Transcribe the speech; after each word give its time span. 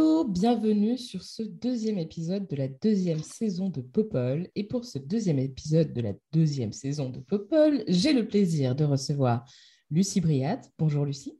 Bonjour, 0.00 0.24
bienvenue 0.24 0.96
sur 0.96 1.22
ce 1.22 1.42
deuxième 1.42 1.98
épisode 1.98 2.46
de 2.46 2.56
la 2.56 2.68
deuxième 2.68 3.22
saison 3.22 3.68
de 3.68 3.82
Popol. 3.82 4.48
Et 4.54 4.64
pour 4.64 4.86
ce 4.86 4.98
deuxième 4.98 5.38
épisode 5.38 5.92
de 5.92 6.00
la 6.00 6.14
deuxième 6.32 6.72
saison 6.72 7.10
de 7.10 7.20
Popol, 7.20 7.84
j'ai 7.86 8.14
le 8.14 8.26
plaisir 8.26 8.74
de 8.74 8.84
recevoir 8.84 9.44
Lucie 9.90 10.22
Briat. 10.22 10.62
Bonjour 10.78 11.04
Lucie, 11.04 11.38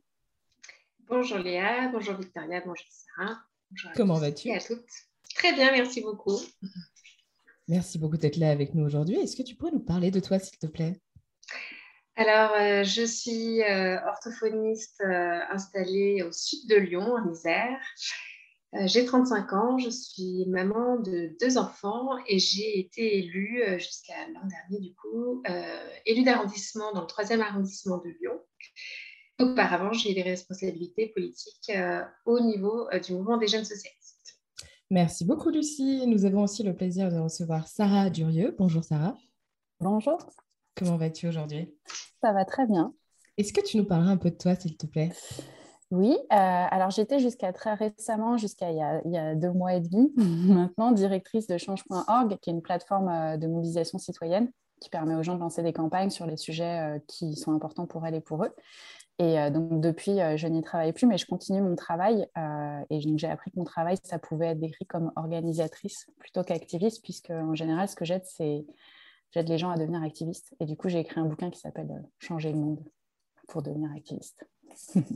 Bonjour 1.08 1.38
Léa, 1.38 1.88
bonjour 1.88 2.16
Victoria, 2.16 2.60
bonjour 2.60 2.86
Sarah. 2.90 3.38
Bonjour 3.70 3.92
comment 3.96 4.18
vas-tu 4.18 4.50
à 4.50 4.60
toutes. 4.60 4.84
Très 5.34 5.54
bien, 5.54 5.72
merci 5.72 6.02
beaucoup. 6.02 6.38
Merci 7.66 7.98
beaucoup 7.98 8.18
d'être 8.18 8.36
là 8.36 8.50
avec 8.50 8.74
nous 8.74 8.84
aujourd'hui. 8.84 9.16
Est-ce 9.16 9.36
que 9.36 9.42
tu 9.42 9.54
pourrais 9.54 9.72
nous 9.72 9.80
parler 9.80 10.10
de 10.10 10.20
toi, 10.20 10.38
s'il 10.38 10.58
te 10.58 10.66
plaît? 10.66 11.00
Alors, 12.16 12.52
euh, 12.52 12.84
je 12.84 13.06
suis 13.06 13.62
euh, 13.62 13.96
orthophoniste 14.06 15.00
euh, 15.00 15.40
installée 15.50 16.22
au 16.22 16.30
sud 16.30 16.68
de 16.68 16.76
Lyon, 16.76 17.14
en 17.14 17.32
Isère. 17.32 17.80
Euh, 18.74 18.86
j'ai 18.86 19.04
35 19.04 19.52
ans, 19.52 19.78
je 19.78 19.90
suis 19.90 20.46
maman 20.46 20.96
de 20.96 21.36
deux 21.40 21.58
enfants 21.58 22.10
et 22.28 22.38
j'ai 22.38 22.78
été 22.78 23.18
élue 23.18 23.62
euh, 23.62 23.78
jusqu'à 23.78 24.14
l'an 24.32 24.46
dernier, 24.46 24.86
du 24.86 24.94
coup, 24.94 25.42
euh, 25.48 25.88
élue 26.06 26.22
d'arrondissement 26.22 26.92
dans 26.92 27.00
le 27.00 27.06
3e 27.06 27.40
arrondissement 27.40 27.98
de 27.98 28.10
Lyon. 28.20 28.40
Auparavant, 29.40 29.92
j'ai 29.92 30.14
des 30.14 30.22
responsabilités 30.22 31.08
politiques 31.08 31.70
euh, 31.70 32.02
au 32.26 32.40
niveau 32.40 32.88
euh, 32.92 33.00
du 33.00 33.12
mouvement 33.14 33.38
des 33.38 33.46
jeunes 33.46 33.64
socialistes. 33.64 34.38
Merci 34.90 35.24
beaucoup 35.24 35.50
Lucie. 35.50 36.06
Nous 36.06 36.24
avons 36.24 36.42
aussi 36.42 36.62
le 36.62 36.74
plaisir 36.74 37.10
de 37.10 37.18
recevoir 37.18 37.66
Sarah 37.66 38.10
Durieux. 38.10 38.54
Bonjour 38.58 38.84
Sarah, 38.84 39.16
Bonjour, 39.80 40.18
comment 40.76 40.98
vas-tu 40.98 41.26
aujourd'hui? 41.26 41.74
Ça 42.20 42.32
va 42.34 42.44
très 42.44 42.66
bien. 42.66 42.92
Est-ce 43.38 43.54
que 43.54 43.62
tu 43.62 43.78
nous 43.78 43.86
parleras 43.86 44.10
un 44.10 44.18
peu 44.18 44.30
de 44.30 44.36
toi, 44.36 44.54
s'il 44.54 44.76
te 44.76 44.86
plaît? 44.86 45.10
Oui, 45.90 46.16
euh, 46.16 46.26
alors 46.30 46.90
j'étais 46.90 47.18
jusqu'à 47.18 47.52
très 47.52 47.74
récemment, 47.74 48.36
jusqu'à 48.36 48.70
il, 48.70 49.10
y 49.10 49.18
a- 49.18 49.34
deux 49.34 49.50
mois 49.50 49.74
et 49.74 49.80
demi, 49.80 50.12
maintenant 50.16 50.92
directrice 50.92 51.48
de 51.48 51.58
change.org, 51.58 52.38
qui 52.40 52.50
est 52.50 52.52
une 52.52 52.62
plateforme 52.62 53.08
euh, 53.08 53.36
de 53.36 53.48
mobilisation 53.48 53.98
citoyenne 53.98 54.50
qui 54.80 54.88
permet 54.88 55.14
aux 55.14 55.22
gens 55.22 55.34
de 55.34 55.40
lancer 55.40 55.62
des 55.62 55.74
campagnes 55.74 56.08
sur 56.08 56.26
les 56.26 56.38
sujets 56.38 56.96
euh, 56.96 56.98
qui 57.06 57.34
sont 57.36 57.52
importants 57.52 57.86
pour 57.86 58.06
elles 58.06 58.14
et 58.14 58.20
pour 58.20 58.44
eux. 58.44 58.54
Et 59.18 59.50
donc 59.50 59.82
depuis, 59.82 60.16
je 60.36 60.46
n'y 60.46 60.62
travaille 60.62 60.94
plus, 60.94 61.06
mais 61.06 61.18
je 61.18 61.26
continue 61.26 61.60
mon 61.60 61.76
travail. 61.76 62.26
et 62.88 63.00
donc 63.00 63.18
j'ai 63.18 63.26
appris 63.26 63.50
que 63.50 63.58
mon 63.58 63.66
travail, 63.66 63.98
ça 64.02 64.18
pouvait 64.18 64.46
être 64.46 64.60
décrit 64.60 64.86
comme 64.86 65.12
organisatrice 65.14 66.06
plutôt 66.18 66.42
qu'activiste, 66.42 67.02
puisque 67.02 67.28
en 67.28 67.54
général, 67.54 67.86
ce 67.86 67.96
que 67.96 68.06
j'aide, 68.06 68.24
c'est 68.24 68.64
j'aide 69.32 69.46
les 69.50 69.58
gens 69.58 69.68
à 69.68 69.76
devenir 69.76 70.02
activistes. 70.02 70.54
Et 70.58 70.64
du 70.64 70.74
coup, 70.74 70.88
j'ai 70.88 71.00
écrit 71.00 71.20
un 71.20 71.26
bouquin 71.26 71.50
qui 71.50 71.60
s'appelle 71.60 72.02
Changer 72.18 72.50
le 72.50 72.58
monde 72.60 72.82
pour 73.46 73.60
devenir 73.60 73.90
activiste. 73.94 74.46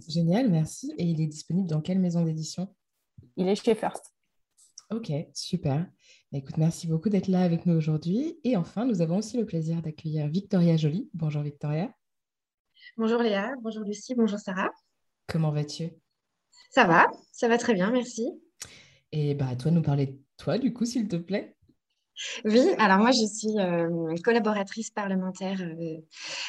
Génial, 0.08 0.50
merci. 0.50 0.92
Et 0.98 1.04
il 1.04 1.20
est 1.20 1.26
disponible 1.26 1.68
dans 1.68 1.80
quelle 1.80 1.98
maison 1.98 2.24
d'édition? 2.24 2.74
Il 3.36 3.48
est 3.48 3.54
chez 3.56 3.74
First. 3.74 4.12
Ok, 4.90 5.10
super. 5.32 5.86
Bah, 6.30 6.38
Écoute, 6.38 6.56
merci 6.58 6.86
beaucoup 6.86 7.08
d'être 7.08 7.28
là 7.28 7.40
avec 7.42 7.66
nous 7.66 7.74
aujourd'hui. 7.74 8.38
Et 8.44 8.56
enfin, 8.56 8.84
nous 8.84 9.00
avons 9.00 9.18
aussi 9.18 9.36
le 9.36 9.46
plaisir 9.46 9.80
d'accueillir 9.82 10.28
Victoria 10.28 10.76
Joly. 10.76 11.10
Bonjour 11.14 11.42
Victoria, 11.42 11.92
Bonjour 12.96 13.22
Léa, 13.22 13.52
bonjour 13.62 13.82
Lucie, 13.82 14.14
bonjour 14.14 14.38
Sarah. 14.38 14.70
comment 15.26 15.50
vas-tu? 15.50 15.90
Ça 16.70 16.84
va, 16.86 17.06
ça 17.32 17.48
va 17.48 17.56
très 17.56 17.72
bien, 17.72 17.90
merci. 17.90 18.30
Et 19.10 19.34
bah, 19.34 19.48
à 19.48 19.56
toi 19.56 19.70
de 19.70 19.76
nous 19.76 19.82
parler 19.82 20.06
de 20.06 20.18
toi, 20.36 20.58
du 20.58 20.72
coup, 20.72 20.84
s'il 20.84 21.08
te 21.08 21.16
plaît. 21.16 21.56
Oui, 22.44 22.68
alors 22.78 22.98
moi 22.98 23.10
je 23.10 23.24
suis 23.26 23.58
euh, 23.58 24.14
collaboratrice 24.22 24.90
parlementaire 24.90 25.60
euh, 25.60 25.96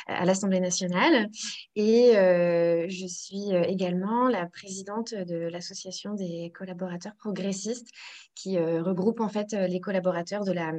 à 0.07 0.23
l'Assemblée 0.25 0.59
nationale 0.59 1.29
et 1.75 2.15
euh, 2.17 2.85
je 2.87 3.07
suis 3.07 3.49
également 3.67 4.27
la 4.27 4.45
présidente 4.45 5.15
de 5.15 5.35
l'association 5.35 6.13
des 6.13 6.51
collaborateurs 6.55 7.15
progressistes 7.15 7.89
qui 8.35 8.59
regroupe 8.59 9.21
en 9.21 9.29
fait 9.29 9.53
les 9.53 9.79
collaborateurs 9.79 10.43
de 10.43 10.51
la 10.51 10.71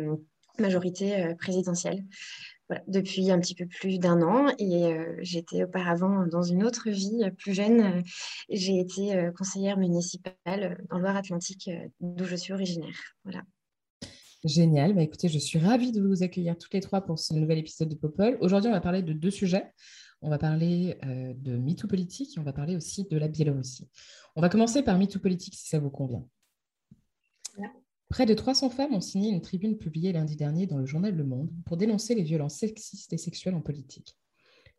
majorité 0.59 1.35
présidentielle. 1.39 2.05
Depuis 2.89 3.31
un 3.31 3.39
petit 3.39 3.55
peu 3.55 3.67
plus 3.67 3.99
d'un 3.99 4.23
an 4.23 4.53
et 4.59 4.93
j'étais 5.21 5.65
auparavant 5.65 6.27
dans 6.27 6.43
une 6.43 6.65
autre 6.65 6.91
vie 6.91 7.31
plus 7.39 7.55
jeune. 7.55 8.03
j'ai 8.51 8.79
été 8.81 9.31
conseillère 9.37 9.79
municipale 9.79 10.85
dans 10.91 10.99
Loire-Atlantique 10.99 11.71
d'où 12.01 12.25
je 12.25 12.37
suis 12.37 12.53
originaire. 12.53 13.15
Voilà. 13.25 13.43
Génial. 14.47 14.95
Bah, 14.95 15.03
écoutez, 15.03 15.29
je 15.29 15.41
suis 15.41 15.59
ravie 15.59 15.91
de 15.91 16.01
vous 16.01 16.23
accueillir 16.23 16.57
toutes 16.57 16.73
les 16.73 16.81
trois 16.81 17.01
pour 17.01 17.19
ce 17.19 17.35
nouvel 17.35 17.59
épisode 17.59 17.89
de 17.89 17.97
Popol. 17.97 18.39
Aujourd'hui, 18.41 18.69
on 18.69 18.73
va 18.73 18.81
parler 18.81 19.03
de 19.03 19.13
deux 19.13 19.33
sujets. 19.33 19.73
On 20.23 20.31
va 20.31 20.39
parler 20.39 20.97
euh, 21.05 21.35
de 21.35 21.57
MeToo 21.57 21.89
politique 21.89 22.37
et 22.37 22.41
on 22.41 22.45
va 22.45 22.53
parler 22.53 22.77
aussi 22.77 23.09
de 23.11 23.19
la 23.19 23.27
Biélorussie. 23.27 23.89
On 24.37 24.41
va 24.41 24.49
commencer 24.49 24.83
par 24.83 24.99
MeToo 24.99 25.19
politique, 25.19 25.55
si 25.57 25.67
ça 25.67 25.81
vous 25.81 25.91
convient. 25.91 26.25
Près 28.09 28.25
de 28.25 28.35
300 28.35 28.71
femmes 28.71 28.95
ont 28.95 29.01
signé 29.01 29.31
une 29.31 29.43
tribune 29.43 29.79
publiée 29.79 30.13
lundi 30.13 30.37
dernier 30.37 30.69
dans 30.69 30.79
le 30.79 30.87
journal 30.87 31.13
Le 31.13 31.25
Monde 31.25 31.51
pour 31.65 31.77
dénoncer 31.77 32.15
les 32.15 32.23
violences 32.23 32.55
sexistes 32.55 33.13
et 33.13 33.19
sexuelles 33.19 33.57
en 33.57 33.63
politique. 33.63 34.17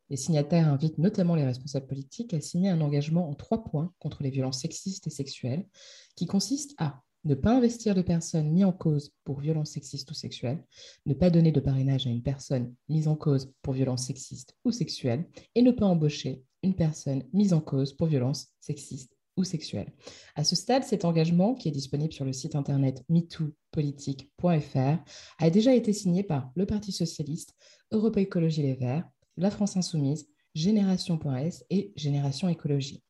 Les 0.10 0.16
signataires 0.16 0.70
invitent 0.70 0.98
notamment 0.98 1.36
les 1.36 1.44
responsables 1.44 1.88
politiques 1.88 2.34
à 2.34 2.40
signer 2.40 2.70
un 2.70 2.80
engagement 2.80 3.30
en 3.30 3.34
trois 3.34 3.66
points 3.66 3.94
contre 4.00 4.24
les 4.24 4.30
violences 4.30 4.62
sexistes 4.62 5.08
et 5.08 5.10
sexuelles, 5.10 5.68
qui 6.16 6.26
consiste 6.26 6.74
à 6.78 7.04
ne 7.24 7.36
pas 7.36 7.56
investir 7.56 7.96
de 7.96 8.02
personnes 8.02 8.52
mises 8.52 8.66
en 8.66 8.72
cause 8.72 9.12
pour 9.24 9.40
violences 9.40 9.72
sexistes 9.72 10.10
ou 10.12 10.14
sexuelles, 10.14 10.64
ne 11.06 11.14
pas 11.14 11.30
donner 11.30 11.52
de 11.52 11.60
parrainage 11.60 12.08
à 12.08 12.10
une 12.10 12.24
personne 12.24 12.74
mise 12.90 13.08
en 13.08 13.16
cause 13.16 13.52
pour 13.62 13.74
violences 13.74 14.06
sexistes 14.06 14.56
ou 14.64 14.72
sexuelles, 14.72 15.28
et 15.56 15.62
ne 15.62 15.72
pas 15.72 15.86
embaucher 15.86 16.44
une 16.64 16.76
personne 16.76 17.24
mise 17.34 17.54
en 17.54 17.62
cause 17.62 17.94
pour 17.94 18.08
violences 18.08 18.48
sexistes 18.60 19.18
ou 19.36 19.44
sexuelles. 19.44 19.94
À 20.36 20.44
ce 20.44 20.56
stade, 20.56 20.84
cet 20.84 21.06
engagement, 21.06 21.54
qui 21.54 21.68
est 21.68 21.72
disponible 21.72 22.14
sur 22.14 22.26
le 22.26 22.34
site 22.34 22.56
internet 22.56 23.04
metoopolitique.fr, 23.10 24.98
a 25.40 25.50
déjà 25.50 25.74
été 25.76 25.94
signé 25.94 26.24
par 26.24 26.52
le 26.56 26.66
Parti 26.66 26.92
socialiste, 26.92 27.54
Europe 27.92 28.18
Écologie 28.18 28.64
Les 28.64 28.76
Verts, 28.76 29.08
la 29.38 29.52
France 29.52 29.78
Insoumise, 29.78 30.28
Génération.s 30.56 31.64
et 31.70 31.94
Génération 31.96 32.50
Écologie. 32.50 33.04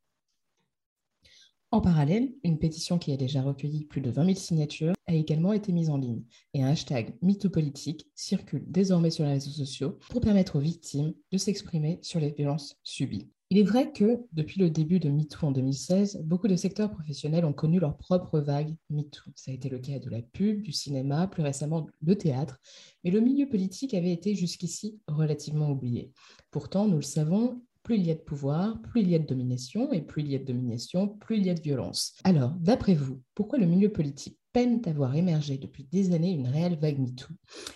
En 1.69 1.81
parallèle, 1.81 2.31
une 2.45 2.59
pétition 2.59 2.97
qui 2.97 3.11
a 3.11 3.17
déjà 3.17 3.41
recueilli 3.41 3.83
plus 3.83 3.99
de 3.99 4.09
20 4.09 4.25
000 4.25 4.35
signatures 4.37 4.93
a 5.05 5.13
également 5.13 5.51
été 5.51 5.73
mise 5.73 5.89
en 5.89 5.97
ligne 5.97 6.23
et 6.53 6.63
un 6.63 6.69
hashtag 6.69 7.13
MeTooPolitique 7.21 8.09
circule 8.15 8.63
désormais 8.67 9.09
sur 9.09 9.25
les 9.25 9.31
réseaux 9.31 9.51
sociaux 9.51 9.99
pour 10.09 10.21
permettre 10.21 10.55
aux 10.55 10.61
victimes 10.61 11.13
de 11.31 11.37
s'exprimer 11.37 11.99
sur 12.01 12.21
les 12.21 12.31
violences 12.31 12.77
subies. 12.83 13.27
Il 13.49 13.57
est 13.57 13.63
vrai 13.63 13.91
que 13.91 14.19
depuis 14.31 14.59
le 14.61 14.69
début 14.69 14.99
de 14.99 15.09
MeToo 15.09 15.47
en 15.47 15.51
2016, 15.51 16.21
beaucoup 16.23 16.47
de 16.47 16.55
secteurs 16.55 16.91
professionnels 16.91 17.45
ont 17.45 17.53
connu 17.53 17.79
leur 17.79 17.97
propre 17.97 18.39
vague 18.39 18.75
MeToo. 18.89 19.31
Ça 19.35 19.51
a 19.51 19.53
été 19.53 19.67
le 19.67 19.79
cas 19.79 19.99
de 19.99 20.09
la 20.09 20.21
pub, 20.21 20.61
du 20.61 20.71
cinéma, 20.71 21.27
plus 21.27 21.43
récemment 21.43 21.87
le 22.01 22.17
théâtre, 22.17 22.59
mais 23.03 23.11
le 23.11 23.19
milieu 23.19 23.47
politique 23.47 23.93
avait 23.93 24.11
été 24.11 24.35
jusqu'ici 24.35 24.99
relativement 25.07 25.69
oublié. 25.69 26.11
Pourtant, 26.51 26.87
nous 26.87 26.97
le 26.97 27.01
savons, 27.01 27.61
plus 27.87 27.95
il 27.95 28.05
y 28.05 28.11
a 28.11 28.15
de 28.15 28.19
pouvoir, 28.19 28.81
plus 28.81 28.99
il 28.99 29.09
y 29.09 29.15
a 29.15 29.19
de 29.19 29.25
domination, 29.25 29.93
et 29.93 30.01
plus 30.01 30.21
il 30.21 30.29
y 30.29 30.35
a 30.35 30.39
de 30.39 30.43
domination, 30.43 31.07
plus 31.07 31.37
il 31.37 31.45
y 31.45 31.49
a 31.49 31.53
de 31.53 31.61
violence. 31.61 32.15
Alors, 32.25 32.51
d'après 32.59 32.93
vous, 32.93 33.21
pourquoi 33.33 33.57
le 33.59 33.65
milieu 33.65 33.89
politique 33.89 34.37
peine 34.51 34.81
à 34.83 34.91
voir 34.91 35.15
émerger 35.15 35.57
depuis 35.57 35.85
des 35.89 36.13
années 36.13 36.33
une 36.33 36.49
réelle 36.49 36.77
vague 36.77 36.99
MeToo? 36.99 37.29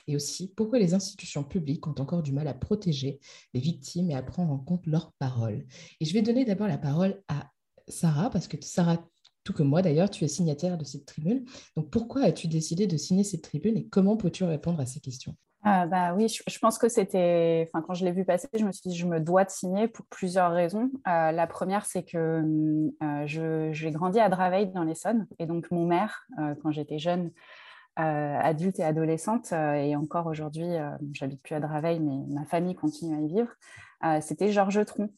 Et 0.08 0.18
aussi, 0.18 0.52
pourquoi 0.54 0.80
les 0.80 0.94
institutions 0.94 1.46
publiques 1.46 1.88
ont 1.88 1.96
encore 1.98 2.24
du 2.24 2.34
mal 2.34 2.50
à 2.50 2.54
protéger 2.54 3.22
les 3.54 3.62
victimes 3.62 4.12
et 4.12 4.14
à 4.14 4.22
prendre 4.22 4.52
en 4.52 4.58
compte 4.58 4.86
leurs 4.86 5.14
paroles? 5.14 5.66
Et 6.02 6.06
je 6.06 6.14
vais 6.14 6.22
donner 6.22 6.44
d'abord 6.44 6.68
la 6.68 6.78
parole 6.78 7.24
à 7.30 7.50
Sarah, 7.88 8.30
parce 8.30 8.50
que 8.50 8.58
Sarah, 8.60 9.08
tout 9.46 9.54
comme 9.54 9.70
moi 9.70 9.82
d'ailleurs, 9.82 10.10
tu 10.10 10.26
es 10.26 10.28
signataire 10.28 10.78
de 10.78 10.84
cette 10.84 11.06
tribune. 11.06 11.46
Donc, 11.78 11.90
pourquoi 11.90 12.24
as-tu 12.24 12.50
décidé 12.50 12.86
de 12.86 12.98
signer 12.98 13.24
cette 13.24 13.44
tribune 13.44 13.78
et 13.78 13.88
comment 13.88 14.18
peux-tu 14.18 14.44
répondre 14.44 14.82
à 14.82 14.86
ces 14.86 15.00
questions? 15.00 15.38
Ah, 15.64 15.86
bah 15.86 16.16
oui, 16.16 16.28
je, 16.28 16.60
pense 16.60 16.80
que 16.80 16.90
c'était. 16.90 17.68
Enfin, 17.68 17.84
quand 17.86 17.94
je 17.94 18.04
l'ai 18.04 18.12
vu 18.12 18.26
passer, 18.26 18.48
je 18.54 18.66
me 18.66 18.72
suis 18.72 18.90
dit, 18.90 18.98
je 18.98 19.06
me 19.06 19.20
dois 19.20 19.44
de 19.44 19.52
signer 19.52 19.88
pour 19.88 20.06
plusieurs 20.08 20.52
raisons. 20.52 20.90
Euh, 21.08 21.32
la 21.32 21.46
première, 21.46 21.86
c'est 21.86 22.04
que 22.04 22.44
euh, 23.04 23.72
j'ai 23.72 23.92
grandi 23.92 24.20
à 24.20 24.30
Draveil 24.30 24.72
dans 24.72 24.84
l'Essonne. 24.84 25.28
Et 25.38 25.46
donc, 25.46 25.70
mon 25.70 25.86
maire, 25.86 26.26
euh, 26.40 26.56
quand 26.64 26.72
j'étais 26.72 26.98
jeune, 26.98 27.32
adulte 27.96 28.80
et 28.80 28.84
adolescente. 28.84 29.52
et 29.52 29.96
encore 29.96 30.26
aujourd'hui, 30.26 30.66
j'habite 31.12 31.44
plus 31.44 31.54
à 31.54 31.60
Draveil, 31.60 32.00
mais 32.00 32.26
ma 32.34 32.46
famille 32.46 32.74
continue 32.74 33.16
à 33.16 33.20
y 33.20 33.28
vivre. 33.28 33.52
C'était 34.22 34.52
Georges 34.52 34.84
Tron. 34.86 35.10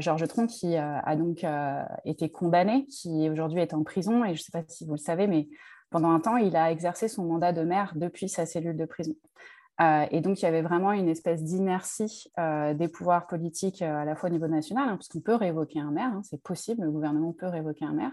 Georges 0.00 0.26
Tron 0.26 0.48
qui 0.48 0.76
a 0.76 1.16
donc 1.16 1.46
été 2.04 2.28
condamné, 2.28 2.86
qui 2.86 3.30
aujourd'hui 3.30 3.60
est 3.60 3.72
en 3.72 3.84
prison. 3.84 4.24
Et 4.24 4.34
je 4.34 4.40
ne 4.40 4.44
sais 4.44 4.50
pas 4.50 4.64
si 4.66 4.84
vous 4.84 4.94
le 4.94 4.98
savez, 4.98 5.28
mais 5.28 5.48
pendant 5.90 6.10
un 6.10 6.20
temps, 6.20 6.36
il 6.36 6.56
a 6.56 6.70
exercé 6.70 7.08
son 7.08 7.24
mandat 7.24 7.52
de 7.52 7.62
maire 7.62 7.92
depuis 7.96 8.28
sa 8.28 8.46
cellule 8.46 8.76
de 8.76 8.84
prison. 8.84 9.14
Euh, 9.80 10.06
et 10.10 10.20
donc, 10.20 10.40
il 10.40 10.44
y 10.44 10.48
avait 10.48 10.62
vraiment 10.62 10.92
une 10.92 11.08
espèce 11.08 11.42
d'inertie 11.42 12.30
euh, 12.38 12.72
des 12.74 12.88
pouvoirs 12.88 13.26
politiques 13.26 13.82
euh, 13.82 14.02
à 14.02 14.04
la 14.04 14.16
fois 14.16 14.30
au 14.30 14.32
niveau 14.32 14.48
national, 14.48 14.88
hein, 14.88 14.96
parce 14.96 15.08
qu'on 15.08 15.20
peut 15.20 15.34
révoquer 15.34 15.80
un 15.80 15.90
maire, 15.90 16.12
hein, 16.14 16.22
c'est 16.24 16.42
possible, 16.42 16.84
le 16.84 16.90
gouvernement 16.90 17.32
peut 17.32 17.46
révoquer 17.46 17.84
un 17.84 17.92
maire, 17.92 18.12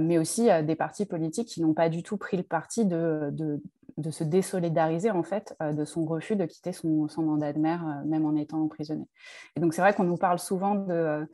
mais 0.00 0.16
aussi 0.16 0.48
des 0.64 0.74
partis 0.74 1.04
politiques 1.04 1.48
qui 1.48 1.60
n'ont 1.60 1.74
pas 1.74 1.90
du 1.90 2.02
tout 2.02 2.16
pris 2.16 2.38
le 2.38 2.42
parti 2.42 2.86
de, 2.86 3.60
se 4.10 4.24
désolidariser 4.24 5.10
en 5.10 5.22
fait 5.22 5.54
de 5.60 5.84
son 5.84 6.06
refus 6.06 6.34
de 6.34 6.46
quitter 6.46 6.72
son, 6.72 7.08
mandat 7.18 7.52
de 7.52 7.58
maire, 7.58 8.02
même 8.06 8.24
en 8.24 8.34
étant 8.36 8.62
emprisonné. 8.62 9.06
Et 9.54 9.60
donc, 9.60 9.74
c'est 9.74 9.82
vrai 9.82 9.92
qu'on 9.92 10.04
nous 10.04 10.16
parle 10.16 10.38
souvent 10.38 10.76
de, 10.76 11.28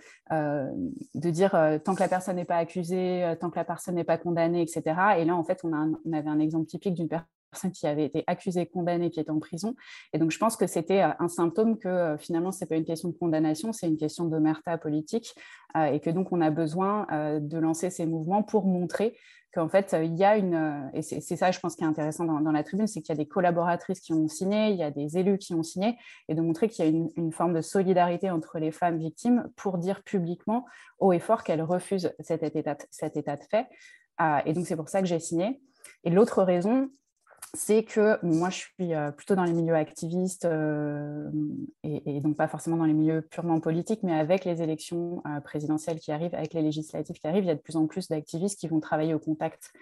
dire 1.14 1.52
tant 1.84 1.94
que 1.94 2.00
la 2.00 2.08
personne 2.08 2.34
n'est 2.34 2.44
pas 2.44 2.56
accusée, 2.56 3.32
tant 3.40 3.48
que 3.48 3.56
la 3.56 3.64
personne 3.64 3.94
n'est 3.94 4.02
pas 4.02 4.18
condamnée, 4.18 4.60
etc. 4.60 4.82
Et 5.18 5.24
là, 5.24 5.36
en 5.36 5.44
fait, 5.44 5.60
on 5.62 5.72
avait 6.12 6.28
un 6.28 6.40
exemple 6.40 6.66
typique 6.66 6.94
d'une 6.94 7.08
personne 7.08 7.28
personne 7.52 7.70
qui 7.70 7.86
avait 7.86 8.06
été 8.06 8.24
accusée, 8.26 8.66
condamnée, 8.66 9.10
qui 9.10 9.20
est 9.20 9.30
en 9.30 9.38
prison. 9.38 9.76
Et 10.12 10.18
donc, 10.18 10.30
je 10.30 10.38
pense 10.38 10.56
que 10.56 10.66
c'était 10.66 11.02
euh, 11.02 11.10
un 11.18 11.28
symptôme 11.28 11.78
que 11.78 11.88
euh, 11.88 12.18
finalement, 12.18 12.50
ce 12.50 12.60
n'est 12.60 12.68
pas 12.68 12.76
une 12.76 12.84
question 12.84 13.10
de 13.10 13.14
condamnation, 13.14 13.72
c'est 13.72 13.86
une 13.86 13.98
question 13.98 14.24
d'omerta 14.24 14.78
politique 14.78 15.34
euh, 15.76 15.84
et 15.84 16.00
que 16.00 16.10
donc, 16.10 16.32
on 16.32 16.40
a 16.40 16.50
besoin 16.50 17.06
de 17.40 17.58
lancer 17.58 17.90
ces 17.90 18.06
mouvements 18.06 18.42
pour 18.42 18.64
montrer 18.64 19.16
qu'en 19.54 19.68
fait, 19.68 19.94
il 20.02 20.16
y 20.16 20.24
a 20.24 20.36
une... 20.36 20.90
Et 20.94 21.02
c'est 21.02 21.36
ça, 21.36 21.50
je 21.50 21.60
pense, 21.60 21.76
qui 21.76 21.84
est 21.84 21.86
intéressant 21.86 22.24
dans, 22.24 22.52
la 22.52 22.62
tribune, 22.62 22.86
c'est 22.86 23.02
qu'il 23.02 23.10
y 23.10 23.18
a 23.18 23.22
des 23.22 23.28
collaboratrices 23.28 24.00
qui 24.00 24.12
ont 24.14 24.28
signé, 24.28 24.70
il 24.70 24.76
y 24.76 24.82
a 24.82 24.90
des 24.90 25.18
élus 25.18 25.36
qui 25.38 25.52
ont 25.54 25.62
signé, 25.62 25.98
et 26.28 26.34
de 26.34 26.40
montrer 26.40 26.68
qu'il 26.68 26.84
y 26.84 26.88
a 26.88 26.90
une, 26.90 27.32
forme 27.32 27.52
de 27.52 27.60
solidarité 27.60 28.30
entre 28.30 28.58
les 28.58 28.72
femmes 28.72 28.98
victimes 28.98 29.50
pour 29.56 29.76
dire 29.76 30.02
publiquement, 30.04 30.64
haut 30.98 31.12
et 31.12 31.18
fort, 31.18 31.44
qu'elles 31.44 31.62
refusent 31.62 32.14
cet 32.20 32.42
état 32.42 32.74
de 32.74 33.44
fait. 33.44 33.66
et 34.46 34.52
donc, 34.54 34.66
c'est 34.66 34.76
pour 34.76 34.88
ça 34.88 35.00
que 35.00 35.06
j'ai 35.06 35.20
signé. 35.20 35.60
Et 36.04 36.10
l'autre 36.10 36.42
raison, 36.42 36.88
c'est 37.54 37.84
que 37.84 38.24
moi, 38.24 38.48
je 38.48 38.58
suis 38.58 38.94
euh, 38.94 39.10
plutôt 39.10 39.34
dans 39.34 39.44
les 39.44 39.52
milieux 39.52 39.74
activistes 39.74 40.46
euh, 40.46 41.30
et, 41.84 42.20
donc 42.20 42.36
pas 42.36 42.48
forcément 42.48 42.78
dans 42.78 42.86
les 42.86 42.94
milieux 42.94 43.20
purement 43.20 43.60
politiques, 43.60 44.02
mais 44.02 44.14
avec 44.14 44.46
les 44.46 44.62
élections 44.62 45.22
euh, 45.26 45.40
présidentielles 45.40 46.00
qui 46.00 46.12
arrivent, 46.12 46.34
avec 46.34 46.54
les 46.54 46.62
législatives 46.62 47.16
qui 47.16 47.26
arrivent, 47.26 47.44
il 47.44 47.48
y 47.48 47.50
a 47.50 47.54
de 47.54 47.60
plus 47.60 47.76
en 47.76 47.86
plus 47.86 48.08
d'activistes 48.08 48.58
qui 48.58 48.68
vont 48.68 48.80
travailler 48.80 49.14
au 49.14 49.18
contact 49.18 49.72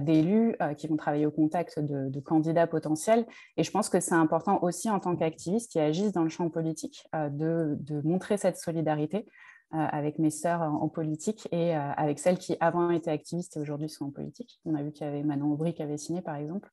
d'élus, 0.00 0.56
qui 0.76 0.88
vont 0.88 0.96
travailler 0.96 1.24
au 1.24 1.30
contact 1.30 1.78
de, 1.78 2.18
candidats 2.18 2.66
potentiels. 2.66 3.24
Et 3.56 3.62
je 3.62 3.70
pense 3.70 3.88
que 3.88 4.00
c'est 4.00 4.16
important 4.16 4.60
aussi 4.62 4.90
en 4.90 4.98
tant 4.98 5.14
qu'activistes 5.14 5.70
qui 5.70 5.78
agissent 5.78 6.10
dans 6.10 6.24
le 6.24 6.28
champ 6.30 6.50
politique 6.50 7.06
de 7.12 7.78
montrer 8.02 8.38
cette 8.38 8.56
solidarité 8.56 9.24
avec 9.70 10.18
mes 10.18 10.30
sœurs 10.30 10.62
en, 10.62 10.88
politique 10.88 11.46
et 11.52 11.76
euh, 11.76 11.90
avec 11.96 12.18
celles 12.18 12.38
qui 12.38 12.56
avant 12.60 12.90
étaient 12.90 13.10
activistes 13.10 13.56
et 13.56 13.60
aujourd'hui 13.60 13.88
sont 13.88 14.06
en 14.06 14.10
politique. 14.10 14.60
On 14.64 14.74
a 14.74 14.82
vu 14.82 14.92
qu'il 14.92 15.06
y 15.06 15.10
avait 15.10 15.22
Manon 15.22 15.52
Aubry 15.52 15.74
qui 15.74 15.82
avait 15.82 15.98
signé, 15.98 16.22
par 16.22 16.36
exemple. 16.36 16.70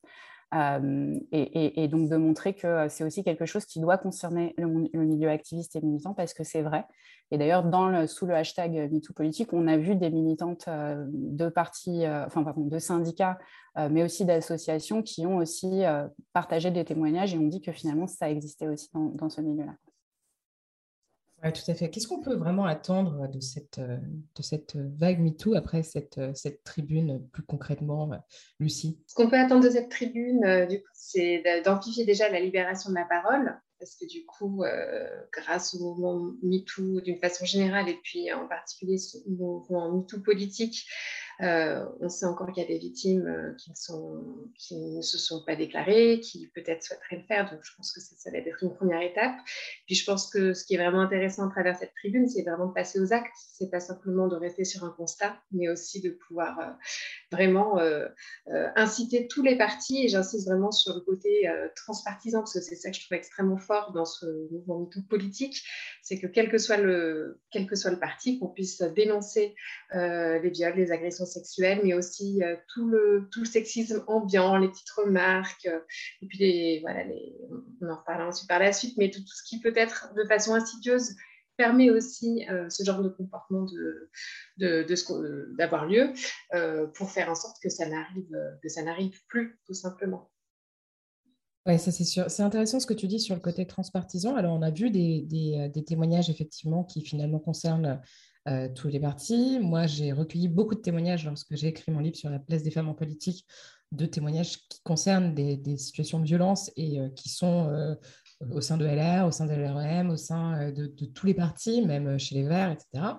Euh, 0.54 1.20
et, 1.32 1.88
donc 1.90 2.10
de 2.10 2.16
montrer 2.16 2.54
que 2.54 2.88
c'est 2.88 3.04
aussi 3.04 3.24
quelque 3.24 3.46
chose 3.46 3.66
qui 3.66 3.82
doit 3.82 3.98
concerner 3.98 4.54
le, 4.58 4.68
milieu 4.68 5.30
activiste 5.30 5.76
et 5.76 5.82
militant 5.82 6.14
parce 6.14 6.34
que 6.34 6.44
c'est 6.46 6.62
vrai. 6.62 6.86
Et 7.32 7.38
d'ailleurs, 7.38 7.66
sous 8.08 8.26
le 8.26 8.36
hashtag 8.36 8.90
MeTooPolitique, 8.92 9.52
on 9.52 9.68
a 9.68 9.76
vu 9.76 9.96
des 9.96 10.12
militantes 10.12 10.70
de 10.70 11.50
partis, 11.50 12.06
enfin 12.08 12.44
pardon, 12.44 12.68
de 12.68 12.80
syndicats, 12.80 13.40
mais 13.76 14.04
aussi 14.04 14.24
d'associations 14.24 15.02
qui 15.02 15.26
ont 15.26 15.38
aussi 15.38 15.82
partagé 16.32 16.70
des 16.70 16.86
témoignages 16.86 17.34
et 17.34 17.40
ont 17.40 17.48
dit 17.48 17.62
que 17.62 17.72
finalement 17.72 18.08
ça 18.08 18.30
existait 18.30 18.68
aussi 18.68 18.90
dans 18.94 19.30
ce 19.30 19.42
milieu-là. 19.42 19.74
Tout 21.54 21.72
à 21.72 21.76
fait. 21.76 21.90
Qu'est-ce 21.90 22.08
qu'on 22.08 22.22
peut 22.22 22.36
vraiment 22.36 22.66
attendre 22.66 23.28
de 23.28 23.40
cette, 23.40 23.80
de 23.80 24.42
cette 24.42 24.76
vague 24.76 25.20
MeToo 25.20 25.56
après 25.56 25.84
cette, 25.84 26.20
cette 26.34 26.64
tribune 26.64 27.28
plus 27.32 27.44
concrètement, 27.44 28.10
Lucie? 28.60 29.00
Ce 29.06 29.14
qu'on 29.14 29.30
peut 29.30 29.38
attendre 29.38 29.64
de 29.64 29.70
cette 29.70 29.90
tribune, 29.90 30.66
du 30.68 30.84
c'est 30.94 31.44
d'amplifier 31.64 32.06
déjà 32.06 32.30
la 32.30 32.40
libération 32.40 32.90
de 32.90 32.96
la 32.96 33.06
parole, 33.06 33.60
parce 33.80 33.96
que 33.96 34.08
du 34.08 34.26
coup, 34.26 34.64
grâce 35.32 35.76
au 35.76 35.80
mouvement 35.80 36.34
MeToo 36.42 37.02
d'une 37.02 37.20
façon 37.20 37.46
générale, 37.46 37.90
et 37.90 38.00
puis 38.02 38.34
en 38.34 38.48
particulier 38.48 38.98
au 39.28 39.32
mouvement 39.32 39.92
MeToo 39.92 40.22
politique, 40.22 40.88
euh, 41.42 41.86
on 42.00 42.10
sait 42.10 42.26
encore 42.26 42.52
qu'il 42.52 42.64
y 42.64 42.66
a 42.66 42.70
des 42.70 42.78
victimes 42.78 43.28
euh, 43.28 43.54
qui, 44.58 44.76
ne 44.76 45.02
se 45.02 45.18
sont 45.18 45.44
pas 45.44 45.56
déclarées, 45.56 46.20
qui 46.22 46.48
peut-être 46.48 46.84
souhaiteraient 46.84 47.18
le 47.18 47.24
faire. 47.24 47.52
Donc, 47.52 47.60
je 47.64 47.72
pense 47.76 47.92
que 47.92 48.00
ça, 48.00 48.32
va 48.32 48.38
être 48.38 48.64
une 48.64 48.74
première 48.74 49.02
étape. 49.02 49.36
Puis, 49.86 49.96
je 49.96 50.06
pense 50.06 50.30
que 50.30 50.54
ce 50.54 50.64
qui 50.64 50.76
est 50.76 50.78
vraiment 50.78 51.02
intéressant 51.02 51.48
à 51.48 51.52
travers 51.52 51.78
cette 51.78 51.94
tribune, 51.96 52.28
c'est 52.28 52.44
vraiment 52.44 52.68
de 52.68 52.74
passer 52.74 53.00
aux 53.00 53.12
actes. 53.12 53.34
C'est 53.36 53.70
pas 53.70 53.80
simplement 53.80 54.28
de 54.28 54.36
rester 54.36 54.64
sur 54.64 54.84
un 54.84 54.92
constat, 54.92 55.38
mais 55.52 55.68
aussi 55.68 56.02
de 56.02 56.12
pouvoir 56.12 56.60
euh, 56.60 56.72
vraiment 57.32 57.80
inciter 58.76 59.28
tous 59.28 59.44
les 59.44 59.58
partis. 59.58 60.06
Et 60.06 60.08
j'insiste 60.08 60.48
vraiment 60.48 60.72
sur 60.72 60.96
le 60.96 61.02
côté 61.02 61.50
transpartisan, 61.76 62.40
parce 62.40 62.54
que 62.54 62.62
c'est 62.62 62.76
ça 62.76 62.90
que 62.90 62.96
je 62.96 63.06
trouve 63.06 63.18
extrêmement 63.18 63.58
fort 63.58 63.92
dans 63.92 64.06
ce 64.06 64.26
mouvement 64.52 64.90
politique. 65.10 65.64
C'est 66.02 66.20
que 66.20 66.28
quel 66.28 66.50
que 66.50 66.58
soit 66.58 66.78
le, 66.78 67.42
quel 67.52 67.68
que 67.68 67.76
soit 67.76 67.92
le 67.92 68.00
parti, 68.00 68.40
qu'on 68.40 68.48
puisse 68.48 68.82
dénoncer 68.82 69.56
les 69.94 70.50
viols, 70.50 70.76
les 70.76 70.92
agressions 70.92 71.25
sexuelle, 71.25 71.81
mais 71.83 71.94
aussi 71.94 72.44
euh, 72.44 72.56
tout, 72.74 72.88
le, 72.88 73.27
tout 73.31 73.42
le 73.42 73.45
sexisme 73.45 74.04
ambiant, 74.07 74.57
les 74.57 74.69
petites 74.69 74.89
remarques, 74.92 75.66
euh, 75.66 75.80
et 76.22 76.27
puis 76.27 76.38
les, 76.38 76.80
voilà, 76.81 77.04
on 77.81 77.89
en 77.89 77.98
reparlera 77.98 78.27
ensuite 78.27 78.48
par 78.48 78.60
la 78.60 78.72
suite, 78.74 78.95
mais 78.98 79.10
tout, 79.10 79.22
ce 79.25 79.44
qui 79.48 79.60
peut 79.60 79.74
être 79.75 80.13
de 80.16 80.24
façon 80.25 80.54
insidieuse 80.54 81.16
permet 81.57 81.89
aussi 81.89 82.45
euh, 82.50 82.69
ce 82.69 82.83
genre 82.83 83.01
de 83.01 83.10
comportement 83.10 83.63
de, 83.63 84.10
de, 84.57 85.56
d'avoir 85.57 85.86
lieu 85.86 86.13
pour 86.94 87.10
faire 87.10 87.30
en 87.30 87.36
sorte 87.36 87.57
que 87.63 87.69
ça 87.69 87.88
n'arrive 87.88 88.30
que 88.62 88.68
ça 88.68 88.83
n'arrive 88.83 89.19
plus 89.27 89.60
tout 89.66 89.74
simplement. 89.74 90.30
Oui, 91.66 91.80
ça 91.80 91.92
c'est 91.92 92.04
sûr. 92.04 92.30
C'est 92.30 92.44
intéressant 92.44 92.80
ce 92.80 92.86
que 92.86 92.94
tu 92.94 93.07
dis 93.07 93.19
sur 93.19 93.36
le 93.36 93.42
côté 93.42 93.66
transpartisan. 93.66 94.36
Alors, 94.36 94.54
on 94.54 94.62
a 94.62 94.69
vu 94.69 94.92
des, 94.92 95.22
des, 95.22 95.69
des 95.74 95.83
témoignages 95.83 96.30
effectivement 96.30 96.83
qui 96.83 97.01
finalement 97.01 97.39
concernent 97.39 98.01
euh, 98.48 98.70
tous 98.70 98.90
les 98.90 99.00
partis. 99.00 99.60
Moi, 99.60 99.88
j'ai 99.88 100.12
recueilli 100.12 100.48
beaucoup 100.48 100.76
de 100.76 100.80
témoignages 100.80 101.26
lorsque 101.26 101.56
j'ai 101.56 101.70
écrit 101.70 101.92
mon 101.92 102.00
livre 102.00 102.16
sur 102.16 102.30
la 102.30 102.38
place 102.38 102.62
des 102.62 102.70
femmes 102.70 102.90
en 102.90 102.94
politique, 102.94 103.44
de 103.92 104.06
témoignages 104.06 104.60
qui 104.70 104.82
concernent 104.84 105.34
des, 105.34 105.78
situations 105.78 106.20
de 106.20 106.26
violence 106.26 106.72
et 106.76 107.00
euh, 107.00 107.10
qui 107.10 107.30
sont 107.30 107.70
euh, 107.70 107.96
au 108.52 108.62
sein 108.62 108.78
de 108.78 108.86
LR, 108.86 109.26
au 109.26 109.32
sein 109.32 109.48
de 109.48 109.54
l'REM, 109.54 110.12
au 110.12 110.18
sein 110.18 110.72
de, 110.72 110.86
tous 110.86 111.26
les 111.26 111.34
partis, 111.34 111.82
même 111.88 112.20
chez 112.20 112.36
les 112.36 112.44
Verts, 112.44 112.70
etc. 112.70 113.16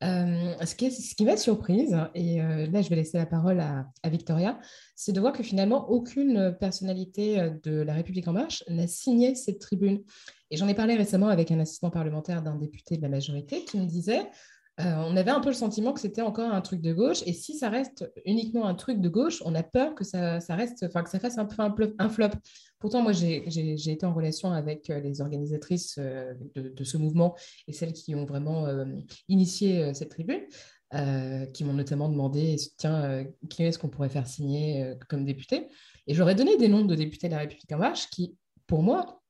ce 0.00 0.74
qui, 0.74 1.24
m'a 1.26 1.36
surprise, 1.36 1.94
et 2.14 2.38
là 2.38 2.80
je 2.80 2.88
vais 2.88 2.96
laisser 2.96 3.18
la 3.18 3.26
parole 3.26 3.60
à 3.60 4.08
Victoria, 4.08 4.58
c'est 4.96 5.12
de 5.12 5.20
voir 5.20 5.32
que 5.32 5.42
finalement 5.42 5.90
aucune 5.90 6.56
personnalité 6.58 7.50
de 7.62 7.82
La 7.82 7.94
République 7.94 8.26
en 8.28 8.32
marche 8.32 8.64
n'a 8.68 8.86
signé 8.86 9.34
cette 9.34 9.58
tribune. 9.58 10.02
Et 10.50 10.56
j'en 10.56 10.68
ai 10.68 10.74
parlé 10.74 10.94
récemment 10.94 11.28
avec 11.28 11.50
un 11.50 11.60
assistant 11.60 11.90
parlementaire 11.90 12.42
d'un 12.42 12.56
député 12.56 12.96
de 12.96 13.02
la 13.02 13.08
majorité 13.08 13.64
qui 13.64 13.78
me 13.78 13.86
disait 13.86 14.28
euh, 14.80 14.84
on 15.06 15.16
avait 15.16 15.30
un 15.30 15.40
peu 15.40 15.50
le 15.50 15.54
sentiment 15.54 15.92
que 15.92 16.00
c'était 16.00 16.22
encore 16.22 16.50
un 16.50 16.60
truc 16.62 16.80
de 16.80 16.94
gauche. 16.94 17.22
Et 17.26 17.34
si 17.34 17.58
ça 17.58 17.68
reste 17.68 18.10
uniquement 18.24 18.66
un 18.66 18.74
truc 18.74 19.00
de 19.00 19.08
gauche, 19.08 19.42
on 19.44 19.54
a 19.54 19.62
peur 19.62 19.94
que 19.94 20.02
ça, 20.02 20.38
reste, 20.48 20.84
enfin 20.84 21.02
que 21.02 21.10
ça 21.10 21.20
fasse 21.20 21.36
un 21.36 21.44
peu 21.44 21.94
un, 21.98 22.08
flop. 22.08 22.30
Pourtant, 22.78 23.02
moi, 23.02 23.12
j'ai 23.12 23.92
été 23.92 24.06
en 24.06 24.14
relation 24.14 24.52
avec 24.52 24.88
euh, 24.88 24.98
les 25.00 25.20
organisatrices 25.20 25.96
euh, 25.98 26.32
de, 26.54 26.84
ce 26.84 26.96
mouvement 26.96 27.36
et 27.68 27.72
celles 27.72 27.92
qui 27.92 28.14
ont 28.14 28.24
vraiment 28.24 28.66
initié 29.28 29.94
cette 29.94 30.10
tribune. 30.10 30.40
qui 31.52 31.64
m'ont 31.64 31.74
notamment 31.74 32.08
demandé 32.08 32.56
tiens, 32.78 33.24
qui 33.50 33.62
est-ce 33.62 33.78
qu'on 33.78 33.88
pourrait 33.88 34.08
faire 34.08 34.26
signer 34.26 34.94
comme 35.08 35.24
député? 35.24 35.68
Et 36.06 36.14
j'aurais 36.14 36.34
donné 36.34 36.56
des 36.56 36.68
noms 36.68 36.84
de 36.84 36.94
députés 36.94 37.28
de 37.28 37.34
la 37.34 37.40
République 37.40 37.70
en 37.72 37.78
marche 37.78 38.08
qui, 38.10 38.36
pour 38.66 38.82
moi, 38.82 39.22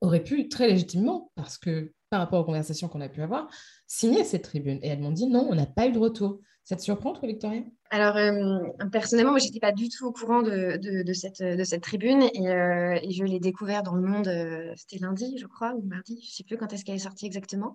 auraient 0.00 0.24
pu 0.24 0.48
très 0.48 0.68
légitimement, 0.68 1.30
parce 1.34 1.58
que 1.58 1.92
par 2.12 2.20
rapport 2.20 2.40
aux 2.40 2.44
conversations 2.44 2.88
qu'on 2.88 3.00
a 3.00 3.08
pu 3.08 3.22
avoir, 3.22 3.48
signer 3.86 4.22
cette 4.22 4.42
tribune. 4.42 4.78
Et 4.82 4.88
elles 4.88 5.00
m'ont 5.00 5.12
dit 5.12 5.26
non, 5.26 5.46
on 5.48 5.54
n'a 5.54 5.64
pas 5.64 5.86
eu 5.86 5.92
de 5.92 5.98
retour. 5.98 6.40
Ça 6.62 6.76
te 6.76 6.82
surprend, 6.82 7.14
toi, 7.14 7.26
Victoria? 7.26 7.62
Alors, 7.88 8.18
euh, 8.18 8.58
personnellement, 8.92 9.32
moi, 9.32 9.38
je 9.38 9.46
n'étais 9.46 9.60
pas 9.60 9.72
du 9.72 9.88
tout 9.88 10.04
au 10.04 10.12
courant 10.12 10.42
de, 10.42 10.78
cette, 11.14 11.80
tribune 11.80 12.22
et, 12.34 12.50
euh, 12.50 12.98
et 13.02 13.12
je 13.12 13.24
l'ai 13.24 13.40
découvert 13.40 13.82
dans 13.82 13.94
le 13.94 14.02
monde, 14.02 14.28
euh, 14.28 14.74
c'était 14.76 15.02
lundi, 15.02 15.38
je 15.38 15.46
crois, 15.46 15.72
ou 15.74 15.80
mardi, 15.86 16.20
je 16.20 16.28
ne 16.28 16.32
sais 16.32 16.44
plus 16.44 16.58
quand 16.58 16.70
est-ce 16.74 16.84
qu'elle 16.84 16.96
est 16.96 16.98
sortie 16.98 17.24
exactement. 17.24 17.74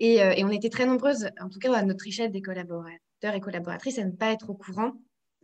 Et, 0.00 0.16
et, 0.16 0.44
on 0.44 0.50
était 0.50 0.70
très 0.70 0.84
nombreuses, 0.84 1.30
en 1.40 1.48
tout 1.48 1.60
cas 1.60 1.72
à 1.72 1.84
notre 1.84 2.04
échelle 2.04 2.32
des 2.32 2.42
collaborateurs 2.42 3.34
et 3.34 3.40
collaboratrices, 3.40 4.00
à 4.00 4.04
ne 4.04 4.10
pas 4.10 4.32
être 4.32 4.50
au 4.50 4.54
courant 4.54 4.94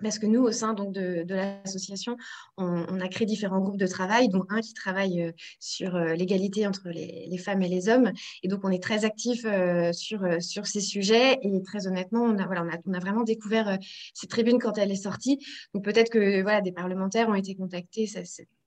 parce 0.03 0.19
que 0.19 0.27
nous, 0.27 0.43
au 0.43 0.53
sein 0.53 0.75
donc, 0.75 0.93
de, 0.93 1.25
l'association, 1.29 2.17
on, 2.57 3.01
a 3.01 3.09
créé 3.09 3.27
différents 3.27 3.61
groupes 3.61 3.77
de 3.77 3.87
travail, 3.87 4.29
dont 4.29 4.45
un 4.49 4.61
qui 4.61 4.75
travaille 4.75 5.23
euh, 5.23 5.33
sur 5.61 5.95
euh, 5.95 6.15
l'égalité 6.15 6.67
entre 6.67 6.89
les, 6.89 7.39
femmes 7.39 7.63
et 7.63 7.69
les 7.69 7.89
hommes. 7.89 8.13
Et 8.43 8.49
donc, 8.49 8.61
on 8.65 8.71
est 8.71 8.83
très 8.83 9.05
actifs 9.05 9.45
euh, 9.45 9.93
sur, 9.93 10.21
sur 10.43 10.67
ces 10.67 10.81
sujets. 10.81 11.39
Et 11.43 11.63
très 11.63 11.87
honnêtement, 11.87 12.23
on 12.23 12.39
a, 12.39 12.47
voilà, 12.47 12.65
on 12.87 12.93
a, 12.93 12.99
vraiment 12.99 13.23
découvert 13.23 13.79
cette 14.15 14.31
tribune 14.31 14.59
quand 14.59 14.79
elle 14.79 14.91
est 14.91 14.97
sortie. 14.97 15.39
Donc, 15.75 15.85
peut-être 15.85 16.11
que 16.11 16.43
voilà, 16.43 16.61
des 16.61 16.73
parlementaires 16.73 17.29
ont 17.29 17.35
été 17.35 17.55
contactés, 17.55 18.11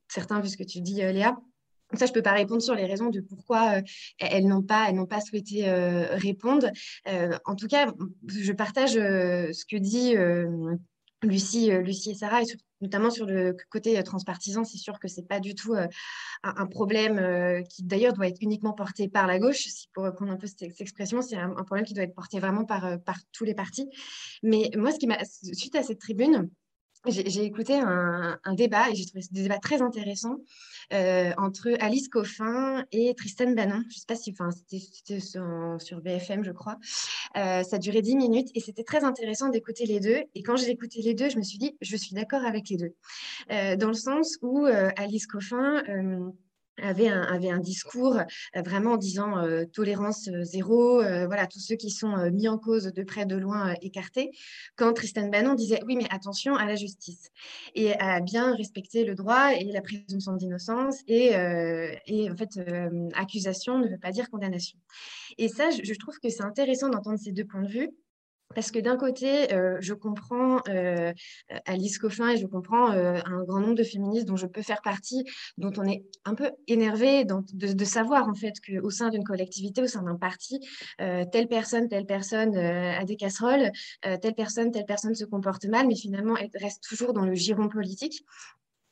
certains, 0.07 0.39
vu 0.39 0.50
ce 0.50 0.57
que 0.57 0.63
tu 0.63 0.81
dis, 0.81 0.96
Léa. 0.96 1.38
Ça, 1.93 2.05
je 2.05 2.12
ne 2.12 2.15
peux 2.15 2.22
pas 2.22 2.34
répondre 2.34 2.62
sur 2.62 2.75
les 2.75 2.86
raisons 2.86 3.10
de 3.10 3.22
pourquoi 3.22 3.81
elles 4.19 4.46
n'ont 4.46 4.62
pas, 4.62 4.91
pas 5.10 5.22
souhaité 5.22 5.72
répondre. 6.12 6.69
en 7.05 7.55
tout 7.55 7.67
cas, 7.67 7.93
je 8.27 8.51
partage 8.51 8.93
ce 8.93 9.65
que 9.65 9.77
dit 9.77 10.15
Lucie, 11.24 11.71
euh, 11.71 11.81
Lucie 11.81 12.12
et 12.12 12.15
Sarah, 12.15 12.41
notamment 12.81 13.09
sur 13.09 13.25
le 13.25 13.55
côté 13.71 13.97
euh, 13.97 14.03
transpartisan, 14.03 14.63
c'est 14.63 14.77
sûr 14.77 15.00
que 15.00 15.07
ce 15.07 15.19
n'est 15.19 15.25
pas 15.25 15.39
du 15.39 15.55
tout 15.55 15.74
euh, 15.74 15.88
un, 16.43 16.67
problème 16.67 17.63
qui 17.69 17.83
d'ailleurs 17.83 18.13
doit 18.13 18.27
être 18.27 18.41
uniquement 18.41 18.74
porté 18.74 19.09
par 19.09 19.25
la 19.25 19.39
gauche, 19.39 19.63
si 19.67 19.88
pour 19.93 20.03
reprendre 20.03 20.31
un 20.31 20.38
peu 20.38 20.47
cette, 20.47 20.79
expression, 20.79 21.21
c'est 21.21 21.38
un, 21.38 21.50
problème 21.63 21.86
qui 21.86 21.93
doit 21.93 22.03
être 22.03 22.13
porté 22.13 22.39
vraiment 22.39 22.65
par, 22.65 23.01
par 23.01 23.17
tous 23.31 23.43
les 23.43 23.55
partis. 23.55 23.89
Mais 24.43 24.69
moi, 24.75 24.91
ce 24.91 25.00
qui 25.00 25.07
suite 25.55 25.75
à 25.75 25.83
cette 25.83 26.00
tribune, 26.00 26.50
j'ai 27.09 27.43
écouté 27.43 27.75
un, 27.75 28.53
débat 28.53 28.89
et 28.89 28.95
j'ai 28.95 29.05
trouvé 29.05 29.21
ce 29.21 29.33
débat 29.33 29.57
très 29.59 29.81
intéressant 29.81 30.37
euh, 30.93 31.31
entre 31.37 31.69
Alice 31.79 32.07
Coffin 32.07 32.83
et 32.91 33.13
Tristan 33.15 33.51
Bannon. 33.51 33.81
Je 33.89 33.95
ne 33.95 33.99
sais 33.99 34.05
pas 34.07 34.15
si 34.15 34.33
c'était 34.33 35.19
sur, 35.19 36.01
BFM, 36.01 36.43
je 36.43 36.51
crois. 36.51 36.77
Euh, 37.35 37.63
ça 37.63 37.77
durait 37.77 38.01
10 38.01 38.15
minutes 38.15 38.49
et 38.55 38.59
c'était 38.59 38.83
très 38.83 39.03
intéressant 39.03 39.49
d'écouter 39.49 39.85
les 39.85 39.99
deux. 39.99 40.23
Et 40.35 40.43
quand 40.43 40.55
j'ai 40.55 40.69
écouté 40.69 41.01
les 41.01 41.13
deux, 41.13 41.29
je 41.29 41.37
me 41.37 41.43
suis 41.43 41.57
dit, 41.57 41.77
je 41.81 41.95
suis 41.95 42.15
d'accord 42.15 42.43
avec 42.45 42.69
les 42.69 42.77
deux. 42.77 42.95
Euh, 43.51 43.75
dans 43.75 43.89
le 43.89 43.93
sens 43.93 44.37
où 44.41 44.65
Alice 44.65 45.27
Coffin 45.27 45.83
avait 46.81 47.10
un, 47.10 47.22
avait 47.22 47.50
un 47.50 47.60
discours 47.60 48.17
euh, 48.17 48.62
vraiment 48.62 48.93
en 48.93 48.98
disant 48.98 49.38
euh, 49.38 49.65
tolérance 49.65 50.27
euh, 50.27 50.43
zéro, 50.43 50.98
voilà, 50.98 51.48
tous 51.48 51.60
ceux 51.60 51.75
qui 51.75 51.89
sont 51.89 52.15
mis 52.31 52.48
en 52.48 52.57
cause 52.57 52.86
de 52.86 53.03
près, 53.03 53.25
de 53.25 53.36
loin, 53.36 53.74
écartés, 53.81 54.31
quand 54.75 54.93
Tristan 54.93 55.27
Bannon 55.27 55.53
disait 55.53 55.79
oui, 55.86 55.96
mais 55.96 56.07
attention 56.10 56.55
à 56.55 56.65
la 56.65 56.75
justice, 56.75 57.29
et 57.75 57.93
à 58.00 58.19
bien 58.19 58.55
respecter 58.55 59.05
le 59.05 59.15
droit 59.15 59.53
et 59.53 59.65
la 59.65 59.81
présomption 59.81 60.34
d'innocence, 60.34 60.98
et, 61.07 61.34
et 62.05 62.29
en 62.29 62.36
fait, 62.36 62.60
accusation 63.13 63.79
ne 63.79 63.88
veut 63.88 64.00
pas 64.00 64.12
dire 64.12 64.29
condamnation. 64.29 64.77
Et 65.38 65.48
ça, 65.48 65.69
je 65.69 65.93
trouve 65.93 66.17
que 66.19 66.29
c'est 66.29 66.43
intéressant 66.43 66.89
d'entendre 66.89 67.19
ces 67.19 67.31
deux 67.31 67.46
points 67.46 67.63
de 67.63 67.69
vue, 67.69 67.89
parce 68.57 68.71
que 68.71 68.79
d'un 68.79 68.97
côté, 68.97 69.53
euh, 69.53 69.77
je 69.81 69.93
comprends 69.93 70.61
euh, 70.67 71.13
Alice 71.67 71.99
Coffin 71.99 72.29
et 72.29 72.37
je 72.37 72.47
comprends 72.47 72.91
euh, 72.91 73.19
un 73.23 73.43
grand 73.43 73.59
nombre 73.59 73.75
de 73.75 73.83
féministes 73.83 74.25
dont 74.25 74.35
je 74.35 74.47
peux 74.47 74.63
faire 74.63 74.81
partie, 74.81 75.25
dont 75.59 75.71
on 75.77 75.83
est 75.83 76.03
un 76.25 76.33
peu 76.33 76.49
énervé 76.65 77.23
de, 77.23 77.85
savoir 77.85 78.27
en 78.27 78.33
fait 78.33 78.53
qu'au 78.67 78.89
sein 78.89 79.09
d'une 79.09 79.23
collectivité, 79.23 79.83
au 79.83 79.85
sein 79.85 80.01
d'un 80.01 80.15
parti, 80.15 80.59
telle 80.97 81.47
personne, 81.47 81.87
telle 81.87 82.07
personne 82.07 82.57
a 82.57 83.03
des 83.05 83.15
casseroles, 83.15 83.71
telle 84.01 84.33
personne, 84.33 84.71
telle 84.71 84.85
personne 84.85 85.13
se 85.13 85.25
comporte 85.25 85.65
mal, 85.65 85.85
mais 85.87 85.95
finalement 85.95 86.35
elle 86.35 86.49
reste 86.55 86.81
toujours 86.81 87.13
dans 87.13 87.25
le 87.25 87.35
giron 87.35 87.69
politique. 87.69 88.25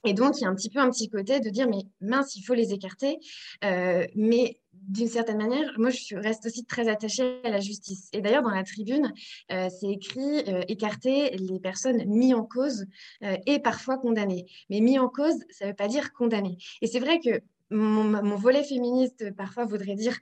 Et 0.08 0.14
donc, 0.14 0.38
il 0.38 0.44
y 0.44 0.46
a 0.46 0.50
un 0.50 0.56
petit 0.56 0.70
peu 0.70 0.80
un 0.80 0.92
petit 0.92 1.10
côté 1.10 1.40
de 1.40 1.50
dire, 1.50 1.68
mais 1.68 1.82
mince, 2.02 2.36
il 2.36 2.44
faut 2.44 2.54
les 2.54 2.72
écarter. 2.72 3.18
mais 3.64 4.60
d'une 4.88 5.08
certaine 5.08 5.38
manière, 5.38 5.74
moi, 5.78 5.90
je 5.90 6.16
reste 6.16 6.46
aussi 6.46 6.66
très 6.66 6.88
attachée 6.88 7.42
à 7.44 7.50
la 7.50 7.60
justice. 7.60 8.10
Et 8.14 8.22
d'ailleurs, 8.22 8.44
dans 8.44 8.50
la 8.50 8.64
tribune, 8.64 9.12
euh, 9.52 9.70
c'est 9.70 9.90
écrit 9.90 10.44
euh, 10.48 10.62
écarter 10.68 11.32
les 11.38 11.60
personnes 11.60 12.06
mises 12.06 12.34
en 12.34 12.44
cause 12.44 12.86
euh, 13.24 13.38
et 13.46 13.60
parfois 13.60 13.98
condamnées. 13.98 14.46
Mais 14.70 14.80
mis 14.80 15.00
en 15.00 15.10
cause, 15.10 15.36
ça 15.50 15.66
ne 15.66 15.70
veut 15.72 15.76
pas 15.76 15.88
dire 15.88 16.14
condamné. 16.14 16.58
Et 16.82 16.88
c'est 16.88 17.00
vrai 17.00 17.20
que 17.20 17.42
mon, 17.72 18.36
volet 18.36 18.64
féministe, 18.64 19.36
parfois, 19.36 19.66
voudrait 19.66 19.96
dire, 19.96 20.18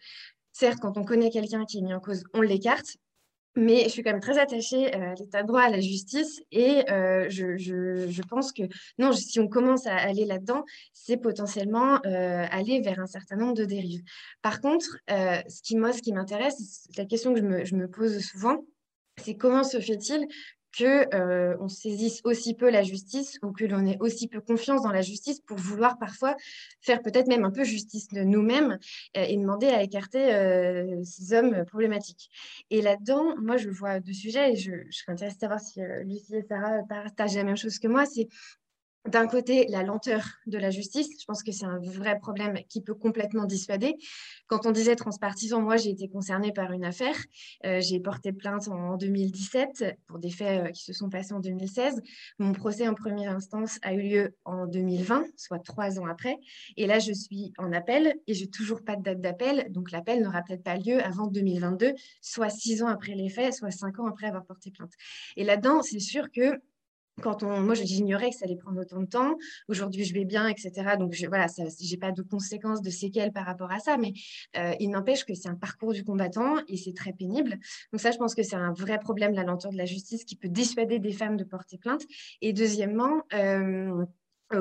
certes, 0.54 0.80
quand 0.80 0.98
on 0.98 1.04
connaît 1.04 1.30
quelqu'un 1.30 1.66
qui 1.66 1.80
est 1.80 1.82
mis 1.82 1.94
en 1.94 2.00
cause, 2.00 2.24
on 2.34 2.42
l'écarte, 2.42 2.98
mais 3.56 3.84
je 3.84 3.90
suis 3.90 4.04
quand 4.04 4.12
même 4.12 4.22
très 4.22 4.40
attachée 4.40 4.92
à 4.94 5.14
l'état 5.16 5.44
de 5.44 5.48
droit, 5.48 5.62
à 5.62 5.70
la 5.70 5.80
justice, 5.80 6.42
et 6.52 6.84
je, 6.88 7.58
je, 7.58 8.22
pense 8.24 8.52
que 8.52 8.64
non, 8.98 9.12
si 9.12 9.40
on 9.40 9.48
commence 9.48 9.88
à 9.88 9.96
aller 9.96 10.26
là-dedans, 10.26 10.64
c'est 10.94 11.18
potentiellement 11.18 11.98
aller 12.04 12.82
vers 12.82 13.00
un 13.00 13.08
certain 13.08 13.36
nombre 13.36 13.54
de 13.54 13.66
dérives. 13.66 14.04
Par 14.42 14.62
contre, 14.62 14.98
ce 15.08 15.62
qui, 15.62 15.78
moi, 15.78 15.94
ce 15.94 16.12
m'intéresse, 16.12 16.88
la 16.98 17.06
question 17.06 17.34
que 17.34 17.40
je 17.40 17.46
me, 17.46 17.66
je 17.66 17.76
me 17.76 17.88
pose 17.88 18.20
souvent, 18.20 18.66
c'est 19.18 19.36
comment 19.36 19.64
se 19.64 19.80
fait-il 19.80 20.28
que 20.74 21.16
euh, 21.16 21.56
on 21.60 21.70
saisisse 21.70 22.22
aussi 22.24 22.56
peu 22.56 22.70
la 22.70 22.84
justice 22.84 23.40
ou 23.44 23.52
que 23.52 23.64
l'on 23.64 23.86
ait 23.86 23.98
aussi 24.00 24.28
peu 24.28 24.42
confiance 24.42 24.82
dans 24.82 24.92
la 24.92 25.02
justice 25.02 25.40
pour 25.40 25.58
vouloir 25.58 25.98
parfois 25.98 26.36
faire 26.82 27.02
peut-être 27.02 27.28
même 27.28 27.46
un 27.46 27.52
peu 27.52 27.64
justice 27.64 28.08
de 28.10 28.22
nous-mêmes 28.22 28.80
euh, 29.18 29.24
et 29.24 29.38
demander 29.38 29.68
à 29.68 29.84
écarter 29.84 30.34
euh, 30.34 31.02
ces 31.04 31.34
hommes 31.34 31.64
problématiques. 31.66 32.30
Et 32.70 32.82
là-dedans, 32.82 33.36
moi, 33.38 33.58
je 33.58 33.70
vois 33.70 34.00
deux 34.00 34.14
sujets 34.14 34.54
et 34.54 34.56
je, 34.56 34.72
je 34.90 34.98
serais 34.98 35.14
intéressée 35.14 35.36
de 35.36 35.42
savoir 35.42 35.60
si 35.60 35.80
Lucie 36.04 36.36
et 36.36 36.46
Sarah 36.50 36.80
partagent 36.90 37.36
la 37.36 37.44
même 37.44 37.58
chose 37.58 37.80
que 37.80 37.88
moi. 37.88 38.06
C'est 38.06 38.28
d'un 39.08 39.28
côté, 39.28 39.68
la 39.68 39.84
lenteur 39.84 40.24
de 40.48 40.58
la 40.58 40.70
justice, 40.70 41.10
je 41.20 41.26
pense 41.26 41.44
que 41.44 41.52
c'est 41.52 41.66
un 41.66 41.80
vrai 41.80 42.18
problème 42.20 42.58
qui 42.70 42.82
peut 42.82 42.94
complètement 42.94 43.44
dissuader. 43.44 43.98
Quand 44.48 44.66
on 44.66 44.72
disait 44.72 44.96
transpartisan, 44.96 45.62
moi 45.62 45.76
j'ai 45.76 45.90
été 45.90 46.08
concernée 46.08 46.54
par 46.54 46.72
une 46.72 46.86
affaire. 46.86 47.16
Euh, 47.66 47.82
j'ai 47.82 48.00
porté 48.00 48.32
plainte 48.32 48.70
en 48.70 48.96
2017 48.96 49.98
pour 50.08 50.20
des 50.20 50.30
faits 50.30 50.68
euh, 50.68 50.72
qui 50.72 50.84
se 50.84 50.94
sont 50.94 51.10
passés 51.10 51.34
en 51.34 51.42
2016. 51.42 52.02
Mon 52.40 52.54
procès 52.54 52.88
en 52.88 52.94
première 52.94 53.36
instance 53.36 53.78
a 53.82 53.94
eu 53.94 54.02
lieu 54.04 54.36
en 54.46 54.68
2020, 54.68 55.26
soit 55.36 55.60
trois 55.60 56.00
ans 56.00 56.06
après. 56.06 56.38
Et 56.78 56.88
là, 56.88 57.00
je 57.00 57.12
suis 57.12 57.52
en 57.58 57.74
appel 57.74 58.16
et 58.28 58.34
j'ai 58.34 58.48
toujours 58.48 58.84
pas 58.84 58.96
de 58.96 59.04
date 59.04 59.20
d'appel. 59.20 59.68
Donc 59.72 59.92
l'appel 59.92 60.22
n'aura 60.22 60.44
peut-être 60.44 60.64
pas 60.64 60.78
lieu 60.78 61.04
avant 61.04 61.28
2022, 61.28 61.94
soit 62.22 62.50
six 62.50 62.82
ans 62.84 62.88
après 62.88 63.16
les 63.16 63.28
faits, 63.28 63.54
soit 63.54 63.72
cinq 63.72 64.00
ans 64.00 64.08
après 64.08 64.28
avoir 64.28 64.46
porté 64.46 64.72
plainte. 64.72 64.94
Et 65.36 65.44
là-dedans, 65.44 65.82
c'est 65.82 66.00
sûr 66.00 66.32
que 66.32 66.62
quand 67.22 67.44
on, 67.44 67.62
moi, 67.62 67.76
j'ignorais 67.76 68.30
que 68.30 68.36
ça 68.36 68.46
allait 68.46 68.56
prendre 68.56 68.82
autant 68.82 69.02
de 69.02 69.06
temps. 69.06 69.38
Aujourd'hui, 69.68 70.04
je 70.04 70.14
vais 70.14 70.26
bien, 70.26 70.48
etc. 70.48 70.98
Donc, 70.98 71.14
je, 71.14 71.28
voilà, 71.28 71.48
j'ai 71.80 71.98
pas 71.98 72.12
de 72.12 72.22
conséquences, 72.22 72.82
de 72.82 72.90
séquelles 72.90 73.32
par 73.32 73.46
rapport 73.46 73.72
à 73.72 73.80
ça, 73.80 73.98
mais 73.98 74.14
euh, 74.58 74.74
il 74.80 74.90
n'empêche 74.90 75.26
que 75.26 75.34
c'est 75.34 75.50
un 75.50 75.56
parcours 75.56 75.94
du 75.94 76.04
combattant 76.04 76.56
et 76.68 76.78
c'est 76.78 76.94
très 76.94 77.14
pénible. 77.14 77.60
Donc, 77.92 78.02
ça, 78.02 78.12
je 78.12 78.18
pense 78.18 78.36
que 78.36 78.44
c'est 78.44 78.56
un 78.56 78.74
vrai 78.74 79.00
problème, 79.00 79.34
la 79.34 79.44
lenteur 79.44 79.72
de 79.72 79.78
la 79.78 79.86
justice, 79.86 80.26
qui 80.26 80.36
peut 80.36 80.50
dissuader 80.50 81.00
des 81.00 81.12
femmes 81.12 81.38
de 81.38 81.44
porter 81.44 81.78
plainte. 81.78 82.04
Et 82.42 82.54
deuxièmement, 82.54 83.24
euh, 83.34 84.06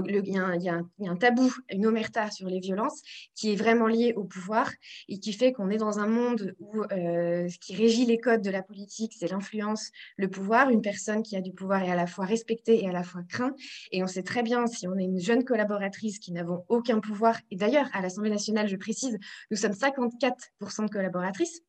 il 0.07 0.29
y, 0.29 0.69
a 0.69 1.11
un, 1.11 1.17
tabou, 1.17 1.53
une 1.71 1.87
omerta 1.87 2.31
sur 2.31 2.49
les 2.49 2.61
violences 2.61 3.03
qui 3.35 3.53
est 3.53 3.57
vraiment 3.57 3.87
lié 3.87 4.13
au 4.17 4.25
pouvoir 4.25 4.71
et 5.09 5.19
qui 5.19 5.33
fait 5.33 5.53
qu'on 5.53 5.71
est 5.71 5.77
dans 5.77 5.99
un 5.99 6.07
monde 6.07 6.55
où 6.59 6.83
euh, 6.83 7.49
ce 7.49 7.59
qui 7.59 7.75
régit 7.75 8.07
les 8.07 8.19
codes 8.19 8.43
de 8.43 8.51
la 8.51 8.63
politique, 8.63 9.15
c'est 9.19 9.31
l'influence, 9.31 9.91
le 10.17 10.29
pouvoir. 10.29 10.71
Une 10.71 10.83
personne 10.83 11.23
qui 11.23 11.37
a 11.37 11.41
du 11.41 11.53
pouvoir 11.53 11.83
est 11.83 11.91
à 11.91 11.97
la 11.97 12.07
fois 12.07 12.25
respectée 12.25 12.83
et 12.83 12.89
à 12.89 12.93
la 12.93 13.03
fois 13.03 13.23
crainte. 13.29 13.57
Et 13.91 14.03
on 14.03 14.07
sait 14.07 14.23
très 14.23 14.43
bien, 14.43 14.67
si 14.67 14.87
on 14.89 14.97
est 14.97 15.05
une 15.05 15.21
jeune 15.21 15.45
collaboratrice 15.45 16.19
qui 16.19 16.33
n'avons 16.33 16.65
aucun 16.69 17.01
pouvoir, 17.01 17.39
et 17.51 17.57
d'ailleurs, 17.57 17.89
à 17.93 18.01
l'Assemblée 18.01 18.31
nationale, 18.31 18.69
je 18.69 18.77
précise, 18.77 19.19
nous 19.51 19.57
sommes 19.57 19.73
54% 19.73 20.87
de 20.87 20.91
collaboratrices, 20.91 21.63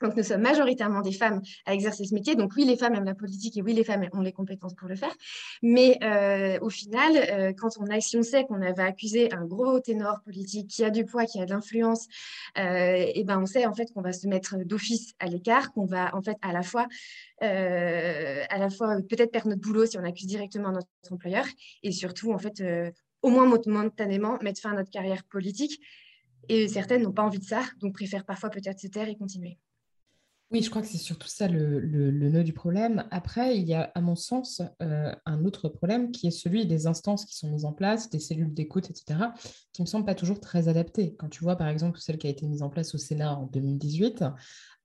donc, 0.00 0.16
nous 0.16 0.22
sommes 0.22 0.40
majoritairement 0.40 1.02
des 1.02 1.12
femmes 1.12 1.42
à 1.66 1.74
exercer 1.74 2.04
ce 2.04 2.14
métier. 2.14 2.34
Donc, 2.34 2.52
oui, 2.56 2.64
les 2.64 2.76
femmes 2.76 2.94
aiment 2.94 3.04
la 3.04 3.14
politique 3.14 3.56
et 3.56 3.62
oui, 3.62 3.74
les 3.74 3.84
femmes 3.84 4.08
ont 4.12 4.22
les 4.22 4.32
compétences 4.32 4.74
pour 4.74 4.88
le 4.88 4.96
faire. 4.96 5.14
Mais 5.62 5.98
euh, 6.02 6.58
au 6.60 6.70
final, 6.70 7.16
euh, 7.16 7.52
quand 7.52 7.70
on, 7.78 8.00
si 8.00 8.16
on 8.16 8.22
sait 8.22 8.44
qu'on 8.44 8.62
avait 8.62 8.82
accusé 8.82 9.32
un 9.32 9.44
gros 9.44 9.78
ténor 9.80 10.20
politique 10.24 10.68
qui 10.68 10.84
a 10.84 10.90
du 10.90 11.04
poids, 11.04 11.26
qui 11.26 11.40
a 11.40 11.44
de 11.44 11.50
l'influence, 11.50 12.06
euh, 12.58 13.04
et 13.14 13.24
ben 13.24 13.40
on 13.40 13.46
sait 13.46 13.66
en 13.66 13.74
fait 13.74 13.92
qu'on 13.92 14.00
va 14.00 14.12
se 14.12 14.26
mettre 14.26 14.56
d'office 14.64 15.14
à 15.18 15.26
l'écart, 15.26 15.72
qu'on 15.72 15.84
va 15.84 16.14
en 16.14 16.22
fait 16.22 16.36
à 16.42 16.52
la 16.52 16.62
fois, 16.62 16.86
fois 17.40 18.96
peut-être 19.08 19.32
perdre 19.32 19.48
notre 19.48 19.60
boulot 19.60 19.86
si 19.86 19.98
on 19.98 20.04
accuse 20.04 20.26
directement 20.26 20.72
notre 20.72 20.88
employeur, 21.10 21.44
et 21.82 21.92
surtout 21.92 22.32
en 22.32 22.38
fait 22.38 22.62
au 23.22 23.28
moins 23.28 23.46
momentanément 23.46 24.38
mettre 24.40 24.60
fin 24.60 24.72
à 24.72 24.74
notre 24.74 24.90
carrière 24.90 25.24
politique. 25.24 25.80
Et 26.48 26.68
certaines 26.68 27.02
n'ont 27.02 27.12
pas 27.12 27.22
envie 27.22 27.38
de 27.38 27.44
ça, 27.44 27.62
donc 27.80 27.94
préfèrent 27.94 28.24
parfois 28.24 28.50
peut-être 28.50 28.80
se 28.80 28.88
taire 28.88 29.08
et 29.08 29.16
continuer. 29.16 29.58
Oui, 30.52 30.62
je 30.62 30.70
crois 30.70 30.82
que 30.82 30.88
c'est 30.88 30.98
surtout 30.98 31.28
ça 31.28 31.46
le, 31.46 31.80
nœud 32.10 32.42
du 32.42 32.52
problème. 32.52 33.04
Après, 33.12 33.56
il 33.56 33.68
y 33.68 33.74
a, 33.74 33.92
à 33.94 34.00
mon 34.00 34.16
sens, 34.16 34.62
euh, 34.82 35.14
un 35.24 35.44
autre 35.44 35.68
problème 35.68 36.10
qui 36.10 36.26
est 36.26 36.32
celui 36.32 36.66
des 36.66 36.88
instances 36.88 37.24
qui 37.24 37.36
sont 37.36 37.48
mises 37.48 37.64
en 37.64 37.72
place, 37.72 38.10
des 38.10 38.18
cellules 38.18 38.52
d'écoute, 38.52 38.90
etc., 38.90 39.20
qui 39.72 39.82
ne 39.82 39.84
me 39.84 39.88
semblent 39.88 40.06
pas 40.06 40.16
toujours 40.16 40.40
très 40.40 40.66
adaptées. 40.66 41.14
Quand 41.14 41.28
tu 41.28 41.44
vois, 41.44 41.54
par 41.54 41.68
exemple, 41.68 42.00
celle 42.00 42.18
qui 42.18 42.26
a 42.26 42.30
été 42.30 42.48
mise 42.48 42.62
en 42.62 42.68
place 42.68 42.96
au 42.96 42.98
Sénat 42.98 43.36
en 43.36 43.46
2018, 43.46 44.24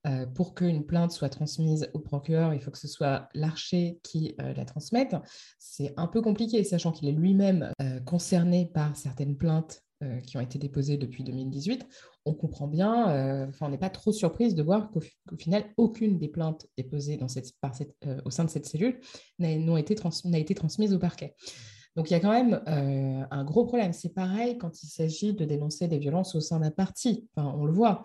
euh, 0.06 0.24
pour 0.26 0.54
qu'une 0.54 0.86
plainte 0.86 1.10
soit 1.10 1.30
transmise 1.30 1.90
au 1.94 1.98
procureur, 1.98 2.54
il 2.54 2.60
faut 2.60 2.70
que 2.70 2.78
ce 2.78 2.86
soit 2.86 3.28
l'archer 3.34 3.98
qui 4.04 4.36
euh, 4.40 4.54
la 4.54 4.64
transmette. 4.64 5.16
C'est 5.58 5.92
un 5.96 6.06
peu 6.06 6.22
compliqué, 6.22 6.62
sachant 6.62 6.92
qu'il 6.92 7.08
est 7.08 7.12
lui-même 7.12 7.72
concerné 8.04 8.70
par 8.72 8.96
certaines 8.96 9.36
plaintes 9.36 9.82
euh, 10.02 10.20
qui 10.20 10.36
ont 10.36 10.40
été 10.40 10.58
déposées 10.58 10.98
depuis 10.98 11.24
2018, 11.24 11.86
on 12.26 12.34
comprend 12.34 12.68
bien, 12.68 13.08
euh, 13.10 13.46
on 13.62 13.70
n'est 13.70 13.78
pas 13.78 13.88
trop 13.88 14.12
surprise 14.12 14.54
de 14.54 14.62
voir 14.62 14.90
qu'au 14.90 15.00
final, 15.38 15.64
aucune 15.78 16.18
des 16.18 16.28
plaintes 16.28 16.66
déposées 16.76 17.16
dans 17.16 17.28
cette, 17.28 17.50
par 17.62 17.74
cette, 17.74 17.96
au 18.26 18.30
sein 18.30 18.44
de 18.44 18.50
cette 18.50 18.66
cellule 18.66 19.00
n'a 19.38 19.50
été, 19.80 19.94
été 20.34 20.54
transmise 20.54 20.92
au 20.92 20.98
parquet. 20.98 21.34
Donc 21.96 22.10
il 22.10 22.12
y 22.12 22.16
a 22.16 22.20
quand 22.20 22.30
même 22.30 22.60
un 22.66 23.44
gros 23.44 23.64
problème. 23.64 23.94
C'est 23.94 24.12
pareil 24.12 24.58
quand 24.58 24.82
il 24.82 24.86
s'agit 24.86 25.32
de 25.32 25.46
dénoncer 25.46 25.88
des 25.88 25.98
violences 25.98 26.34
au 26.34 26.40
sein 26.40 26.60
d'un 26.60 26.70
parti. 26.70 27.26
Enfin, 27.34 27.56
on 27.58 27.64
le 27.64 27.72
voit. 27.72 28.04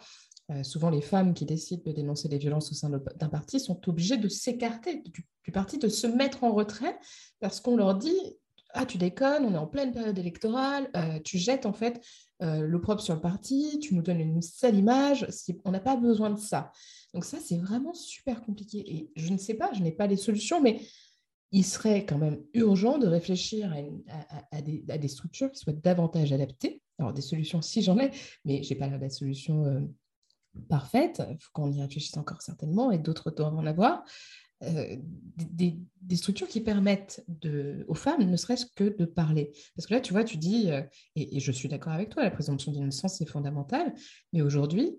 souvent, 0.63 0.89
les 0.89 1.01
femmes 1.01 1.33
qui 1.33 1.45
décident 1.45 1.83
de 1.85 1.91
dénoncer 1.91 2.29
des 2.29 2.37
violences 2.37 2.71
au 2.71 2.73
sein 2.73 2.89
d'un 2.89 3.27
parti 3.27 3.59
sont 3.59 3.81
obligées 3.89 4.15
de 4.15 4.29
s'écarter 4.29 5.03
du, 5.03 5.51
parti, 5.51 5.77
de 5.77 5.89
se 5.89 6.07
mettre 6.07 6.45
en 6.45 6.53
retrait 6.53 6.97
parce 7.41 7.59
qu'on 7.59 7.75
leur 7.75 7.95
dit 7.95 8.37
ah, 8.73 8.85
tu 8.85 8.97
déconnes, 8.97 9.45
on 9.45 9.53
est 9.53 9.57
en 9.57 9.67
pleine 9.67 9.91
période 9.91 10.17
électorale, 10.17 10.89
euh, 10.95 11.19
tu 11.19 11.37
jettes 11.37 11.65
en 11.65 11.73
fait 11.73 12.01
euh, 12.41 12.65
l'opprobre 12.67 13.01
sur 13.01 13.13
le 13.13 13.21
parti, 13.21 13.79
tu 13.79 13.95
nous 13.95 14.01
donnes 14.01 14.19
une 14.19 14.41
sale 14.41 14.75
image, 14.75 15.27
on 15.65 15.71
n'a 15.71 15.79
pas 15.79 15.95
besoin 15.95 16.29
de 16.29 16.39
ça. 16.39 16.71
Donc 17.13 17.25
ça, 17.25 17.37
c'est 17.39 17.57
vraiment 17.57 17.93
super 17.93 18.41
compliqué. 18.41 18.79
Et 18.79 19.11
je 19.15 19.31
ne 19.31 19.37
sais 19.37 19.53
pas, 19.53 19.71
je 19.73 19.81
n'ai 19.81 19.91
pas 19.91 20.07
les 20.07 20.17
solutions, 20.17 20.61
mais 20.61 20.81
il 21.51 21.65
serait 21.65 22.05
quand 22.05 22.17
même 22.17 22.41
urgent 22.53 22.97
de 22.97 23.07
réfléchir 23.07 23.73
à, 24.51 24.61
des, 24.61 25.07
structures 25.07 25.51
qui 25.51 25.59
soient 25.59 25.73
davantage 25.73 26.31
adaptées. 26.31 26.81
Alors 26.97 27.13
des 27.13 27.21
solutions, 27.21 27.61
si 27.61 27.81
j'en 27.81 27.99
ai, 27.99 28.11
mais 28.45 28.63
je 28.63 28.73
n'ai 28.73 28.79
pas 28.79 28.87
la, 28.87 29.09
solution 29.09 29.65
euh, 29.65 29.81
parfaite. 30.69 31.21
Il 31.29 31.37
faut 31.39 31.49
qu'on 31.53 31.71
y 31.71 31.81
réfléchisse 31.81 32.15
encore 32.17 32.41
certainement, 32.41 32.91
et 32.91 32.99
d'autres 32.99 33.31
doivent 33.31 33.57
en 33.57 33.65
avoir. 33.65 34.03
Euh, 34.63 34.95
des, 35.37 35.77
structures 36.15 36.47
qui 36.47 36.59
permettent 36.59 37.25
aux 37.87 37.93
femmes, 37.93 38.29
ne 38.29 38.35
serait-ce 38.35 38.65
que 38.75 38.95
de 38.95 39.05
parler. 39.05 39.51
Parce 39.75 39.87
que 39.87 39.93
là, 39.93 40.01
tu 40.01 40.11
vois, 40.11 40.25
tu 40.25 40.35
dis, 40.37 40.69
euh, 40.69 40.81
et, 41.15 41.39
je 41.39 41.51
suis 41.53 41.69
d'accord 41.69 41.93
avec 41.93 42.09
toi, 42.09 42.23
la 42.23 42.31
présomption 42.31 42.71
d'innocence, 42.71 43.17
c'est 43.17 43.25
fondamental, 43.25 43.93
mais 44.33 44.41
aujourd'hui, 44.41 44.97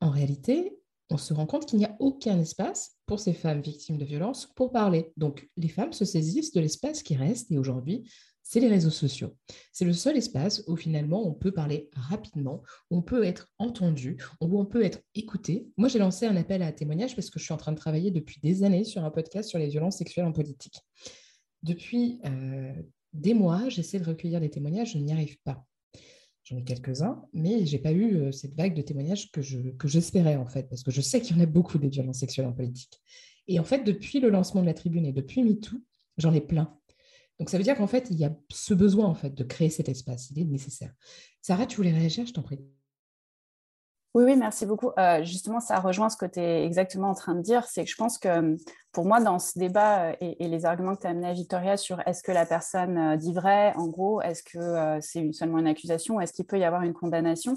en 0.00 0.08
réalité, 0.08 0.78
on 1.10 1.18
se 1.18 1.34
rend 1.34 1.46
compte 1.46 1.66
qu'il 1.66 1.78
n'y 1.78 1.84
a 1.84 1.94
aucun 2.00 2.38
espace 2.40 2.96
pour 3.04 3.20
ces 3.20 3.34
femmes 3.34 3.60
victimes 3.60 3.98
de 3.98 4.04
violences 4.06 4.46
pour 4.56 4.72
parler. 4.72 5.12
Donc, 5.18 5.48
les 5.56 5.68
femmes 5.68 5.92
se 5.92 6.06
saisissent 6.06 6.52
de 6.52 6.60
l'espace 6.60 7.02
qui 7.02 7.16
reste, 7.16 7.50
et 7.52 7.58
aujourd'hui, 7.58 8.10
c'est 8.48 8.60
les 8.60 8.68
réseaux 8.68 8.90
sociaux. 8.90 9.36
C'est 9.72 9.84
le 9.84 9.92
seul 9.92 10.16
espace 10.16 10.62
où 10.68 10.76
finalement 10.76 11.26
on 11.26 11.34
peut 11.34 11.50
parler 11.50 11.90
rapidement, 11.94 12.62
on 12.92 13.02
peut 13.02 13.24
être 13.24 13.48
entendu, 13.58 14.18
où 14.40 14.60
on 14.60 14.64
peut 14.64 14.84
être 14.84 15.00
écouté. 15.16 15.66
Moi, 15.76 15.88
j'ai 15.88 15.98
lancé 15.98 16.26
un 16.26 16.36
appel 16.36 16.62
à 16.62 16.70
témoignage 16.70 17.16
parce 17.16 17.28
que 17.28 17.40
je 17.40 17.44
suis 17.44 17.52
en 17.52 17.56
train 17.56 17.72
de 17.72 17.76
travailler 17.76 18.12
depuis 18.12 18.38
des 18.40 18.62
années 18.62 18.84
sur 18.84 19.04
un 19.04 19.10
podcast 19.10 19.48
sur 19.48 19.58
les 19.58 19.66
violences 19.66 19.96
sexuelles 19.96 20.26
en 20.26 20.32
politique. 20.32 20.78
Depuis 21.64 22.20
euh, 22.24 22.72
des 23.12 23.34
mois, 23.34 23.68
j'essaie 23.68 23.98
de 23.98 24.04
recueillir 24.04 24.40
des 24.40 24.50
témoignages, 24.50 24.92
je 24.92 24.98
n'y 24.98 25.12
arrive 25.12 25.38
pas. 25.42 25.66
J'en 26.44 26.56
ai 26.56 26.62
quelques-uns, 26.62 27.24
mais 27.32 27.66
je 27.66 27.72
n'ai 27.72 27.82
pas 27.82 27.90
eu 27.90 28.14
euh, 28.14 28.30
cette 28.30 28.54
vague 28.54 28.74
de 28.74 28.82
témoignages 28.82 29.32
que, 29.32 29.42
je, 29.42 29.58
que 29.70 29.88
j'espérais 29.88 30.36
en 30.36 30.46
fait, 30.46 30.68
parce 30.68 30.84
que 30.84 30.92
je 30.92 31.00
sais 31.00 31.20
qu'il 31.20 31.36
y 31.36 31.40
en 31.40 31.42
a 31.42 31.46
beaucoup 31.46 31.78
des 31.78 31.88
violences 31.88 32.20
sexuelles 32.20 32.46
en 32.46 32.52
politique. 32.52 33.00
Et 33.48 33.58
en 33.58 33.64
fait, 33.64 33.82
depuis 33.82 34.20
le 34.20 34.28
lancement 34.28 34.60
de 34.60 34.66
la 34.66 34.74
tribune 34.74 35.04
et 35.04 35.12
depuis 35.12 35.42
MeToo, 35.42 35.82
j'en 36.16 36.32
ai 36.32 36.40
plein. 36.40 36.78
Donc 37.38 37.50
ça 37.50 37.58
veut 37.58 37.64
dire 37.64 37.76
qu'en 37.76 37.86
fait, 37.86 38.08
il 38.10 38.18
y 38.18 38.24
a 38.24 38.30
ce 38.50 38.74
besoin 38.74 39.06
en 39.06 39.14
fait 39.14 39.34
de 39.34 39.44
créer 39.44 39.70
cet 39.70 39.88
espace, 39.88 40.30
il 40.30 40.40
est 40.40 40.44
nécessaire. 40.44 40.92
Sarah, 41.42 41.66
tu 41.66 41.76
voulais 41.76 41.92
réagir, 41.92 42.26
je 42.26 42.32
t'en 42.32 42.42
prie. 42.42 42.60
Oui, 44.14 44.24
oui, 44.24 44.36
merci 44.36 44.64
beaucoup. 44.64 44.92
Euh, 44.98 45.22
justement, 45.24 45.60
ça 45.60 45.78
rejoint 45.78 46.08
ce 46.08 46.16
que 46.16 46.24
tu 46.24 46.40
es 46.40 46.64
exactement 46.64 47.10
en 47.10 47.14
train 47.14 47.34
de 47.34 47.42
dire. 47.42 47.66
C'est 47.66 47.84
que 47.84 47.90
je 47.90 47.96
pense 47.96 48.16
que 48.16 48.28
hum, 48.28 48.56
pour 48.90 49.04
moi, 49.04 49.20
dans 49.20 49.38
ce 49.38 49.58
débat 49.58 50.06
euh, 50.06 50.14
et, 50.22 50.48
les 50.48 50.64
arguments 50.64 50.96
que 50.96 51.02
tu 51.02 51.06
as 51.06 51.10
amenés 51.10 51.28
à 51.28 51.34
Victoria 51.34 51.76
sur 51.76 52.00
est-ce 52.08 52.22
que 52.22 52.32
la 52.32 52.46
personne 52.46 52.96
euh, 52.96 53.16
dit 53.18 53.34
vrai, 53.34 53.74
en 53.76 53.88
gros, 53.88 54.22
est-ce 54.22 54.42
que 54.42 54.98
c'est 55.02 55.30
seulement 55.32 55.58
une 55.58 55.66
accusation, 55.66 56.18
est-ce 56.18 56.32
qu'il 56.32 56.46
peut 56.46 56.58
y 56.58 56.64
avoir 56.64 56.80
une 56.82 56.94
condamnation 56.94 57.54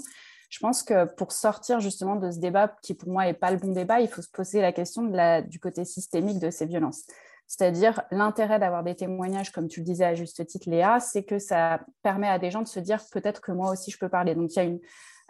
je 0.50 0.58
pense 0.58 0.82
que 0.82 1.04
pour 1.14 1.30
sortir 1.30 1.78
justement 1.78 2.16
de 2.16 2.28
ce 2.32 2.40
débat, 2.40 2.74
qui 2.82 2.94
pour 2.94 3.08
moi 3.08 3.24
n'est 3.24 3.34
pas 3.34 3.52
le 3.52 3.56
bon 3.56 3.72
débat, 3.72 4.00
il 4.00 4.08
faut 4.08 4.20
se 4.20 4.28
poser 4.28 4.60
la 4.60 4.72
question 4.72 5.04
du 5.42 5.60
côté 5.60 5.84
systémique 5.84 6.40
de 6.40 6.50
ces 6.50 6.66
violences. 6.66 7.04
C'est-à-dire 7.50 8.02
l'intérêt 8.12 8.60
d'avoir 8.60 8.84
des 8.84 8.94
témoignages, 8.94 9.50
comme 9.50 9.66
tu 9.66 9.80
le 9.80 9.84
disais 9.84 10.04
à 10.04 10.14
juste 10.14 10.46
titre, 10.46 10.70
Léa, 10.70 11.00
c'est 11.00 11.24
que 11.24 11.40
ça 11.40 11.80
permet 12.00 12.28
à 12.28 12.38
des 12.38 12.52
gens 12.52 12.62
de 12.62 12.68
se 12.68 12.78
dire 12.78 13.02
peut-être 13.10 13.40
que 13.40 13.50
moi 13.50 13.72
aussi 13.72 13.90
je 13.90 13.98
peux 13.98 14.08
parler. 14.08 14.36
Donc 14.36 14.54
il 14.54 14.56
y 14.56 14.60
a 14.60 14.62
une, 14.62 14.78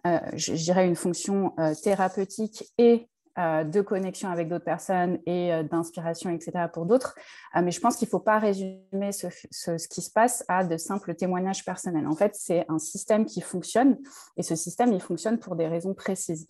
euh, 0.06 0.18
je, 0.34 0.52
dirais 0.52 0.86
une 0.86 0.96
fonction 0.96 1.54
euh, 1.58 1.72
thérapeutique 1.82 2.70
et 2.76 3.08
euh, 3.38 3.64
de 3.64 3.80
connexion 3.80 4.28
avec 4.28 4.50
d'autres 4.50 4.66
personnes 4.66 5.18
et 5.24 5.62
d'inspiration, 5.70 6.28
etc. 6.28 6.66
pour 6.70 6.84
d'autres. 6.84 7.14
Mais 7.54 7.70
je 7.70 7.80
pense 7.80 7.96
qu'il 7.96 8.06
ne 8.06 8.10
faut 8.10 8.20
pas 8.20 8.38
résumer 8.38 9.12
ce, 9.12 9.28
ce, 9.50 9.88
qui 9.88 10.02
se 10.02 10.10
passe 10.10 10.44
à 10.46 10.62
de 10.62 10.76
simples 10.76 11.14
témoignages 11.14 11.64
personnels. 11.64 12.06
En 12.06 12.16
fait, 12.16 12.34
c'est 12.34 12.66
un 12.68 12.78
système 12.78 13.24
qui 13.24 13.40
fonctionne 13.40 13.96
et 14.36 14.42
ce 14.42 14.56
système, 14.56 14.92
il 14.92 15.00
fonctionne 15.00 15.38
pour 15.38 15.56
des 15.56 15.68
raisons 15.68 15.94
précises. 15.94 16.46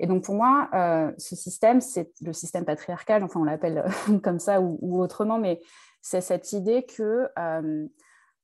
Et 0.00 0.06
donc 0.06 0.24
pour 0.24 0.34
moi, 0.34 0.68
ce 1.18 1.36
système, 1.36 1.80
c'est 1.80 2.10
le 2.20 2.32
système 2.32 2.64
patriarcal, 2.64 3.24
enfin 3.24 3.40
on 3.40 3.44
l'appelle 3.44 3.84
comme 4.22 4.38
ça 4.38 4.60
ou, 4.60 5.00
autrement, 5.00 5.38
mais 5.38 5.60
c'est 6.00 6.20
cette 6.20 6.52
idée 6.52 6.84
que 6.84 7.28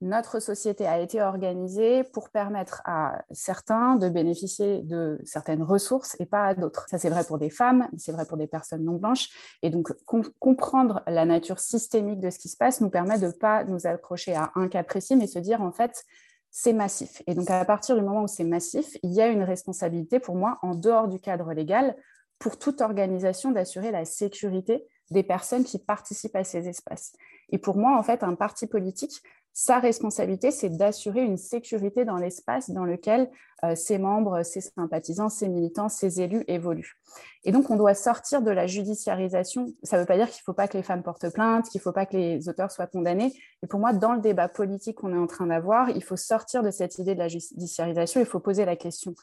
notre 0.03 0.41
société 0.41 0.87
a 0.87 0.99
été 0.99 1.21
organisée 1.21 2.05
pour 2.05 2.31
permettre 2.31 2.81
à 2.87 3.23
certains 3.33 3.97
de 3.97 4.09
bénéficier 4.09 4.83
de 4.83 5.21
certaines 5.25 5.63
ressources 5.63 6.17
et 6.21 6.27
pas 6.27 6.47
à 6.47 6.55
d'autres. 6.55 6.87
Ça, 6.89 6.99
c'est 6.99 7.11
vrai 7.11 7.23
pour 7.25 7.39
des 7.39 7.51
femmes, 7.51 7.87
c'est 7.99 8.13
vrai 8.13 8.25
pour 8.25 8.39
des 8.39 8.47
personnes 8.47 8.85
non 8.85 8.97
blanches. 8.97 9.29
Et 9.63 9.69
donc, 9.69 9.93
comprendre 10.39 11.03
la 11.07 11.27
nature 11.27 11.59
systémique 11.59 12.21
de 12.21 12.31
ce 12.31 12.39
qui 12.39 12.49
se 12.49 12.57
passe 12.57 12.81
nous 12.81 12.89
permet 12.89 13.19
de 13.19 13.27
ne 13.27 13.33
pas 13.33 13.65
nous 13.65 13.87
accrocher 13.87 14.35
à 14.35 14.53
un 14.55 14.69
cas 14.69 14.85
précis, 14.85 15.17
mais 15.17 15.27
se 15.27 15.39
dire, 15.39 15.61
en 15.61 15.73
fait, 15.73 16.05
c'est 16.51 16.73
massif. 16.73 17.23
Et 17.27 17.35
donc, 17.35 17.49
à 17.51 17.65
partir 17.65 17.97
du 17.97 18.03
moment 18.03 18.23
où 18.23 18.29
c'est 18.29 18.45
massif, 18.45 18.97
il 19.03 19.13
y 19.13 19.21
a 19.21 19.29
une 19.29 19.43
responsabilité 19.43 20.19
pour 20.19 20.35
moi, 20.35 20.59
en 20.63 20.75
dehors 20.75 21.09
du 21.09 21.21
cadre 21.21 21.53
légal, 21.53 21.97
pour 22.39 22.59
toute 22.59 22.81
organisation 22.81 23.53
d'assurer 23.53 23.91
la 23.91 24.05
sécurité 24.05 24.87
des 25.11 25.23
personnes 25.23 25.65
qui 25.65 25.79
participent 25.79 26.37
à 26.37 26.45
ces 26.45 26.69
espaces. 26.69 27.13
Et 27.51 27.59
pour 27.59 27.77
moi, 27.77 27.99
en 27.99 28.03
fait, 28.03 28.23
un 28.23 28.35
parti 28.35 28.67
politique, 28.67 29.23
sa 29.53 29.79
responsabilité, 29.79 30.51
c'est 30.51 30.71
d'assurer 30.71 31.23
une 31.23 31.37
sécurité 31.37 32.05
dans 32.05 32.17
l'espace 32.17 32.71
dans 32.71 32.85
lequel 32.85 33.31
euh, 33.65 33.75
ses 33.75 33.99
membres, 33.99 34.43
ses 34.43 34.61
sympathisants, 34.61 35.29
ses 35.29 35.49
militants, 35.49 35.89
ses 35.89 36.21
élus 36.21 36.45
évoluent. 36.47 36.97
Et 37.45 37.53
donc, 37.53 37.69
on 37.69 37.77
doit 37.77 37.95
sortir 37.95 38.43
de 38.43 38.51
la 38.51 38.67
judiciarisation. 38.67 39.75
Ça 39.83 39.97
ne 39.97 40.03
veut 40.03 40.07
pas 40.07 40.17
dire 40.17 40.29
qu'il 40.29 40.41
ne 40.41 40.45
faut 40.45 40.55
pas 40.55 40.69
que 40.69 40.77
les 40.77 40.83
femmes 40.83 41.03
portent 41.03 41.33
plainte, 41.33 41.69
qu'il 41.69 41.79
ne 41.81 41.83
faut 41.83 41.93
pas 41.93 42.07
que 42.07 42.17
les 42.17 42.49
auteurs 42.49 42.71
soient 42.71 42.87
condamnés. 42.87 43.35
Et 43.63 43.67
pour 43.67 43.81
moi, 43.81 43.93
dans 43.93 44.13
le 44.13 44.21
débat 44.21 44.49
politique 44.49 44.99
qu'on 44.99 45.13
est 45.13 45.19
en 45.19 45.27
train 45.27 45.47
d'avoir, 45.47 45.91
il 45.91 46.03
faut 46.03 46.17
sortir 46.17 46.63
de 46.63 46.71
cette 46.71 46.99
idée 46.99 47.15
de 47.15 47.19
la 47.19 47.29
judiciarisation. 47.29 48.21
Il 48.21 48.27
faut 48.27 48.41
poser 48.41 48.65
la 48.65 48.77
question 48.77 49.15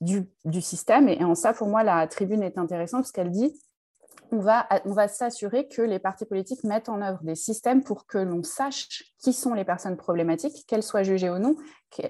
du, 0.00 0.28
du 0.44 0.60
système. 0.60 1.08
Et 1.08 1.24
en 1.24 1.34
ça, 1.34 1.54
pour 1.54 1.68
moi, 1.68 1.82
la 1.82 2.06
tribune 2.06 2.42
est 2.42 2.58
intéressante 2.58 3.02
parce 3.02 3.12
qu'elle 3.12 3.30
dit 3.30 3.58
on 4.32 4.38
va, 4.38 5.08
s'assurer 5.08 5.68
que 5.68 5.82
les 5.82 5.98
partis 5.98 6.24
politiques 6.24 6.64
mettent 6.64 6.88
en 6.88 7.00
œuvre 7.02 7.22
des 7.22 7.34
systèmes 7.34 7.82
pour 7.84 8.06
que 8.06 8.18
l'on 8.18 8.42
sache 8.42 9.04
qui 9.22 9.32
sont 9.32 9.54
les 9.54 9.64
personnes 9.64 9.96
problématiques, 9.96 10.66
qu'elles 10.66 10.82
soient 10.82 11.02
jugées 11.02 11.30
ou 11.30 11.38
non. 11.38 11.56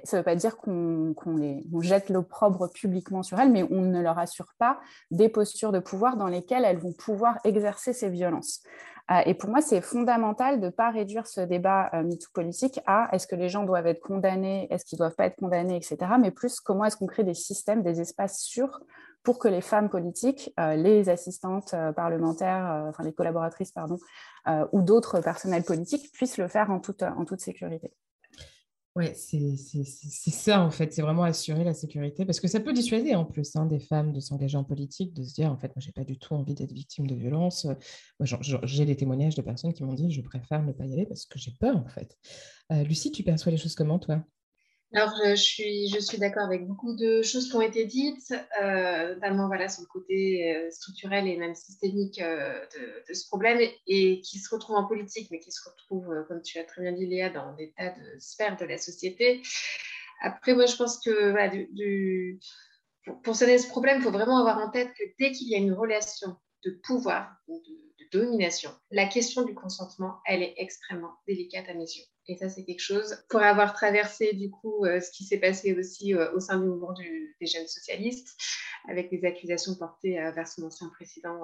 Ça 0.05 0.17
ne 0.17 0.21
veut 0.21 0.25
pas 0.25 0.35
dire 0.35 0.57
qu'on 0.57 1.15
jette 1.81 2.09
l'opprobre 2.09 2.71
publiquement 2.73 3.23
sur 3.23 3.39
elles, 3.39 3.53
mais 3.53 3.65
on 3.71 3.83
ne 3.83 4.01
leur 4.01 4.19
assure 4.19 4.55
pas 4.59 4.81
des 5.11 5.29
postures 5.29 5.73
de 5.73 5.81
pouvoir 5.81 6.17
dans 6.17 6.29
lesquelles 6.29 6.65
elles 6.65 6.79
vont 6.79 6.95
pouvoir 6.95 7.39
exercer 7.45 7.93
ces 7.93 8.09
violences. 8.09 8.63
Euh, 9.11 9.21
et 9.27 9.35
pour 9.35 9.51
moi, 9.51 9.61
c'est 9.61 9.83
fondamental 9.83 10.61
de 10.61 10.67
ne 10.67 10.71
pas 10.71 10.91
réduire 10.91 11.27
ce 11.27 11.43
débat 11.43 11.91
euh, 11.93 12.03
MeToo 12.03 12.31
politique 12.33 12.81
à 12.87 13.09
est-ce 13.13 13.27
que 13.27 13.37
les 13.37 13.51
gens 13.51 13.65
doivent 13.65 13.87
être 13.87 14.01
condamnés, 14.01 14.67
est-ce 14.71 14.87
qu'ils 14.87 14.97
ne 14.97 15.01
doivent 15.01 15.15
pas 15.15 15.27
être 15.27 15.37
condamnés, 15.37 15.77
etc. 15.77 15.99
Mais 16.19 16.31
plus 16.31 16.59
comment 16.61 16.87
est-ce 16.87 16.97
qu'on 16.97 17.07
crée 17.07 17.25
des 17.25 17.35
systèmes, 17.35 17.83
des 17.83 18.01
espaces 18.01 18.41
sûrs 18.41 18.81
pour 19.25 19.39
que 19.39 19.49
les 19.49 19.63
femmes 19.63 19.89
politiques, 19.89 20.53
euh, 20.61 20.77
les 20.77 21.09
assistantes 21.09 21.73
euh, 21.73 21.93
parlementaires, 21.93 22.71
euh, 22.71 22.91
enfin 22.91 23.03
les 23.03 23.13
collaboratrices, 23.13 23.73
pardon, 23.73 23.99
ou 24.73 24.83
d'autres 24.83 25.21
personnels 25.21 25.65
politiques 25.65 26.13
puissent 26.13 26.37
le 26.37 26.49
faire 26.49 26.71
en 26.71 26.79
toute, 26.79 27.03
sécurité. 27.39 27.91
Oui, 28.95 29.07
c'est 29.15 30.31
ça 30.31 30.61
en 30.61 30.71
fait, 30.71 30.93
c'est 30.93 31.01
vraiment 31.01 31.23
assurer 31.23 31.65
la 31.65 31.73
sécurité, 31.73 32.27
parce 32.27 32.41
que 32.41 32.47
ça 32.47 32.61
peut 32.61 32.75
dissuader 32.75 33.15
en 33.15 33.25
plus 33.25 33.57
hein, 33.57 33.65
des 33.65 33.81
femmes 33.81 34.13
de 34.13 34.21
s'engager 34.21 34.59
en 34.59 34.65
politique, 34.65 35.15
de 35.15 35.23
se 35.25 35.33
dire 35.33 35.51
en 35.51 35.57
fait, 35.57 35.69
moi 35.69 35.79
j'ai 35.79 35.93
pas 35.93 36.05
du 36.05 36.19
tout 36.19 36.35
envie 36.35 36.55
d'être 36.55 36.73
victime 36.73 37.07
de 37.07 37.15
violence. 37.15 37.67
J'ai 38.21 38.85
des 38.85 38.97
témoignages 38.97 39.35
de 39.35 39.43
personnes 39.43 39.73
qui 39.73 39.83
m'ont 39.83 39.95
dit 39.95 40.13
je 40.13 40.21
préfère 40.21 40.63
ne 40.63 40.73
pas 40.73 40.85
y 40.85 40.93
aller 40.93 41.07
parce 41.07 41.25
que 41.25 41.39
j'ai 41.39 41.53
peur 41.59 41.79
en 41.79 41.89
fait. 41.89 42.19
Lucie, 42.87 43.11
tu 43.11 43.23
perçois 43.23 43.51
les 43.51 43.59
choses 43.59 43.75
comment 43.75 43.99
toi? 43.99 44.23
Alors, 44.95 45.13
je 45.25 45.35
suis, 45.35 45.89
je 45.89 45.99
suis 45.99 46.19
d'accord 46.19 46.45
avec 46.45 46.69
beaucoup 46.69 46.95
de 46.95 47.21
choses 47.23 47.49
qui 47.49 47.57
ont 47.57 47.61
été 47.61 47.85
dites, 47.85 48.33
euh, 48.63 49.15
notamment 49.15 49.49
voilà, 49.49 49.69
sur 49.69 49.83
le 49.83 49.89
côté 49.89 50.55
euh, 50.55 50.71
structurel 50.71 51.27
et 51.27 51.37
même 51.37 51.57
systémique 51.57 52.21
euh, 52.21 52.65
de, 53.09 53.13
ce 53.13 53.27
problème, 53.27 53.59
et, 53.89 54.21
qui 54.21 54.39
se 54.39 54.55
retrouve 54.55 54.77
en 54.77 54.87
politique, 54.87 55.29
mais 55.33 55.41
qui 55.41 55.51
se 55.51 55.69
retrouve, 55.69 56.25
comme 56.29 56.43
tu 56.43 56.61
as 56.61 56.65
très 56.65 56.83
bien 56.83 56.93
dit, 56.93 57.07
Léa, 57.07 57.29
dans 57.31 57.55
des 57.55 57.73
tas 57.77 57.91
de 57.91 58.19
sphères 58.21 58.57
de 58.57 58.67
la 58.67 58.79
société. 58.79 59.43
Après, 60.23 60.55
moi, 60.55 60.67
je 60.67 60.77
pense 60.77 61.01
que 61.01 61.73
du, 61.73 62.39
pour, 63.05 63.21
pour 63.23 63.35
ce 63.35 63.69
problème, 63.69 63.99
il 63.99 64.05
faut 64.05 64.13
vraiment 64.13 64.39
avoir 64.39 64.59
en 64.59 64.71
tête 64.71 64.93
que 64.97 65.03
dès 65.19 65.33
qu'il 65.33 65.49
y 65.49 65.57
a 65.57 65.59
une 65.59 65.73
relation 65.73 66.37
de 66.65 66.71
pouvoir 66.85 67.35
ou 67.49 67.61
de 67.61 68.17
domination, 68.17 68.71
la 68.93 69.09
question 69.09 69.43
du 69.43 69.55
consentement, 69.55 70.21
elle 70.25 70.45
est 70.45 70.55
extrêmement 70.57 71.15
délicate 71.27 71.69
à 71.69 71.75
mes 71.75 71.81
yeux. 71.81 72.05
Et 72.27 72.37
ça, 72.37 72.49
c'est 72.49 72.65
quelque 72.65 72.83
chose. 72.83 73.23
Pour 73.29 73.43
avoir 73.43 73.75
traversé, 73.75 74.33
du 74.33 74.51
coup, 74.51 74.85
ce 74.85 75.11
qui 75.11 75.25
s'est 75.25 75.39
passé 75.39 75.75
aussi 75.75 76.15
au 76.15 76.41
sein 76.41 76.59
du 76.59 76.67
mouvement 76.67 76.95
des 76.95 77.47
jeunes 77.47 77.67
socialistes, 77.67 78.37
avec 78.89 79.11
des 79.11 79.27
accusations 79.27 79.75
portées 79.75 80.15
vers 80.35 80.49
son 80.49 80.63
ancien 80.63 80.89
président, 80.89 81.39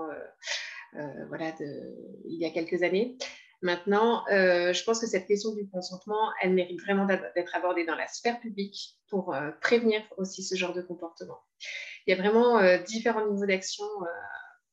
voilà, 1.29 1.55
il 1.61 2.41
y 2.41 2.47
a 2.47 2.51
quelques 2.51 2.83
années. 2.83 3.19
Maintenant, 3.63 4.25
euh, 4.29 4.73
je 4.73 4.85
pense 4.85 5.01
que 5.01 5.07
cette 5.07 5.27
question 5.27 5.55
du 5.55 5.69
consentement, 5.69 6.31
elle 6.41 6.55
mérite 6.55 6.81
vraiment 6.81 7.05
d'être 7.05 7.55
abordée 7.55 7.85
dans 7.85 7.95
la 7.95 8.09
sphère 8.09 8.41
publique 8.41 8.97
pour 9.11 9.35
euh, 9.35 9.51
prévenir 9.61 10.03
aussi 10.17 10.43
ce 10.43 10.55
genre 10.55 10.73
de 10.73 10.81
comportement. 10.81 11.39
Il 12.07 12.15
y 12.15 12.19
a 12.19 12.21
vraiment 12.21 12.59
euh, 12.59 12.79
différents 12.79 13.27
niveaux 13.31 13.47
d'action 13.47 13.85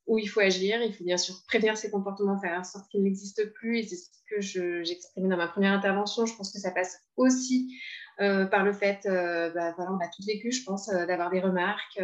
où 0.07 0.17
il 0.17 0.27
faut 0.27 0.39
agir. 0.39 0.81
Il 0.81 0.93
faut 0.93 1.03
bien 1.03 1.17
sûr 1.17 1.35
prévenir 1.47 1.77
ces 1.77 1.91
comportements, 1.91 2.39
faire 2.39 2.59
en 2.59 2.63
sorte 2.63 2.89
qu'ils 2.89 3.03
n'existent 3.03 3.43
plus. 3.55 3.79
Et 3.79 3.83
c'est 3.83 3.95
ce 3.95 4.09
que 4.29 4.41
j'exprimais 4.83 5.29
dans 5.29 5.37
ma 5.37 5.47
première 5.47 5.73
intervention. 5.73 6.25
Je 6.25 6.35
pense 6.35 6.51
que 6.51 6.59
ça 6.59 6.71
passe 6.71 6.99
aussi 7.15 7.77
par 8.17 8.63
le 8.63 8.73
fait, 8.73 9.01
bah, 9.05 9.73
voilà, 9.75 9.91
on 9.91 9.99
a 9.99 10.07
tout 10.07 10.23
vécu, 10.25 10.51
je 10.51 10.63
pense, 10.63 10.87
d'avoir 10.87 11.29
des 11.29 11.39
remarques, 11.39 12.01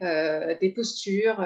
des 0.00 0.72
postures. 0.74 1.44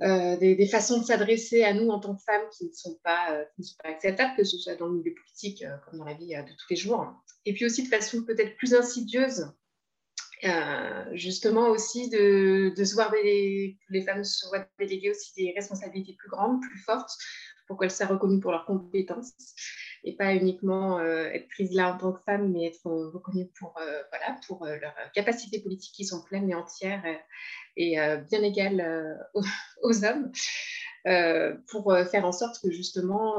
Euh, 0.00 0.36
des, 0.36 0.66
façons 0.68 1.00
de 1.00 1.04
s'adresser 1.04 1.64
à 1.64 1.74
nous 1.74 1.88
en 1.88 1.98
tant 1.98 2.14
que 2.14 2.22
femmes 2.22 2.48
qui 2.56 2.66
ne 2.66 2.72
sont 2.72 2.96
pas, 3.02 3.32
euh, 3.32 3.44
acceptables, 3.82 4.36
que 4.36 4.44
ce 4.44 4.56
soit 4.56 4.76
dans 4.76 4.86
le 4.86 4.98
milieu 4.98 5.12
politique 5.12 5.64
euh, 5.64 5.76
comme 5.84 5.98
dans 5.98 6.04
la 6.04 6.14
vie 6.14 6.28
de 6.28 6.52
tous 6.52 6.66
les 6.70 6.76
jours. 6.76 7.04
Et 7.44 7.52
puis 7.52 7.64
aussi 7.64 7.82
de 7.82 7.88
façon 7.88 8.22
peut-être 8.22 8.56
plus 8.56 8.74
insidieuse, 8.74 9.52
justement 11.12 11.68
aussi 11.68 12.08
de, 12.10 12.72
se 12.76 12.94
voir 12.94 13.10
des, 13.10 13.76
les 13.88 14.02
femmes 14.02 14.24
se 14.24 14.46
voient 14.48 14.66
déléguer 14.78 15.10
aussi 15.10 15.32
des 15.36 15.52
responsabilités 15.56 16.14
plus 16.14 16.28
grandes, 16.28 16.60
plus 16.60 16.78
fortes, 16.78 17.10
pour 17.66 17.78
qu'elles 17.78 17.90
soient 17.90 18.06
reconnues 18.06 18.40
pour 18.40 18.52
leurs 18.52 18.64
compétences 18.64 19.32
et 20.04 20.16
pas 20.16 20.34
uniquement 20.34 21.00
être 21.00 21.48
prises 21.48 21.74
là 21.74 21.92
en 21.92 21.98
tant 21.98 22.12
que 22.12 22.22
femme, 22.22 22.52
mais 22.52 22.66
être 22.66 22.84
reconnues 22.84 23.50
pour, 23.58 23.74
voilà, 23.74 24.38
pour 24.46 24.64
leurs 24.64 24.94
capacités 25.12 25.60
politiques 25.60 25.94
qui 25.94 26.04
sont 26.04 26.22
pleines 26.22 26.48
et 26.48 26.54
entières 26.54 27.02
et 27.78 27.98
euh, 28.00 28.16
bien 28.16 28.42
égale 28.42 28.80
euh, 28.80 29.14
aux, 29.82 30.04
hommes, 30.04 30.30
euh, 31.06 31.56
pour 31.70 31.96
faire 32.10 32.26
en 32.26 32.32
sorte 32.32 32.60
que 32.60 32.70
justement... 32.70 33.38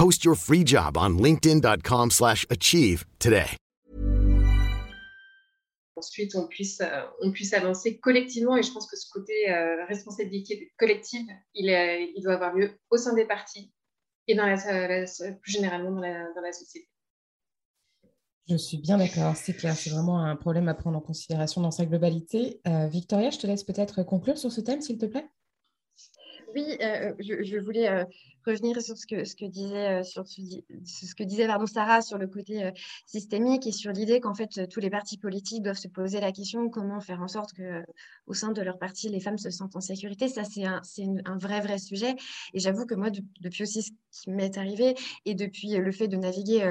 Post 0.00 0.24
your 0.24 0.34
free 0.34 0.64
job 0.64 0.96
on 0.96 1.18
linkedin.com/achieve 1.18 3.04
today. 3.18 3.54
Ensuite, 5.94 6.34
on 6.36 6.46
puisse 6.46 6.80
euh, 6.80 7.02
on 7.20 7.30
puisse 7.32 7.52
avancer 7.52 7.98
collectivement 7.98 8.56
et 8.56 8.62
je 8.62 8.72
pense 8.72 8.86
que 8.86 8.96
ce 8.96 9.10
côté 9.12 9.50
euh, 9.50 9.84
responsabilité 9.84 10.72
collective, 10.78 11.26
il, 11.52 11.68
est, 11.68 12.14
il 12.16 12.22
doit 12.22 12.32
avoir 12.32 12.54
lieu 12.54 12.78
au 12.88 12.96
sein 12.96 13.12
des 13.14 13.26
partis 13.26 13.74
et 14.26 14.34
dans 14.34 14.46
la, 14.46 14.56
la, 14.56 15.04
plus 15.32 15.52
généralement 15.52 15.90
dans 15.90 16.00
la, 16.00 16.32
dans 16.32 16.40
la 16.40 16.52
société. 16.52 16.88
Je 18.48 18.56
suis 18.56 18.78
bien 18.78 18.96
d'accord, 18.96 19.36
c'est 19.36 19.52
clair, 19.52 19.76
c'est 19.76 19.90
vraiment 19.90 20.24
un 20.24 20.36
problème 20.36 20.68
à 20.68 20.74
prendre 20.74 20.96
en 20.96 21.02
considération 21.02 21.60
dans 21.60 21.70
sa 21.70 21.84
globalité. 21.84 22.62
Euh, 22.66 22.86
Victoria, 22.86 23.28
je 23.28 23.38
te 23.38 23.46
laisse 23.46 23.64
peut-être 23.64 24.02
conclure 24.02 24.38
sur 24.38 24.50
ce 24.50 24.62
thème, 24.62 24.80
s'il 24.80 24.96
te 24.96 25.04
plaît. 25.04 25.28
Oui, 26.54 26.76
euh, 26.82 27.12
je, 27.20 27.58
voulais 27.58 27.88
euh, 27.88 28.04
revenir 28.44 28.80
sur 28.82 28.96
ce 28.96 29.06
que, 29.06 29.44
disait, 29.46 30.02
sur 30.02 30.26
ce, 30.26 31.14
que 31.14 31.22
disait 31.22 31.46
Sarah 31.66 32.02
sur 32.02 32.18
le 32.18 32.26
côté 32.26 32.70
systémique 33.06 33.66
et 33.66 33.72
sur 33.72 33.92
l'idée 33.92 34.20
qu'en 34.20 34.34
fait 34.34 34.68
tous 34.68 34.80
les 34.80 34.90
partis 34.90 35.18
politiques 35.18 35.62
doivent 35.62 35.78
se 35.78 35.88
poser 35.88 36.20
la 36.20 36.32
question 36.32 36.68
comment 36.68 37.00
faire 37.00 37.22
en 37.22 37.28
sorte 37.28 37.52
que 37.52 37.84
au 38.26 38.34
sein 38.34 38.50
de 38.52 38.62
leur 38.62 38.78
parti 38.78 39.08
les 39.08 39.20
femmes 39.20 39.38
se 39.38 39.50
sentent 39.50 39.76
en 39.76 39.80
sécurité. 39.80 40.28
Ça 40.28 40.42
c'est 40.44 40.64
un, 40.64 41.38
vrai 41.38 41.60
vrai 41.60 41.78
sujet 41.78 42.16
et 42.54 42.58
j'avoue 42.58 42.86
que 42.86 42.94
moi 42.94 43.10
depuis 43.40 43.62
aussi 43.62 43.82
ce 43.82 44.22
qui 44.22 44.30
m'est 44.30 44.58
arrivé 44.58 44.94
et 45.24 45.34
depuis 45.34 45.76
le 45.76 45.92
fait 45.92 46.08
de 46.08 46.16
naviguer 46.16 46.62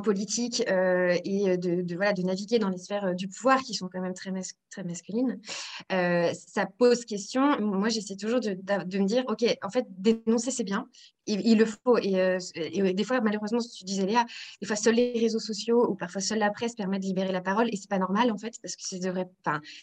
politique 0.00 0.62
euh, 0.68 1.16
et 1.24 1.56
de, 1.56 1.82
de 1.82 2.22
naviguer 2.22 2.58
dans 2.58 2.68
les 2.68 2.78
sphères 2.78 3.06
euh, 3.06 3.14
du 3.14 3.28
pouvoir 3.28 3.60
qui 3.60 3.74
sont 3.74 3.88
quand 3.88 4.00
même 4.00 4.14
très, 4.14 4.32
très 4.70 4.84
masculines, 4.84 5.40
euh, 5.92 6.32
ça 6.34 6.66
pose 6.66 7.04
question. 7.04 7.60
Moi, 7.60 7.88
j'essaie 7.88 8.16
toujours 8.16 8.40
de, 8.40 8.54
de, 8.54 8.98
me 8.98 9.06
dire, 9.06 9.24
OK, 9.28 9.44
en 9.62 9.70
fait, 9.70 9.86
dénoncer, 9.88 10.50
c'est 10.50 10.64
bien, 10.64 10.88
il, 11.26 11.58
le 11.58 11.66
faut. 11.66 11.98
Et, 11.98 12.94
des 12.94 13.04
fois, 13.04 13.20
malheureusement, 13.20 13.58
tu 13.58 13.84
disais, 13.84 14.06
Léa, 14.06 14.24
des 14.60 14.66
fois, 14.66 14.76
seuls 14.76 14.94
les 14.94 15.12
réseaux 15.18 15.38
sociaux 15.38 15.88
ou 15.90 15.94
parfois 15.94 16.20
seule 16.20 16.38
la 16.38 16.50
presse 16.50 16.74
permettent 16.74 17.02
de 17.02 17.06
libérer 17.06 17.32
la 17.32 17.40
parole 17.40 17.68
et 17.72 17.76
c'est 17.76 17.88
pas 17.88 17.98
normal, 17.98 18.30
en 18.30 18.38
fait, 18.38 18.54
parce 18.62 18.76
que 18.76 18.82
c'est 18.82 19.00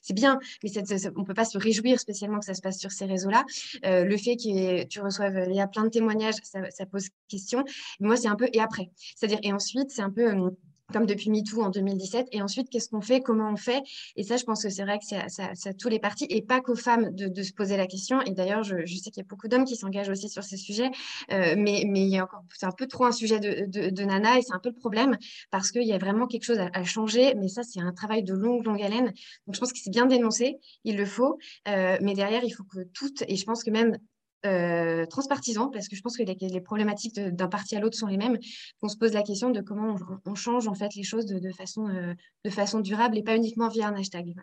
c'est 0.02 0.14
bien, 0.14 0.40
mais 0.64 0.72
on 1.16 1.24
peut 1.24 1.34
pas 1.34 1.46
se 1.46 1.58
réjouir 1.58 2.00
spécialement 2.00 2.40
que 2.40 2.46
ça 2.46 2.54
se 2.54 2.62
passe 2.62 2.80
sur 2.80 2.92
ces 2.92 3.06
réseaux-là. 3.06 3.44
le 3.84 4.18
fait 4.18 4.36
que 4.36 4.86
tu 4.86 5.02
reçoives, 5.02 5.38
Léa, 5.48 5.68
plein 5.68 5.84
de 5.84 5.90
témoignages, 5.90 6.36
ça, 6.44 6.70
ça 6.70 6.86
pose 6.86 7.10
question. 7.28 7.64
Moi, 8.00 8.16
c'est 8.16 8.28
un 8.28 8.36
peu 8.36 8.50
et 8.54 8.60
après? 8.60 8.90
C'est-à-dire, 9.16 9.40
et 9.44 9.54
ensuite, 9.54 9.92
c'est 9.92 10.02
un 10.02 10.10
peu 10.10 10.28
euh, 10.28 10.50
comme 10.92 11.06
depuis 11.06 11.30
MeToo 11.30 11.62
en 11.62 11.70
2017. 11.70 12.28
Et 12.32 12.42
ensuite, 12.42 12.70
qu'est-ce 12.70 12.90
qu'on 12.90 13.02
fait 13.02 13.22
Comment 13.22 13.52
on 13.52 13.56
fait? 13.56 13.82
Et 14.16 14.24
ça, 14.24 14.38
je 14.38 14.44
pense 14.44 14.64
que 14.64 14.70
c'est 14.70 14.84
vrai 14.84 15.00
que 15.00 15.06
c'est 15.06 15.70
à, 15.70 15.74
tous 15.74 15.90
les 15.90 16.00
partis 16.00 16.26
et 16.30 16.42
pas 16.42 16.62
qu'aux 16.62 16.76
femmes 16.76 17.10
de, 17.12 17.44
se 17.44 17.54
poser 17.54 17.78
la 17.78 17.88
question. 17.88 18.22
Et 18.22 18.32
d'ailleurs, 18.32 18.64
je, 18.64 18.86
sais 18.86 19.12
qu'il 19.12 19.18
y 19.18 19.26
a 19.26 19.28
beaucoup 19.28 19.48
d'hommes 19.48 19.66
qui 19.66 19.76
s'engagent 19.76 20.10
aussi 20.10 20.30
sur 20.30 20.44
ces 20.44 20.58
sujets, 20.58 20.92
euh, 21.32 21.56
mais, 21.58 21.84
mais 21.88 22.02
il 22.02 22.10
y 22.10 22.18
a 22.18 22.24
encore, 22.24 22.44
c'est 22.54 22.66
un 22.66 22.72
peu 22.72 22.88
trop 22.88 23.06
un 23.06 23.12
sujet 23.12 23.40
de, 23.40 23.66
de, 23.90 24.04
nana 24.04 24.38
et 24.38 24.42
c'est 24.42 24.54
un 24.54 24.60
peu 24.60 24.70
le 24.70 24.76
problème 24.76 25.18
parce 25.52 25.72
qu'il 25.72 25.84
y 25.84 25.94
a 25.94 25.98
vraiment 25.98 26.28
quelque 26.28 26.44
chose 26.44 26.60
à, 26.60 26.84
changer. 26.84 27.34
Mais 27.36 27.48
ça, 27.48 27.64
c'est 27.64 27.82
un 27.82 27.94
travail 27.94 28.24
de 28.24 28.34
longue, 28.34 28.66
longue 28.66 28.82
haleine. 28.82 29.06
Donc, 29.46 29.56
je 29.56 29.60
pense 29.60 29.74
que 29.74 29.80
c'est 29.80 29.92
bien 29.92 30.06
dénoncé, 30.06 30.60
il 30.84 30.98
le 30.98 31.06
faut. 31.06 31.38
Euh, 31.68 31.98
mais 32.02 32.14
derrière, 32.14 32.44
il 32.44 32.52
faut 32.52 32.64
que 32.64 32.84
toutes, 32.94 33.24
et 33.28 33.36
je 33.36 33.46
pense 33.46 33.64
que 33.64 33.72
même 33.72 33.98
euh, 34.46 35.06
transpartisan, 35.06 35.70
parce 35.70 35.90
que 35.90 35.98
je 35.98 36.02
pense 36.02 36.16
que 36.16 36.24
les, 36.24 36.62
problématiques 36.62 37.20
d'un 37.20 37.48
parti 37.50 37.76
à 37.76 37.82
l'autre 37.82 37.98
sont 37.98 38.08
les 38.08 38.18
mêmes, 38.18 38.38
qu'on 38.80 38.88
se 38.88 38.96
pose 38.96 39.12
la 39.12 39.22
question 39.22 39.50
de 39.50 39.60
comment 39.60 39.96
on, 40.26 40.36
change 40.36 40.68
en 40.70 40.76
fait 40.76 40.96
les 40.96 41.04
choses 41.04 41.26
de, 41.26 41.52
façon, 41.52 41.90
euh, 41.90 42.14
de 42.46 42.50
façon 42.50 42.80
durable 42.80 43.18
et 43.18 43.24
pas 43.24 43.36
uniquement 43.36 43.68
via 43.68 43.88
un 43.88 43.96
hashtag. 43.96 44.34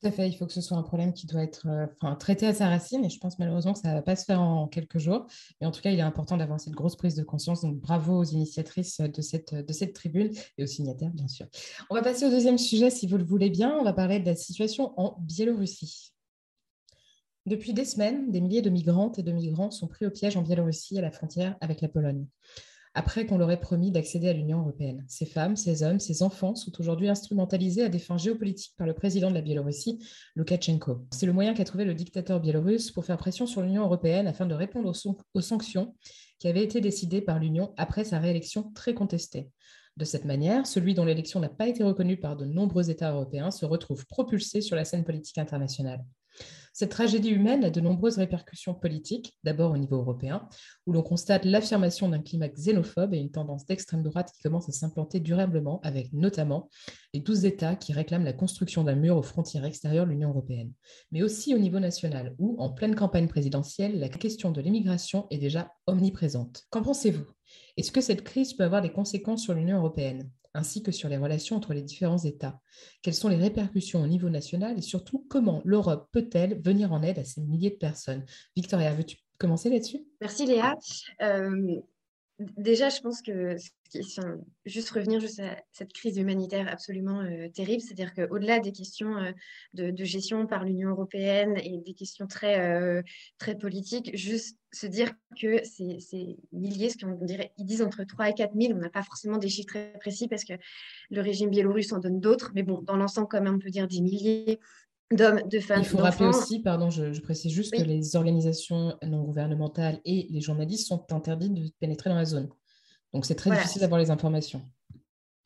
Tout 0.00 0.08
à 0.08 0.10
fait, 0.10 0.26
il 0.28 0.34
faut 0.34 0.46
que 0.46 0.52
ce 0.52 0.62
soit 0.62 0.78
un 0.78 0.82
problème 0.82 1.12
qui 1.12 1.26
doit 1.26 1.42
être 1.42 1.66
euh, 1.66 2.14
traité 2.14 2.46
à 2.46 2.54
sa 2.54 2.68
racine 2.68 3.04
et 3.04 3.10
je 3.10 3.18
pense 3.18 3.38
malheureusement 3.38 3.74
que 3.74 3.78
ça 3.78 3.88
ne 3.88 3.94
va 3.94 4.02
pas 4.02 4.16
se 4.16 4.24
faire 4.24 4.40
en 4.40 4.68
quelques 4.68 4.98
jours. 4.98 5.26
Mais 5.60 5.66
en 5.66 5.70
tout 5.70 5.82
cas, 5.82 5.90
il 5.90 5.98
est 5.98 6.02
important 6.02 6.38
d'avoir 6.38 6.58
cette 6.58 6.74
grosse 6.74 6.96
prise 6.96 7.14
de 7.14 7.22
conscience. 7.22 7.60
Donc 7.60 7.76
bravo 7.76 8.20
aux 8.20 8.24
initiatrices 8.24 9.00
de 9.00 9.20
cette, 9.20 9.54
de 9.54 9.72
cette 9.74 9.92
tribune 9.92 10.30
et 10.56 10.64
aux 10.64 10.66
signataires, 10.66 11.10
bien 11.10 11.28
sûr. 11.28 11.46
On 11.90 11.94
va 11.94 12.02
passer 12.02 12.24
au 12.24 12.30
deuxième 12.30 12.58
sujet, 12.58 12.88
si 12.88 13.06
vous 13.06 13.18
le 13.18 13.24
voulez 13.24 13.50
bien. 13.50 13.76
On 13.78 13.84
va 13.84 13.92
parler 13.92 14.18
de 14.18 14.26
la 14.26 14.34
situation 14.34 14.94
en 14.98 15.16
Biélorussie. 15.20 16.13
Depuis 17.46 17.74
des 17.74 17.84
semaines, 17.84 18.30
des 18.30 18.40
milliers 18.40 18.62
de 18.62 18.70
migrantes 18.70 19.18
et 19.18 19.22
de 19.22 19.30
migrants 19.30 19.70
sont 19.70 19.86
pris 19.86 20.06
au 20.06 20.10
piège 20.10 20.34
en 20.38 20.42
Biélorussie 20.42 20.98
à 20.98 21.02
la 21.02 21.10
frontière 21.10 21.56
avec 21.60 21.82
la 21.82 21.88
Pologne. 21.88 22.26
Après 22.94 23.26
qu'on 23.26 23.36
leur 23.36 23.50
ait 23.50 23.60
promis 23.60 23.90
d'accéder 23.90 24.30
à 24.30 24.32
l'Union 24.32 24.60
européenne, 24.60 25.04
ces 25.08 25.26
femmes, 25.26 25.54
ces 25.54 25.82
hommes, 25.82 26.00
ces 26.00 26.22
enfants 26.22 26.54
sont 26.54 26.72
aujourd'hui 26.80 27.08
instrumentalisés 27.08 27.82
à 27.82 27.90
des 27.90 27.98
fins 27.98 28.16
géopolitiques 28.16 28.74
par 28.78 28.86
le 28.86 28.94
président 28.94 29.28
de 29.28 29.34
la 29.34 29.42
Biélorussie, 29.42 29.98
Loukachenko. 30.36 31.06
C'est 31.10 31.26
le 31.26 31.34
moyen 31.34 31.52
qu'a 31.52 31.64
trouvé 31.64 31.84
le 31.84 31.92
dictateur 31.92 32.40
biélorusse 32.40 32.92
pour 32.92 33.04
faire 33.04 33.18
pression 33.18 33.46
sur 33.46 33.60
l'Union 33.60 33.82
européenne 33.82 34.26
afin 34.26 34.46
de 34.46 34.54
répondre 34.54 34.88
aux, 34.88 35.16
aux 35.34 35.40
sanctions 35.42 35.94
qui 36.38 36.48
avaient 36.48 36.64
été 36.64 36.80
décidées 36.80 37.20
par 37.20 37.38
l'Union 37.40 37.74
après 37.76 38.04
sa 38.04 38.20
réélection 38.20 38.70
très 38.74 38.94
contestée. 38.94 39.50
De 39.98 40.06
cette 40.06 40.24
manière, 40.24 40.66
celui 40.66 40.94
dont 40.94 41.04
l'élection 41.04 41.40
n'a 41.40 41.50
pas 41.50 41.68
été 41.68 41.84
reconnue 41.84 42.16
par 42.16 42.36
de 42.36 42.46
nombreux 42.46 42.90
États 42.90 43.12
européens 43.12 43.50
se 43.50 43.66
retrouve 43.66 44.06
propulsé 44.06 44.62
sur 44.62 44.76
la 44.76 44.86
scène 44.86 45.04
politique 45.04 45.36
internationale. 45.38 46.04
Cette 46.76 46.90
tragédie 46.90 47.30
humaine 47.30 47.62
a 47.62 47.70
de 47.70 47.80
nombreuses 47.80 48.18
répercussions 48.18 48.74
politiques, 48.74 49.38
d'abord 49.44 49.70
au 49.70 49.76
niveau 49.76 49.94
européen, 49.94 50.48
où 50.86 50.92
l'on 50.92 51.04
constate 51.04 51.44
l'affirmation 51.44 52.08
d'un 52.08 52.18
climat 52.18 52.48
xénophobe 52.48 53.14
et 53.14 53.18
une 53.18 53.30
tendance 53.30 53.64
d'extrême 53.64 54.02
droite 54.02 54.32
qui 54.34 54.42
commence 54.42 54.68
à 54.68 54.72
s'implanter 54.72 55.20
durablement, 55.20 55.80
avec 55.84 56.12
notamment 56.12 56.68
les 57.12 57.20
12 57.20 57.44
États 57.44 57.76
qui 57.76 57.92
réclament 57.92 58.24
la 58.24 58.32
construction 58.32 58.82
d'un 58.82 58.96
mur 58.96 59.16
aux 59.16 59.22
frontières 59.22 59.64
extérieures 59.64 60.04
de 60.04 60.10
l'Union 60.10 60.30
européenne, 60.30 60.72
mais 61.12 61.22
aussi 61.22 61.54
au 61.54 61.58
niveau 61.58 61.78
national, 61.78 62.34
où, 62.40 62.56
en 62.58 62.70
pleine 62.70 62.96
campagne 62.96 63.28
présidentielle, 63.28 64.00
la 64.00 64.08
question 64.08 64.50
de 64.50 64.60
l'immigration 64.60 65.28
est 65.30 65.38
déjà 65.38 65.70
omniprésente. 65.86 66.64
Qu'en 66.70 66.82
pensez-vous? 66.82 67.26
Est-ce 67.76 67.92
que 67.92 68.00
cette 68.00 68.24
crise 68.24 68.52
peut 68.52 68.64
avoir 68.64 68.82
des 68.82 68.92
conséquences 68.92 69.44
sur 69.44 69.54
l'Union 69.54 69.76
européenne? 69.76 70.28
Ainsi 70.54 70.82
que 70.82 70.92
sur 70.92 71.08
les 71.08 71.16
relations 71.16 71.56
entre 71.56 71.74
les 71.74 71.82
différents 71.82 72.18
États. 72.18 72.60
Quelles 73.02 73.14
sont 73.14 73.28
les 73.28 73.36
répercussions 73.36 74.02
au 74.02 74.06
niveau 74.06 74.30
national 74.30 74.78
et 74.78 74.82
surtout 74.82 75.26
comment 75.28 75.60
l'Europe 75.64 76.08
peut-elle 76.12 76.60
venir 76.62 76.92
en 76.92 77.02
aide 77.02 77.18
à 77.18 77.24
ces 77.24 77.42
milliers 77.42 77.70
de 77.70 77.76
personnes? 77.76 78.24
Victoria, 78.56 78.94
veux-tu 78.94 79.18
commencer 79.38 79.68
là-dessus? 79.68 80.00
Merci 80.20 80.46
Léa. 80.46 80.76
Euh, 81.22 81.80
Déjà, 82.40 82.88
je 82.88 83.00
pense 83.00 83.22
que 83.22 83.56
juste 84.66 84.90
revenir 84.90 85.20
juste 85.20 85.38
à 85.38 85.56
cette 85.70 85.92
crise 85.92 86.16
humanitaire 86.16 86.66
absolument 86.68 87.20
euh, 87.20 87.48
terrible, 87.48 87.80
c'est-à-dire 87.80 88.12
qu'au-delà 88.12 88.58
des 88.58 88.72
questions 88.72 89.16
euh, 89.18 89.30
de, 89.74 90.04
gestion 90.04 90.44
par 90.48 90.64
l'Union 90.64 90.90
européenne 90.90 91.56
et 91.62 91.78
des 91.78 91.94
questions 91.94 92.26
très, 92.26 92.58
euh, 92.60 93.02
politiques, 93.60 94.16
juste 94.16 94.58
se 94.72 94.88
dire 94.88 95.12
que 95.40 95.62
c'est 95.62 96.36
milliers, 96.50 96.90
ce 96.90 96.98
qu'on 96.98 97.16
ils 97.24 97.64
disent 97.64 97.82
entre 97.82 98.02
3 98.02 98.30
et 98.30 98.34
4 98.34 98.52
000, 98.60 98.72
on 98.72 98.80
n'a 98.80 98.90
pas 98.90 99.04
forcément 99.04 99.38
des 99.38 99.48
chiffres 99.48 99.68
très 99.68 99.92
précis 100.00 100.26
parce 100.26 100.44
que 100.44 100.54
le 101.10 101.20
régime 101.20 101.50
biélorusse 101.50 101.92
en 101.92 102.00
donne 102.00 102.18
d'autres, 102.18 102.50
mais 102.56 102.64
bon, 102.64 102.82
dans 102.82 102.96
l'ensemble, 102.96 103.28
quand 103.28 103.40
même, 103.40 103.54
on 103.54 103.58
peut 103.60 103.70
dire 103.70 103.86
des 103.86 104.00
milliers 104.00 104.58
d'hommes, 105.12 105.42
de 105.48 105.60
femmes. 105.60 105.80
Il 105.80 105.86
faut 105.86 105.98
rappeler 105.98 106.26
aussi, 106.26 106.60
pardon, 106.60 106.90
je, 106.90 107.20
précise 107.20 107.52
juste 107.52 107.74
que 107.74 107.82
les 107.82 108.16
organisations 108.16 108.96
non 109.02 109.22
gouvernementales 109.22 110.00
et 110.04 110.26
les 110.30 110.40
journalistes 110.40 110.88
sont 110.88 111.04
interdits 111.12 111.50
de 111.50 111.70
pénétrer 111.80 112.10
dans 112.10 112.16
la 112.16 112.24
zone. 112.24 112.48
Donc 113.12 113.26
c'est 113.26 113.34
très 113.34 113.50
difficile 113.50 113.80
d'avoir 113.80 114.00
les 114.00 114.10
informations. 114.10 114.62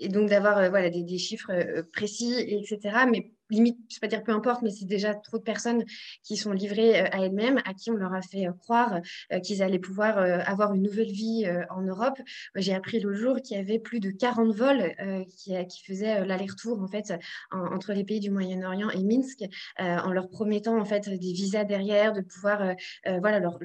Et 0.00 0.08
donc 0.08 0.30
d'avoir 0.30 0.58
euh, 0.58 0.68
voilà, 0.70 0.90
des, 0.90 1.02
des, 1.02 1.18
chiffres 1.18 1.50
euh, 1.52 1.82
précis, 1.92 2.32
etc. 2.38 3.04
Mais 3.10 3.32
limite, 3.50 3.78
je 3.88 3.96
ne 3.96 4.00
vais 4.00 4.08
pas 4.08 4.16
dire 4.16 4.24
peu 4.24 4.32
importe, 4.32 4.62
mais 4.62 4.70
c'est 4.70 4.84
déjà 4.84 5.14
trop 5.14 5.38
de 5.38 5.42
personnes 5.42 5.84
qui 6.22 6.36
sont 6.36 6.52
livrées 6.52 7.00
euh, 7.00 7.08
à 7.12 7.24
elles-mêmes, 7.24 7.60
à 7.64 7.74
qui 7.74 7.90
on 7.90 7.94
leur 7.94 8.14
a 8.14 8.22
fait 8.22 8.46
euh, 8.46 8.52
croire 8.52 9.00
euh, 9.32 9.40
qu'ils 9.40 9.62
allaient 9.62 9.78
pouvoir 9.78 10.18
avoir 10.18 10.74
une 10.74 10.82
nouvelle 10.82 11.10
vie 11.10 11.46
en 11.70 11.82
Europe. 11.82 12.18
J'ai 12.54 12.74
appris 12.74 13.00
le 13.00 13.14
jour 13.14 13.40
qu'il 13.42 13.56
y 13.56 13.60
avait 13.60 13.78
plus 13.78 14.00
de 14.00 14.10
40 14.10 14.54
vols 14.54 14.94
qui, 15.28 15.54
faisaient 15.86 16.24
l'aller-retour 16.24 16.80
en 16.80 16.88
fait 16.88 17.12
entre 17.50 17.92
les 17.92 18.04
pays 18.04 18.20
du 18.20 18.30
Moyen-Orient 18.30 18.90
et 18.90 19.02
Minsk, 19.02 19.44
en 19.78 20.12
leur 20.12 20.28
promettant 20.28 20.78
en 20.78 20.84
fait 20.84 21.08
des 21.08 21.32
visas 21.32 21.64
derrière, 21.64 22.12
de 22.12 22.20
pouvoir 22.20 22.74
voilà 23.20 23.38
leur, 23.40 23.58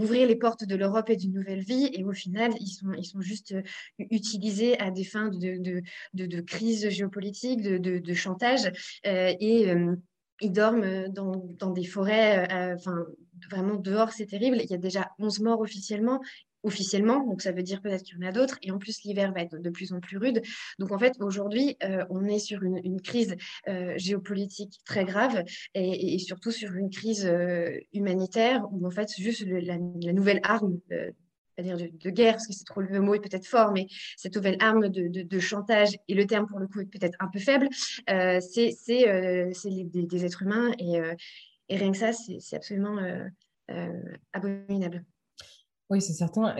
ouvrir 0.00 0.26
les 0.26 0.36
portes 0.36 0.64
de 0.64 0.76
l'Europe 0.76 1.10
et 1.10 1.16
d'une 1.16 1.32
nouvelle 1.32 1.62
vie. 1.62 1.90
Et 1.92 2.04
au 2.04 2.12
final, 2.12 2.52
ils 2.60 2.68
sont, 2.68 2.92
ils 2.96 3.04
sont 3.04 3.20
juste 3.20 3.54
utilisés 3.98 4.78
à 4.80 4.90
des 4.90 5.04
fins 5.04 5.28
de, 5.28 5.58
de, 5.58 5.82
de, 6.14 6.26
de 6.26 6.40
crise 6.40 6.88
géopolitique, 6.88 7.62
de 7.62 8.14
chantage 8.14 8.63
euh, 9.06 9.34
et 9.40 9.70
euh, 9.70 9.94
ils 10.40 10.52
dorment 10.52 11.08
dans, 11.08 11.70
des 11.70 11.84
forêts, 11.84 12.46
euh, 12.52 12.74
enfin 12.74 13.04
vraiment 13.50 13.76
dehors, 13.76 14.12
c'est 14.12 14.26
terrible. 14.26 14.58
Il 14.62 14.70
y 14.70 14.74
a 14.74 14.78
déjà 14.78 15.10
11 15.18 15.40
morts 15.40 15.60
officiellement 15.60 16.20
officiellement, 16.66 17.26
donc 17.26 17.42
ça 17.42 17.52
veut 17.52 17.62
dire 17.62 17.82
peut-être 17.82 18.02
qu'il 18.02 18.16
y 18.16 18.24
en 18.24 18.26
a 18.26 18.32
d'autres, 18.32 18.56
et 18.62 18.70
en 18.70 18.78
plus 18.78 19.02
l'hiver 19.02 19.34
va 19.34 19.42
être 19.42 19.60
de 19.60 19.68
plus 19.68 19.92
en 19.92 20.00
plus 20.00 20.16
rude. 20.16 20.40
Donc 20.78 20.92
en 20.92 20.98
fait, 20.98 21.12
aujourd'hui, 21.20 21.76
on 22.08 22.24
est 22.24 22.38
sur 22.38 22.62
une, 22.62 23.02
crise 23.02 23.36
géopolitique 23.96 24.80
très 24.86 25.04
grave 25.04 25.44
et, 25.74 26.18
surtout 26.20 26.50
sur 26.50 26.72
une 26.72 26.88
crise 26.88 27.30
humanitaire 27.92 28.64
où 28.72 28.86
en 28.86 28.90
fait 28.90 29.10
juste 29.18 29.44
la, 29.46 29.76
nouvelle 29.76 30.40
arme 30.42 30.80
c'est-à-dire 31.54 31.76
de, 31.76 32.10
guerre, 32.10 32.34
parce 32.34 32.46
que 32.46 32.52
c'est 32.52 32.64
trop 32.64 32.80
le 32.80 33.00
mot 33.00 33.14
est 33.14 33.20
peut-être 33.20 33.46
fort, 33.46 33.72
mais 33.72 33.86
cette 34.16 34.34
nouvelle 34.36 34.56
arme 34.60 34.88
de, 34.88 35.38
chantage, 35.38 35.96
et 36.08 36.14
le 36.14 36.26
terme 36.26 36.46
pour 36.46 36.58
le 36.58 36.66
coup 36.66 36.80
est 36.80 36.86
peut-être 36.86 37.16
un 37.20 37.28
peu 37.28 37.38
faible, 37.38 37.68
euh, 38.10 38.40
c'est 38.40 38.76
euh, 39.08 39.52
des, 39.84 40.24
êtres 40.24 40.42
humains, 40.42 40.72
euh, 40.80 41.14
et, 41.68 41.76
rien 41.76 41.92
que 41.92 41.98
ça, 41.98 42.12
c'est 42.12 42.56
absolument 42.56 42.98
abominable. 44.32 45.04
Oui, 45.90 46.00
c'est 46.00 46.12
certain. 46.12 46.56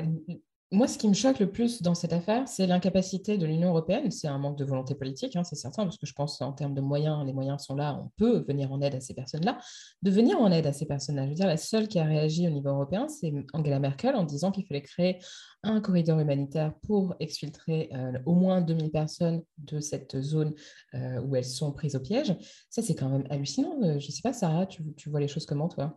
Moi, 0.74 0.88
ce 0.88 0.98
qui 0.98 1.08
me 1.08 1.14
choque 1.14 1.38
le 1.38 1.48
plus 1.48 1.82
dans 1.82 1.94
cette 1.94 2.12
affaire, 2.12 2.48
c'est 2.48 2.66
l'incapacité 2.66 3.38
de 3.38 3.46
l'Union 3.46 3.68
européenne. 3.68 4.10
C'est 4.10 4.26
un 4.26 4.38
manque 4.38 4.58
de 4.58 4.64
volonté 4.64 4.96
politique, 4.96 5.36
hein, 5.36 5.44
c'est 5.44 5.54
certain, 5.54 5.84
parce 5.84 5.98
que 5.98 6.04
je 6.04 6.12
pense 6.12 6.40
en 6.40 6.52
termes 6.52 6.74
de 6.74 6.80
moyens, 6.80 7.24
les 7.24 7.32
moyens 7.32 7.62
sont 7.62 7.76
là, 7.76 7.96
on 8.02 8.10
peut 8.16 8.44
venir 8.48 8.72
en 8.72 8.80
aide 8.80 8.96
à 8.96 9.00
ces 9.00 9.14
personnes-là. 9.14 9.58
De 10.02 10.10
venir 10.10 10.40
en 10.40 10.50
aide 10.50 10.66
à 10.66 10.72
ces 10.72 10.84
personnes-là, 10.84 11.26
je 11.26 11.28
veux 11.28 11.34
dire, 11.36 11.46
la 11.46 11.58
seule 11.58 11.86
qui 11.86 12.00
a 12.00 12.04
réagi 12.04 12.48
au 12.48 12.50
niveau 12.50 12.70
européen, 12.70 13.06
c'est 13.06 13.32
Angela 13.52 13.78
Merkel 13.78 14.16
en 14.16 14.24
disant 14.24 14.50
qu'il 14.50 14.66
fallait 14.66 14.82
créer 14.82 15.20
un 15.62 15.80
corridor 15.80 16.18
humanitaire 16.18 16.74
pour 16.88 17.14
exfiltrer 17.20 17.88
euh, 17.94 18.18
au 18.26 18.34
moins 18.34 18.60
2000 18.60 18.90
personnes 18.90 19.44
de 19.58 19.78
cette 19.78 20.20
zone 20.20 20.54
euh, 20.94 21.20
où 21.20 21.36
elles 21.36 21.44
sont 21.44 21.70
prises 21.70 21.94
au 21.94 22.00
piège. 22.00 22.34
Ça, 22.68 22.82
c'est 22.82 22.96
quand 22.96 23.10
même 23.10 23.24
hallucinant. 23.30 23.76
Euh, 23.84 24.00
je 24.00 24.08
ne 24.08 24.10
sais 24.10 24.22
pas, 24.22 24.32
Sarah, 24.32 24.66
tu, 24.66 24.82
tu 24.96 25.08
vois 25.08 25.20
les 25.20 25.28
choses 25.28 25.46
comment, 25.46 25.68
toi? 25.68 25.96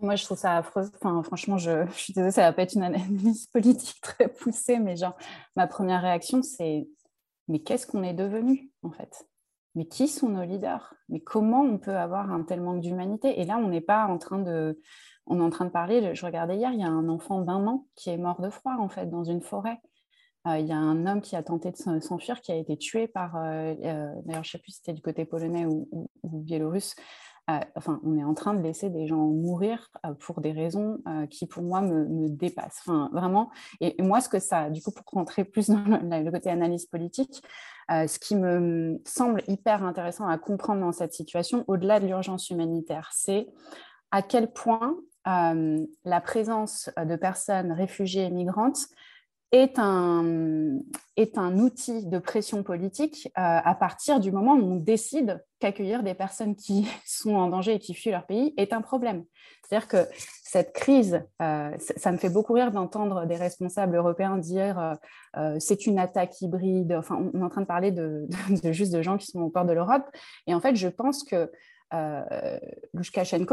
Moi, 0.00 0.16
je 0.16 0.24
trouve 0.24 0.38
ça 0.38 0.56
affreux. 0.56 0.90
Enfin, 0.96 1.22
franchement, 1.22 1.58
je, 1.58 1.86
suis 1.92 2.12
désolée, 2.12 2.32
ça 2.32 2.42
va 2.42 2.52
pas 2.52 2.62
être 2.62 2.74
une 2.74 2.82
analyse 2.82 3.46
politique 3.52 4.00
très 4.00 4.28
poussée, 4.28 4.78
mais 4.78 4.96
genre, 4.96 5.16
ma 5.56 5.66
première 5.66 6.02
réaction, 6.02 6.42
c'est 6.42 6.88
mais 7.48 7.60
qu'est-ce 7.60 7.86
qu'on 7.86 8.02
est 8.02 8.14
devenu, 8.14 8.70
en 8.82 8.90
fait? 8.90 9.26
Mais 9.74 9.86
qui 9.86 10.06
sont 10.06 10.28
nos 10.28 10.44
leaders? 10.44 10.94
Mais 11.08 11.20
comment 11.20 11.62
on 11.62 11.78
peut 11.78 11.96
avoir 11.96 12.30
un 12.30 12.42
tel 12.42 12.60
manque 12.60 12.80
d'humanité? 12.80 13.40
Et 13.40 13.44
là, 13.44 13.56
on 13.58 13.68
n'est 13.68 13.80
pas 13.80 14.06
en 14.06 14.18
train 14.18 14.38
de. 14.38 14.80
On 15.26 15.40
est 15.40 15.42
en 15.42 15.50
train 15.50 15.64
de 15.64 15.70
parler. 15.70 16.14
Je 16.14 16.26
regardais 16.26 16.56
hier, 16.56 16.72
il 16.72 16.80
y 16.80 16.84
a 16.84 16.88
un 16.88 17.08
enfant 17.08 17.40
d'un 17.40 17.66
an 17.66 17.86
qui 17.94 18.10
est 18.10 18.16
mort 18.16 18.40
de 18.40 18.50
froid, 18.50 18.76
en 18.78 18.88
fait, 18.88 19.06
dans 19.06 19.24
une 19.24 19.40
forêt. 19.40 19.80
Euh, 20.46 20.58
il 20.58 20.66
y 20.66 20.72
a 20.72 20.76
un 20.76 21.06
homme 21.06 21.20
qui 21.20 21.36
a 21.36 21.42
tenté 21.42 21.70
de 21.70 22.00
s'enfuir, 22.00 22.40
qui 22.40 22.52
a 22.52 22.56
été 22.56 22.76
tué 22.76 23.08
par. 23.08 23.36
Euh, 23.36 23.74
euh, 23.84 24.12
d'ailleurs, 24.24 24.44
je 24.44 24.48
ne 24.48 24.52
sais 24.52 24.58
plus 24.58 24.72
si 24.72 24.78
c'était 24.78 24.92
du 24.92 25.02
côté 25.02 25.24
polonais 25.24 25.66
ou 25.66 25.88
biélorusse, 26.22 26.94
enfin, 27.76 28.00
on 28.04 28.16
est 28.16 28.24
en 28.24 28.34
train 28.34 28.54
de 28.54 28.62
laisser 28.62 28.90
des 28.90 29.06
gens 29.06 29.26
mourir 29.26 29.90
euh, 30.04 30.12
pour 30.14 30.40
des 30.40 30.52
raisons 30.52 30.98
euh, 31.06 31.26
qui, 31.26 31.46
pour 31.46 31.62
moi, 31.62 31.80
me, 31.80 32.28
dépassent. 32.28 32.82
Enfin, 32.86 33.08
vraiment. 33.12 33.50
Et, 33.80 34.00
moi, 34.02 34.20
ce 34.20 34.28
que 34.28 34.38
ça, 34.38 34.70
du 34.70 34.82
coup, 34.82 34.92
pour 34.92 35.04
rentrer 35.12 35.44
plus 35.44 35.70
dans 35.70 35.78
le, 35.78 36.30
côté 36.30 36.50
analyse 36.50 36.86
politique, 36.86 37.42
euh, 37.90 38.06
ce 38.06 38.18
qui 38.18 38.36
me 38.36 39.00
semble 39.06 39.42
hyper 39.48 39.82
intéressant 39.82 40.28
à 40.28 40.36
comprendre 40.36 40.80
dans 40.80 40.92
cette 40.92 41.14
situation, 41.14 41.64
au-delà 41.68 42.00
de 42.00 42.06
l'urgence 42.06 42.50
humanitaire, 42.50 43.10
c'est 43.12 43.46
à 44.10 44.22
quel 44.22 44.52
point 44.52 44.96
la 45.26 46.20
présence 46.22 46.88
de 46.96 47.14
personnes 47.14 47.70
réfugiées 47.70 48.24
et 48.24 48.30
migrantes 48.30 48.86
est 49.50 49.78
un, 49.78 50.78
est 51.16 51.38
un 51.38 51.58
outil 51.58 52.06
de 52.06 52.18
pression 52.18 52.62
politique 52.62 53.28
euh, 53.38 53.40
à 53.40 53.74
partir 53.74 54.20
du 54.20 54.30
moment 54.30 54.54
où 54.54 54.72
on 54.72 54.76
décide 54.76 55.42
qu'accueillir 55.58 56.02
des 56.02 56.14
personnes 56.14 56.54
qui 56.54 56.86
sont 57.06 57.34
en 57.34 57.48
danger 57.48 57.74
et 57.74 57.78
qui 57.78 57.94
fuient 57.94 58.10
leur 58.10 58.26
pays 58.26 58.52
est 58.56 58.72
un 58.72 58.82
problème. 58.82 59.24
C'est-à-dire 59.62 59.88
que 59.88 60.06
cette 60.42 60.72
crise, 60.72 61.22
euh, 61.42 61.70
ça 61.78 62.12
me 62.12 62.18
fait 62.18 62.30
beaucoup 62.30 62.54
rire 62.54 62.70
d'entendre 62.72 63.26
des 63.26 63.36
responsables 63.36 63.96
européens 63.96 64.36
dire 64.36 64.96
euh, 65.36 65.56
c'est 65.58 65.86
une 65.86 65.98
attaque 65.98 66.40
hybride. 66.40 66.92
Enfin, 66.92 67.16
on 67.34 67.40
est 67.40 67.44
en 67.44 67.50
train 67.50 67.62
de 67.62 67.66
parler 67.66 67.90
de, 67.90 68.26
juste 68.72 68.92
de 68.92 69.02
gens 69.02 69.16
qui 69.16 69.26
sont 69.26 69.40
au 69.40 69.50
port 69.50 69.64
de 69.64 69.72
l'Europe. 69.72 70.04
Et 70.46 70.54
en 70.54 70.60
fait, 70.60 70.76
je 70.76 70.88
pense 70.88 71.24
que 71.24 71.50
euh, 71.94 72.58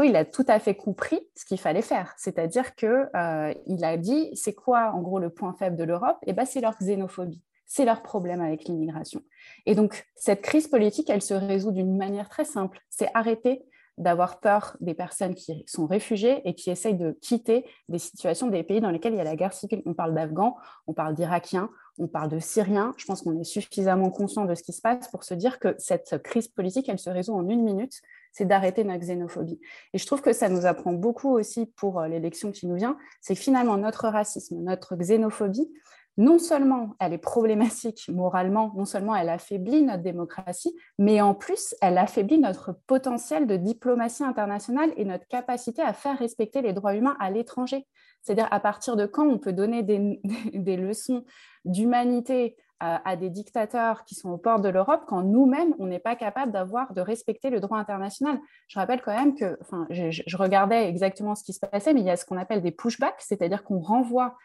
il 0.04 0.16
a 0.16 0.24
tout 0.24 0.44
à 0.48 0.58
fait 0.58 0.74
compris 0.74 1.20
ce 1.34 1.44
qu'il 1.44 1.58
fallait 1.58 1.82
faire. 1.82 2.14
C'est-à-dire 2.16 2.74
qu'il 2.74 2.88
euh, 2.88 3.54
a 3.82 3.96
dit, 3.96 4.30
c'est 4.34 4.54
quoi 4.54 4.92
en 4.92 5.00
gros 5.00 5.18
le 5.18 5.30
point 5.30 5.54
faible 5.58 5.76
de 5.76 5.84
l'Europe? 5.84 6.18
Eh 6.26 6.32
ben, 6.32 6.44
c'est 6.44 6.60
leur 6.60 6.76
xénophobie, 6.78 7.42
c'est 7.66 7.84
leur 7.84 8.02
problème 8.02 8.40
avec 8.40 8.64
l'immigration. 8.64 9.22
Et 9.64 9.74
donc, 9.74 10.06
cette 10.14 10.42
crise 10.42 10.68
politique, 10.68 11.10
elle 11.10 11.22
se 11.22 11.34
résout 11.34 11.72
d'une 11.72 11.96
manière 11.96 12.28
très 12.28 12.44
simple, 12.44 12.80
c'est 12.90 13.08
arrêter 13.14 13.64
d'avoir 13.98 14.40
peur 14.40 14.76
des 14.80 14.94
personnes 14.94 15.34
qui 15.34 15.64
sont 15.66 15.86
réfugiées 15.86 16.46
et 16.48 16.54
qui 16.54 16.70
essayent 16.70 16.96
de 16.96 17.12
quitter 17.20 17.64
des 17.88 17.98
situations 17.98 18.48
des 18.48 18.62
pays 18.62 18.80
dans 18.80 18.90
lesquels 18.90 19.14
il 19.14 19.18
y 19.18 19.20
a 19.20 19.24
la 19.24 19.36
guerre 19.36 19.52
civile. 19.52 19.82
On 19.86 19.94
parle 19.94 20.14
d'Afghans, 20.14 20.56
on 20.86 20.92
parle 20.92 21.14
d'Irakiens, 21.14 21.70
on 21.98 22.06
parle 22.06 22.30
de 22.30 22.38
Syriens. 22.38 22.92
Je 22.96 23.06
pense 23.06 23.22
qu'on 23.22 23.38
est 23.40 23.44
suffisamment 23.44 24.10
conscient 24.10 24.44
de 24.44 24.54
ce 24.54 24.62
qui 24.62 24.72
se 24.72 24.82
passe 24.82 25.08
pour 25.08 25.24
se 25.24 25.34
dire 25.34 25.58
que 25.58 25.74
cette 25.78 26.22
crise 26.22 26.48
politique, 26.48 26.88
elle 26.88 26.98
se 26.98 27.10
résout 27.10 27.34
en 27.34 27.48
une 27.48 27.62
minute 27.62 28.02
c'est 28.36 28.44
d'arrêter 28.44 28.84
notre 28.84 29.00
xénophobie. 29.00 29.58
Et 29.94 29.98
je 29.98 30.04
trouve 30.04 30.20
que 30.20 30.34
ça 30.34 30.50
nous 30.50 30.66
apprend 30.66 30.92
beaucoup 30.92 31.30
aussi 31.30 31.64
pour 31.64 32.00
euh, 32.00 32.06
l'élection 32.06 32.52
qui 32.52 32.66
nous 32.66 32.74
vient, 32.74 32.98
c'est 33.22 33.34
finalement 33.34 33.78
notre 33.78 34.08
racisme, 34.08 34.58
notre 34.58 34.94
xénophobie, 34.94 35.72
non 36.16 36.38
seulement 36.38 36.94
elle 36.98 37.12
est 37.12 37.18
problématique 37.18 38.08
moralement, 38.12 38.72
non 38.76 38.84
seulement 38.84 39.14
elle 39.14 39.28
affaiblit 39.28 39.82
notre 39.82 40.02
démocratie, 40.02 40.74
mais 40.98 41.20
en 41.20 41.34
plus 41.34 41.74
elle 41.80 41.98
affaiblit 41.98 42.38
notre 42.38 42.72
potentiel 42.86 43.46
de 43.46 43.56
diplomatie 43.56 44.24
internationale 44.24 44.92
et 44.96 45.04
notre 45.04 45.26
capacité 45.26 45.82
à 45.82 45.92
faire 45.92 46.18
respecter 46.18 46.62
les 46.62 46.72
droits 46.72 46.94
humains 46.94 47.16
à 47.20 47.30
l'étranger. 47.30 47.86
C'est-à-dire 48.22 48.48
à 48.50 48.60
partir 48.60 48.96
de 48.96 49.06
quand 49.06 49.26
on 49.26 49.38
peut 49.38 49.52
donner 49.52 49.82
des, 49.82 50.76
leçons 50.76 51.24
d'humanité 51.64 52.56
à, 52.80 53.16
des 53.16 53.30
dictateurs 53.30 54.04
qui 54.04 54.14
sont 54.14 54.30
au 54.30 54.36
port 54.36 54.60
de 54.60 54.68
l'Europe 54.68 55.04
quand 55.06 55.22
nous-mêmes, 55.22 55.74
on 55.78 55.86
n'est 55.86 55.98
pas 55.98 56.14
capable 56.14 56.52
d'avoir, 56.52 56.92
de 56.92 57.00
respecter 57.00 57.48
le 57.48 57.58
droit 57.60 57.78
international? 57.78 58.38
Je 58.68 58.78
rappelle 58.78 59.00
quand 59.00 59.16
même 59.16 59.34
que, 59.34 59.56
enfin, 59.62 59.86
je, 59.88 60.36
regardais 60.36 60.86
exactement 60.86 61.34
ce 61.34 61.42
qui 61.42 61.54
se 61.54 61.60
passait, 61.60 61.94
mais 61.94 62.00
il 62.00 62.06
y 62.06 62.10
a 62.10 62.16
ce 62.16 62.26
qu'on 62.26 62.36
appelle 62.36 62.60
des 62.60 62.72
pushbacks, 62.72 63.20
c'est-à-dire 63.20 63.64
qu'on 63.64 63.78
renvoie 63.78 64.36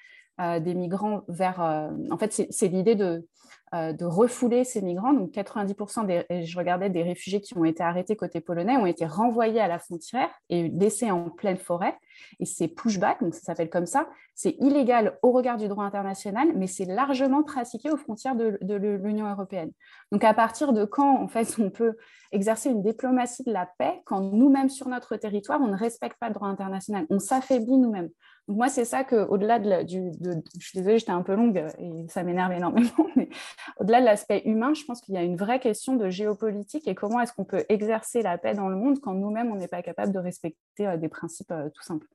des 0.60 0.74
migrants 0.74 1.22
vers. 1.28 1.62
Euh, 1.62 1.90
en 2.10 2.18
fait, 2.18 2.48
c'est 2.50 2.68
l'idée 2.68 2.96
de, 2.96 3.28
euh, 3.74 3.94
de 3.94 4.04
refouler 4.04 4.66
ces 4.66 4.82
migrants. 4.82 5.14
Donc 5.14 5.32
90% 5.32 6.06
des, 6.06 6.44
je 6.44 6.58
regardais 6.58 6.90
des 6.90 7.04
réfugiés 7.04 7.40
qui 7.40 7.58
ont 7.58 7.64
été 7.64 7.82
arrêtés 7.82 8.18
côté 8.18 8.42
polonais, 8.42 8.76
ont 8.76 8.86
été 8.86 9.06
renvoyés 9.06 9.62
à 9.62 9.70
la 9.70 9.80
frontière 9.80 10.30
et 10.50 10.68
laissés 10.68 11.10
en 11.10 11.30
pleine 11.30 11.56
forêt. 11.56 11.98
Et 12.42 12.46
c'est 12.46 12.68
pushback, 12.68 13.24
donc 13.24 13.34
ça 13.34 13.40
s'appelle 13.40 13.70
comme 13.70 13.86
ça. 13.86 14.10
C'est 14.36 14.58
illégal 14.60 15.18
au 15.22 15.32
regard 15.32 15.56
du 15.56 15.70
droit 15.70 15.86
international, 15.86 16.50
mais 16.54 16.68
c'est 16.68 16.84
largement 16.84 17.44
pratiqué 17.44 17.90
aux 17.90 17.96
frontières 17.96 18.36
de, 18.36 18.58
l'Union 18.76 19.30
européenne. 19.30 19.72
Donc 20.12 20.26
à 20.26 20.34
partir 20.34 20.74
de 20.74 20.84
quand, 20.84 21.22
en 21.22 21.30
fait, 21.30 21.56
on 21.58 21.70
peut 21.70 21.96
exercer 22.34 22.72
une 22.72 22.84
diplomatie 22.84 23.44
de 23.46 23.54
la 23.54 23.70
paix 23.78 24.02
quand 24.04 24.20
nous-mêmes 24.20 24.70
sur 24.70 24.90
notre 24.90 25.16
territoire, 25.16 25.62
on 25.62 25.68
ne 25.68 25.78
respecte 25.78 26.18
pas 26.20 26.28
le 26.28 26.34
droit 26.34 26.50
international, 26.50 27.06
on 27.10 27.20
s'affaiblit 27.20 27.78
nous-mêmes. 27.78 28.10
Moi, 28.52 28.70
c'est 28.70 28.86
ça 28.86 29.04
que, 29.04 29.16
au-delà 29.16 29.60
de, 29.60 29.84
du, 29.84 30.12
je 30.60 30.68
suis 30.68 30.80
désolée, 30.80 31.00
j'étais 31.00 31.12
un 31.12 31.24
peu 31.24 31.36
longue 31.36 31.66
et 31.80 32.08
ça 32.08 32.24
m'énerve 32.24 32.52
énormément, 32.52 33.08
mais 33.16 33.30
au-delà 33.80 34.02
de 34.02 34.06
l'aspect 34.06 34.42
humain, 34.46 34.74
je 34.74 34.84
pense 34.86 35.02
qu'il 35.02 35.16
y 35.16 35.18
a 35.18 35.24
une 35.24 35.38
vraie 35.38 35.60
question 35.60 35.96
de 35.96 36.10
géopolitique 36.10 36.88
et 36.88 36.96
comment 36.96 37.22
est-ce 37.22 37.34
qu'on 37.34 37.46
peut 37.46 37.66
exercer 37.70 38.22
la 38.22 38.38
paix 38.38 38.54
dans 38.54 38.70
le 38.70 38.76
monde 38.76 39.00
quand 39.00 39.14
nous-mêmes, 39.14 39.52
on 39.52 39.56
n'est 39.56 39.68
pas 39.68 39.82
capable 39.82 40.14
de 40.14 40.20
respecter 40.20 40.88
euh, 40.88 40.98
des 40.98 41.10
principes 41.10 41.52
euh, 41.52 41.70
tout 41.74 41.84
simples. 41.84 42.08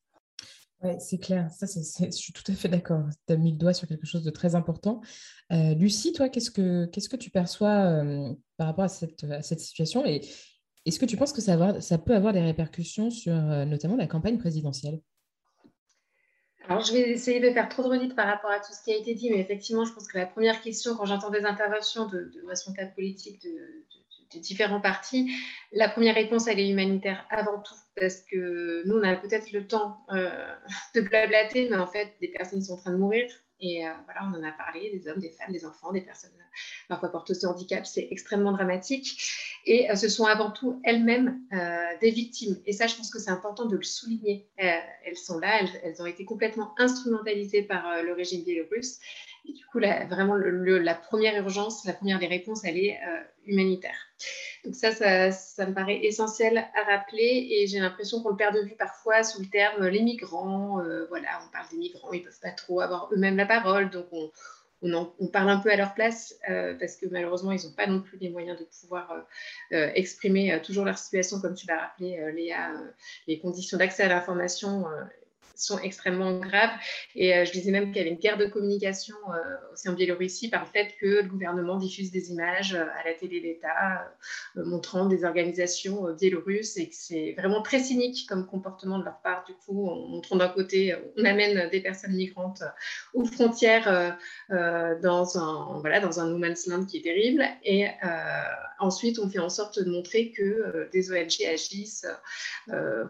Oui, 0.82 0.90
c'est 0.98 1.18
clair. 1.18 1.50
Ça, 1.50 1.66
je 1.66 2.10
suis 2.10 2.34
tout 2.34 2.52
à 2.52 2.54
fait 2.54 2.68
d'accord. 2.68 3.02
Tu 3.26 3.32
as 3.32 3.36
mis 3.36 3.52
le 3.52 3.56
doigt 3.56 3.72
sur 3.72 3.88
quelque 3.88 4.06
chose 4.06 4.22
de 4.22 4.30
très 4.30 4.54
important. 4.54 5.00
Euh, 5.50 5.74
Lucie, 5.74 6.12
toi, 6.12 6.28
qu'est-ce 6.28 6.50
que, 6.50 6.84
qu'est-ce 6.86 7.08
que 7.08 7.16
tu 7.16 7.30
perçois 7.30 8.02
par 8.58 8.66
rapport 8.66 8.84
à 8.84 8.88
cette, 8.88 9.24
à 9.24 9.40
cette 9.40 9.60
situation 9.60 10.04
et 10.04 10.20
est-ce 10.84 11.00
que 11.00 11.06
tu 11.06 11.16
penses 11.16 11.32
que 11.32 11.40
ça, 11.40 11.80
ça 11.80 11.98
peut 11.98 12.14
avoir 12.14 12.34
des 12.34 12.42
répercussions 12.42 13.10
sur 13.10 13.32
notamment 13.32 13.96
la 13.96 14.06
campagne 14.06 14.36
présidentielle? 14.36 15.00
Alors, 16.68 16.84
je 16.84 16.92
vais 16.92 17.10
essayer 17.10 17.38
de 17.40 17.50
faire 17.50 17.68
trop 17.68 17.82
de 17.84 17.88
redites 17.88 18.16
par 18.16 18.26
rapport 18.26 18.50
à 18.50 18.58
tout 18.58 18.72
ce 18.72 18.82
qui 18.82 18.92
a 18.92 18.96
été 18.96 19.14
dit, 19.14 19.30
mais 19.30 19.38
effectivement, 19.38 19.84
je 19.84 19.92
pense 19.92 20.08
que 20.08 20.18
la 20.18 20.26
première 20.26 20.60
question, 20.60 20.96
quand 20.96 21.04
j'entends 21.04 21.30
des 21.30 21.44
interventions 21.44 22.06
de, 22.06 22.32
responsables 22.48 22.92
politiques 22.94 23.42
de, 23.42 23.84
différents 24.40 24.80
partis, 24.80 25.30
la 25.72 25.88
première 25.88 26.14
réponse, 26.14 26.46
elle 26.46 26.60
est 26.60 26.68
humanitaire 26.68 27.24
avant 27.30 27.62
tout, 27.62 27.74
parce 27.98 28.20
que 28.20 28.86
nous, 28.86 28.96
on 28.96 29.02
a 29.02 29.16
peut-être 29.16 29.52
le 29.52 29.66
temps 29.66 30.04
euh, 30.12 30.28
de 30.94 31.00
blablater, 31.00 31.68
mais 31.70 31.76
en 31.76 31.86
fait, 31.86 32.14
des 32.20 32.28
personnes 32.28 32.62
sont 32.62 32.74
en 32.74 32.78
train 32.78 32.92
de 32.92 32.98
mourir. 32.98 33.30
Et 33.60 33.86
euh, 33.86 33.90
voilà, 34.04 34.20
on 34.24 34.38
en 34.38 34.42
a 34.42 34.52
parlé, 34.52 34.90
des 34.90 35.08
hommes, 35.08 35.18
des 35.18 35.30
femmes, 35.30 35.52
des 35.52 35.64
enfants, 35.64 35.92
des 35.92 36.02
personnes 36.02 36.30
parfois 36.88 37.10
porteuses 37.10 37.40
de 37.40 37.46
handicap, 37.46 37.86
c'est 37.86 38.08
extrêmement 38.10 38.52
dramatique. 38.52 39.20
Et 39.64 39.90
euh, 39.90 39.94
ce 39.94 40.08
sont 40.08 40.26
avant 40.26 40.50
tout 40.50 40.80
elles-mêmes 40.84 41.40
euh, 41.52 41.86
des 42.00 42.10
victimes. 42.10 42.56
Et 42.66 42.72
ça, 42.72 42.86
je 42.86 42.96
pense 42.96 43.10
que 43.10 43.18
c'est 43.18 43.30
important 43.30 43.66
de 43.66 43.76
le 43.76 43.82
souligner. 43.82 44.48
elles 44.56 45.16
sont 45.16 45.38
là, 45.38 45.62
elles, 45.82 46.02
ont 46.02 46.06
été 46.06 46.24
complètement 46.24 46.74
instrumentalisées 46.78 47.62
par 47.62 48.02
le 48.02 48.12
régime 48.12 48.44
biélorusse. 48.44 49.00
Du 49.48 49.64
coup, 49.66 49.78
vraiment, 49.78 50.36
la 50.36 50.94
première 50.94 51.36
urgence, 51.40 51.84
la 51.84 51.92
première 51.92 52.18
des 52.18 52.26
réponses, 52.26 52.64
elle 52.64 52.78
est 52.78 52.98
humanitaire. 53.46 53.96
Donc 54.64 54.74
ça, 54.74 54.92
ça, 55.30 55.66
me 55.66 55.74
paraît 55.74 56.04
essentiel 56.04 56.58
à 56.58 56.82
rappeler 56.96 57.48
et 57.50 57.66
j'ai 57.66 57.78
l'impression 57.78 58.22
qu'on 58.22 58.30
le 58.30 58.36
perd 58.36 58.54
de 58.54 58.62
vue 58.62 58.74
parfois 58.76 59.22
sous 59.22 59.40
le 59.40 59.48
terme 59.48 59.86
les 59.86 60.02
migrants. 60.02 60.80
Euh, 60.80 61.06
voilà, 61.08 61.28
on 61.46 61.52
parle 61.52 61.68
des 61.70 61.76
migrants, 61.76 62.12
ils 62.12 62.20
ne 62.20 62.24
peuvent 62.24 62.40
pas 62.40 62.50
trop 62.50 62.80
avoir 62.80 63.08
eux-mêmes 63.12 63.36
la 63.36 63.46
parole, 63.46 63.90
donc 63.90 64.06
on, 64.82 65.28
parle 65.28 65.50
un 65.50 65.58
peu 65.58 65.70
à 65.70 65.76
leur 65.76 65.94
place 65.94 66.34
euh, 66.48 66.74
parce 66.78 66.96
que 66.96 67.06
malheureusement, 67.06 67.52
ils 67.52 67.64
n'ont 67.64 67.74
pas 67.74 67.86
non 67.86 68.00
plus 68.00 68.18
les 68.18 68.28
moyens 68.28 68.58
de 68.58 68.64
pouvoir 68.64 69.12
euh, 69.72 69.90
exprimer 69.94 70.60
toujours 70.64 70.84
leur 70.84 70.98
situation, 70.98 71.40
comme 71.40 71.54
tu 71.54 71.66
l'as 71.66 71.78
rappelé, 71.78 72.32
Léa, 72.34 72.72
les 73.26 73.38
conditions 73.38 73.78
d'accès 73.78 74.02
à 74.04 74.08
l'information 74.08 74.84
sont 75.56 75.78
extrêmement 75.78 76.38
graves. 76.38 76.70
Et 77.14 77.34
euh, 77.34 77.44
je 77.44 77.52
disais 77.52 77.70
même 77.70 77.86
qu'il 77.86 77.96
y 77.96 78.00
avait 78.00 78.10
une 78.10 78.18
guerre 78.18 78.36
de 78.36 78.46
communication 78.46 79.16
euh, 79.28 79.72
aussi 79.72 79.88
en 79.88 79.92
Biélorussie 79.92 80.48
par 80.48 80.64
le 80.64 80.70
fait 80.70 80.94
que 81.00 81.22
le 81.22 81.28
gouvernement 81.28 81.76
diffuse 81.76 82.10
des 82.10 82.30
images 82.30 82.74
euh, 82.74 82.84
à 83.00 83.04
la 83.04 83.14
télé 83.14 83.40
d'État 83.40 84.12
montrant 84.56 85.06
des 85.06 85.24
organisations 85.24 86.12
biélorusses 86.18 86.76
et 86.76 86.88
que 86.88 86.94
c'est 86.94 87.34
vraiment 87.36 87.62
très 87.62 87.78
cynique 87.78 88.26
comme 88.28 88.46
comportement 88.46 88.98
de 88.98 89.04
leur 89.04 89.20
part. 89.20 89.44
Du 89.44 89.54
coup, 89.54 89.88
en 89.88 90.08
montrant 90.08 90.36
d'un 90.36 90.48
côté, 90.48 90.94
on 91.16 91.24
amène 91.24 91.68
des 91.70 91.80
personnes 91.80 92.14
migrantes 92.14 92.62
aux 93.14 93.24
frontières 93.24 94.16
dans, 94.50 95.38
un, 95.38 95.78
voilà, 95.80 96.00
dans 96.00 96.20
un 96.20 96.28
no 96.28 96.38
man's 96.38 96.66
land 96.66 96.84
qui 96.86 96.98
est 96.98 97.02
terrible. 97.02 97.44
Et 97.64 97.86
ensuite, 98.78 99.18
on 99.18 99.28
fait 99.28 99.38
en 99.38 99.50
sorte 99.50 99.82
de 99.82 99.90
montrer 99.90 100.32
que 100.32 100.88
des 100.92 101.12
ONG 101.12 101.44
agissent. 101.46 102.06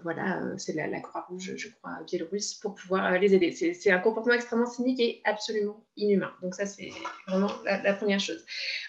voilà, 0.03 0.43
c'est 0.59 0.75
la, 0.75 1.01
Croix-Rouge, 1.01 1.55
je 1.57 1.69
crois, 1.69 1.99
biélorusse 2.07 2.36
pour 2.61 2.75
pouvoir 2.75 3.13
euh, 3.13 3.19
les 3.19 3.35
aider. 3.35 3.53
C'est 3.53 3.91
un 3.91 3.99
comportement 3.99 4.35
extrêmement 4.35 4.67
cynique 4.67 5.01
et 5.01 5.21
absolument 5.25 5.85
inhumain. 5.97 6.33
Donc 6.43 6.55
ça, 6.55 6.67
c'est 6.67 6.91
vraiment 7.27 7.51
la, 7.65 7.95
première 7.95 8.21
chose. 8.21 8.45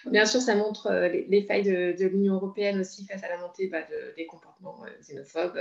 Bien 0.06 0.26
sûr, 0.26 0.40
ça 0.40 0.54
montre 0.54 0.88
euh, 0.88 1.08
les, 1.08 1.42
failles 1.42 1.64
de, 1.64 2.06
l'Union 2.06 2.34
européenne 2.34 2.80
aussi 2.80 3.06
face 3.06 3.22
à 3.22 3.28
la 3.28 3.38
montée 3.38 3.68
bah, 3.68 3.82
des 4.16 4.26
comportements 4.26 4.84
euh, 4.84 4.90
xénophobes, 5.00 5.60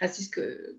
racistes 0.00 0.34
que, 0.34 0.76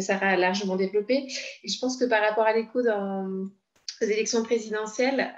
Sarah 0.00 0.28
a 0.28 0.36
largement 0.36 0.76
développé. 0.76 1.26
Et 1.64 1.68
je 1.68 1.78
pense 1.78 1.96
que 1.96 2.04
par 2.04 2.22
rapport 2.22 2.44
à 2.44 2.52
l'écho 2.52 2.80
aux 2.80 4.04
élections 4.04 4.42
présidentielles, 4.42 5.32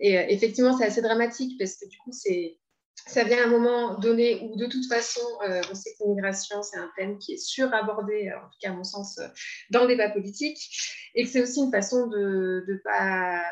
et 0.00 0.14
effectivement, 0.32 0.76
c'est 0.76 0.84
assez 0.84 1.00
dramatique 1.00 1.56
parce 1.56 1.76
que 1.76 1.88
du 1.88 1.96
coup, 1.98 2.10
c'est 2.10 2.58
ça 3.06 3.24
vient 3.24 3.42
à 3.42 3.46
un 3.46 3.50
moment 3.50 3.98
donné 3.98 4.40
où 4.42 4.56
de 4.56 4.66
toute 4.66 4.86
façon, 4.86 5.20
euh, 5.46 5.60
on 5.70 5.74
sait 5.74 5.94
que 5.94 6.04
l'immigration, 6.04 6.62
c'est 6.62 6.78
un 6.78 6.90
thème 6.96 7.18
qui 7.18 7.34
est 7.34 7.38
surabordé, 7.38 8.32
en 8.32 8.48
tout 8.48 8.58
cas 8.60 8.70
à 8.70 8.74
mon 8.74 8.84
sens, 8.84 9.18
euh, 9.18 9.28
dans 9.70 9.82
le 9.82 9.88
débat 9.88 10.10
politique, 10.10 10.58
et 11.14 11.24
que 11.24 11.30
c'est 11.30 11.42
aussi 11.42 11.60
une 11.60 11.70
façon 11.70 12.06
de 12.08 12.64
ne 12.66 12.76
pas, 12.78 13.42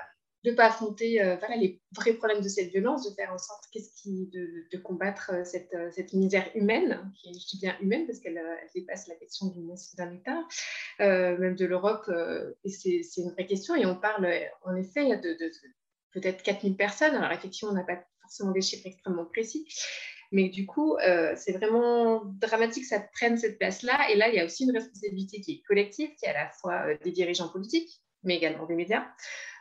de 0.44 0.54
affronter 0.59 1.22
euh, 1.22 1.37
les 1.59 1.80
vrais 1.92 2.14
problèmes 2.14 2.42
de 2.42 2.48
cette 2.48 2.70
violence, 2.70 3.09
de 3.09 3.14
faire 3.14 3.32
en 3.32 3.38
sorte 3.38 3.64
qu'est-ce 3.72 3.90
qui, 4.00 4.26
de, 4.32 4.66
de, 4.72 4.78
combattre 4.78 5.32
cette, 5.44 5.72
misère 6.12 6.48
humaine, 6.54 7.11
qui 7.14 7.30
est, 7.30 7.32
je 7.32 7.46
dis 7.46 7.59
bien 7.61 7.76
humaine 7.80 8.06
parce 8.06 8.20
qu'elle 8.20 8.40
dépasse 8.74 9.09
la 9.09 9.14
question 9.16 9.52
d'un 9.96 10.12
État, 10.12 10.44
même 10.98 11.56
de 11.56 11.66
l'Europe, 11.66 12.11
et 12.64 12.70
c'est 12.70 13.00
une 13.16 13.30
vraie 13.30 13.46
question, 13.46 13.74
et 13.74 13.87
on 13.87 13.96
parle 13.96 14.28
en 14.64 14.76
effet 14.76 15.16
de, 15.16 15.32
de 15.32 15.50
peut-être 16.12 16.42
4000 16.42 16.76
personnes, 16.76 17.14
alors 17.14 17.32
effectivement, 17.32 17.72
on 17.72 17.76
n'a 17.76 17.85
pas 17.85 18.02
forcément 18.26 18.52
des 18.52 18.60
chiffres 18.60 18.86
extrêmement 18.86 19.24
précis. 19.24 19.66
Mais 20.32 20.48
du 20.48 20.66
coup, 20.66 20.96
euh, 20.96 21.34
c'est 21.36 21.52
vraiment 21.52 22.22
dramatique 22.24 22.82
que 22.82 22.88
ça 22.88 23.00
prenne 23.00 23.38
cette 23.38 23.58
place-là. 23.58 24.10
Et 24.10 24.16
là, 24.16 24.28
il 24.28 24.34
y 24.34 24.40
a 24.40 24.44
aussi 24.44 24.64
une 24.64 24.72
responsabilité 24.72 25.40
qui 25.40 25.52
est 25.52 25.62
collective, 25.66 26.10
qui 26.18 26.26
est 26.26 26.30
à 26.30 26.44
la 26.44 26.50
fois 26.50 26.86
euh, 26.86 26.96
des 27.04 27.12
dirigeants 27.12 27.48
politiques, 27.48 28.02
mais 28.24 28.36
également 28.36 28.66
des 28.66 28.74
médias, 28.74 29.06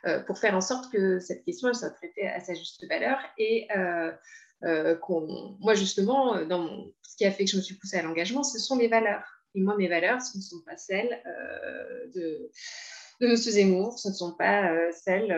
euh, 0.06 0.20
pour 0.22 0.40
faire 0.40 0.56
en 0.56 0.62
sorte 0.62 0.92
que 0.92 1.20
cette 1.20 1.44
question 1.46 1.72
soit 1.74 1.92
traitée 1.92 2.28
à 2.28 2.40
sa 2.40 2.54
juste 2.56 2.86
valeur. 2.90 3.20
Et 3.38 3.68
moi, 4.62 5.76
justement, 5.76 6.44
dans 6.46 6.88
ce 7.04 7.16
qui 7.18 7.26
a 7.26 7.32
fait 7.32 7.46
que 7.46 7.52
je 7.52 7.58
me 7.58 7.62
suis 7.62 7.76
poussée 7.76 7.98
à 7.98 8.02
l'engagement, 8.02 8.44
ce 8.44 8.58
sont 8.58 8.78
les 8.78 8.88
valeurs. 8.88 9.24
Et 9.54 9.62
moi, 9.62 9.78
mes 9.78 9.88
valeurs, 9.88 10.22
ce 10.22 10.38
ne 10.38 10.42
sont 10.42 10.62
pas 10.66 10.78
celles 10.78 11.22
de, 12.16 12.50
de 13.22 13.28
M. 13.28 13.36
Zemmour, 13.36 14.00
ce 14.00 14.10
ne 14.10 14.14
sont 14.14 14.34
pas 14.34 14.92
celles 14.92 15.32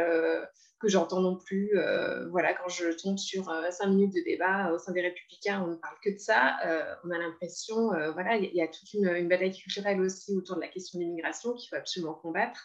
que 0.79 0.87
j'entends 0.87 1.21
non 1.21 1.35
plus. 1.35 1.77
Euh, 1.77 2.29
voilà, 2.29 2.53
quand 2.53 2.69
je 2.69 2.89
tombe 2.91 3.17
sur 3.17 3.49
euh, 3.49 3.69
cinq 3.71 3.87
minutes 3.87 4.13
de 4.13 4.21
débat 4.23 4.71
au 4.71 4.77
sein 4.77 4.91
des 4.91 5.01
Républicains, 5.01 5.63
on 5.63 5.71
ne 5.71 5.75
parle 5.75 5.95
que 6.03 6.11
de 6.11 6.17
ça. 6.17 6.57
Euh, 6.65 6.95
on 7.03 7.11
a 7.11 7.17
l'impression, 7.17 7.89
voilà, 8.13 8.37
il 8.37 8.53
y, 8.53 8.61
a 8.61 8.67
toute 8.67 8.93
une, 8.93 9.27
bataille 9.27 9.51
culturelle 9.51 10.01
aussi 10.01 10.35
autour 10.35 10.57
de 10.57 10.61
la 10.61 10.67
question 10.67 10.99
de 10.99 11.03
l'immigration 11.03 11.53
qu'il 11.53 11.69
faut 11.69 11.75
absolument 11.75 12.13
combattre. 12.13 12.63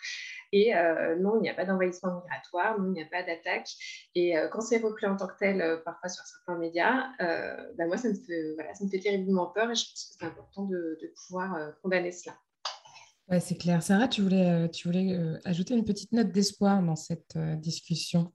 Et 0.52 0.72
non, 1.18 1.36
il 1.38 1.42
n'y 1.42 1.50
a 1.50 1.54
pas 1.54 1.64
d'envahissement 1.64 2.22
migratoire, 2.22 2.78
non, 2.78 2.88
il 2.88 2.92
n'y 2.92 3.02
a 3.02 3.06
pas 3.06 3.22
d'attaque. 3.22 3.68
Et 4.14 4.34
quand 4.50 4.60
c'est 4.60 4.78
repris 4.78 5.06
en 5.06 5.16
tant 5.16 5.26
que 5.26 5.36
tel, 5.38 5.80
parfois 5.84 6.08
sur 6.08 6.24
certains 6.24 6.58
médias, 6.58 7.08
ben 7.18 7.86
moi, 7.86 7.96
ça 7.96 8.08
me, 8.08 8.14
fait, 8.14 8.54
voilà, 8.54 8.74
ça 8.74 8.84
me 8.84 8.90
fait 8.90 9.00
terriblement 9.00 9.46
peur 9.46 9.70
et 9.70 9.74
je 9.74 9.84
pense 9.84 10.10
que 10.10 10.16
c'est 10.18 10.26
important 10.26 10.64
de 10.66 11.12
pouvoir 11.26 11.72
condamner 11.82 12.12
cela 12.12 12.36
c'est 13.40 13.56
clair. 13.56 13.82
Sarah, 13.82 14.08
tu 14.08 14.22
voulais, 14.22 14.50
euh, 14.50 14.68
tu 14.68 14.88
voulais 14.88 15.14
euh, 15.14 15.38
ajouter 15.44 15.74
une 15.74 15.84
petite 15.84 16.12
note 16.12 16.32
d'espoir 16.32 16.82
dans 16.82 16.96
cette 16.96 17.36
euh, 17.36 17.56
discussion? 17.56 18.32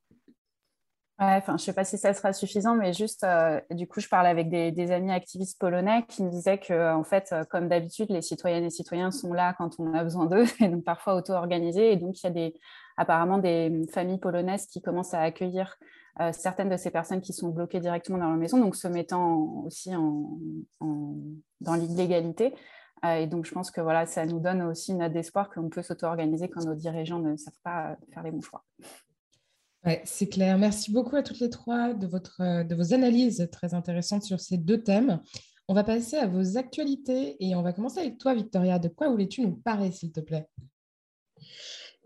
je 1.19 1.51
ne 1.51 1.57
sais 1.57 1.73
pas 1.73 1.83
si 1.83 1.97
ça 1.97 2.13
sera 2.13 2.31
suffisant, 2.31 2.75
mais 2.75 2.93
juste, 2.93 3.25
du 3.71 3.87
coup, 3.87 3.99
je 3.99 4.07
parle 4.07 4.27
avec 4.27 4.49
des, 4.49 4.91
amis 4.91 5.11
activistes 5.11 5.59
polonais 5.59 6.05
qui 6.07 6.21
me 6.21 6.29
disaient 6.29 6.59
que, 6.59 6.93
en 6.93 7.03
fait, 7.03 7.33
comme 7.49 7.67
d'habitude, 7.67 8.11
les 8.11 8.21
citoyennes 8.21 8.65
et 8.65 8.69
citoyens 8.69 9.09
sont 9.09 9.33
là 9.33 9.55
quand 9.57 9.79
on 9.79 9.95
a 9.95 10.03
besoin 10.03 10.27
d'eux, 10.27 10.45
et 10.61 10.67
donc 10.67 10.83
parfois 10.83 11.15
auto-organisés. 11.15 11.91
Et 11.91 11.95
donc, 11.95 12.21
il 12.21 12.23
y 12.23 12.27
a 12.27 12.29
des, 12.29 12.53
apparemment 12.97 13.39
des 13.39 13.87
familles 13.91 14.19
polonaises 14.19 14.67
qui 14.67 14.79
commencent 14.79 15.15
à 15.15 15.21
accueillir 15.21 15.79
certaines 16.33 16.69
de 16.69 16.77
ces 16.77 16.91
personnes 16.91 17.21
qui 17.21 17.33
sont 17.33 17.49
bloquées 17.49 17.79
directement 17.79 18.19
dans 18.19 18.29
leur 18.29 18.37
maison, 18.37 18.59
donc 18.59 18.75
se 18.75 18.87
mettant 18.87 19.63
aussi 19.65 19.95
en, 19.95 20.37
dans 21.61 21.73
l'illégalité. 21.73 22.53
Euh, 23.05 23.15
et 23.15 23.27
donc, 23.27 23.45
je 23.45 23.51
pense 23.51 23.71
que 23.71 23.81
voilà, 23.81 24.05
ça 24.05 24.25
nous 24.25 24.39
donne 24.39 24.61
aussi 24.63 24.91
une 24.91 24.99
note 24.99 25.13
d'espoir 25.13 25.49
qu'on 25.49 25.69
peut 25.69 25.83
s'auto-organiser 25.83 26.49
quand 26.49 26.65
nos 26.65 26.75
dirigeants 26.75 27.19
ne 27.19 27.35
savent 27.37 27.59
pas 27.63 27.91
euh, 27.91 27.95
faire 28.13 28.23
les 28.23 28.31
bons 28.31 28.41
choix. 28.41 28.63
C'est 30.03 30.27
clair. 30.27 30.57
Merci 30.57 30.91
beaucoup 30.91 31.15
à 31.15 31.23
toutes 31.23 31.39
les 31.39 31.49
trois 31.49 31.93
de, 31.93 32.07
votre, 32.07 32.41
euh, 32.41 32.63
de 32.63 32.75
vos 32.75 32.93
analyses 32.93 33.47
très 33.51 33.73
intéressantes 33.73 34.23
sur 34.23 34.39
ces 34.39 34.57
deux 34.57 34.83
thèmes. 34.83 35.21
On 35.69 35.73
va 35.73 35.83
passer 35.83 36.17
à 36.17 36.27
vos 36.27 36.57
actualités 36.57 37.37
et 37.39 37.55
on 37.55 37.61
va 37.61 37.71
commencer 37.71 37.99
avec 37.99 38.17
toi, 38.17 38.33
Victoria. 38.33 38.79
De 38.79 38.89
quoi 38.89 39.09
voulais-tu 39.09 39.41
nous 39.41 39.55
parler, 39.55 39.91
s'il 39.91 40.11
te 40.11 40.19
plaît? 40.19 40.49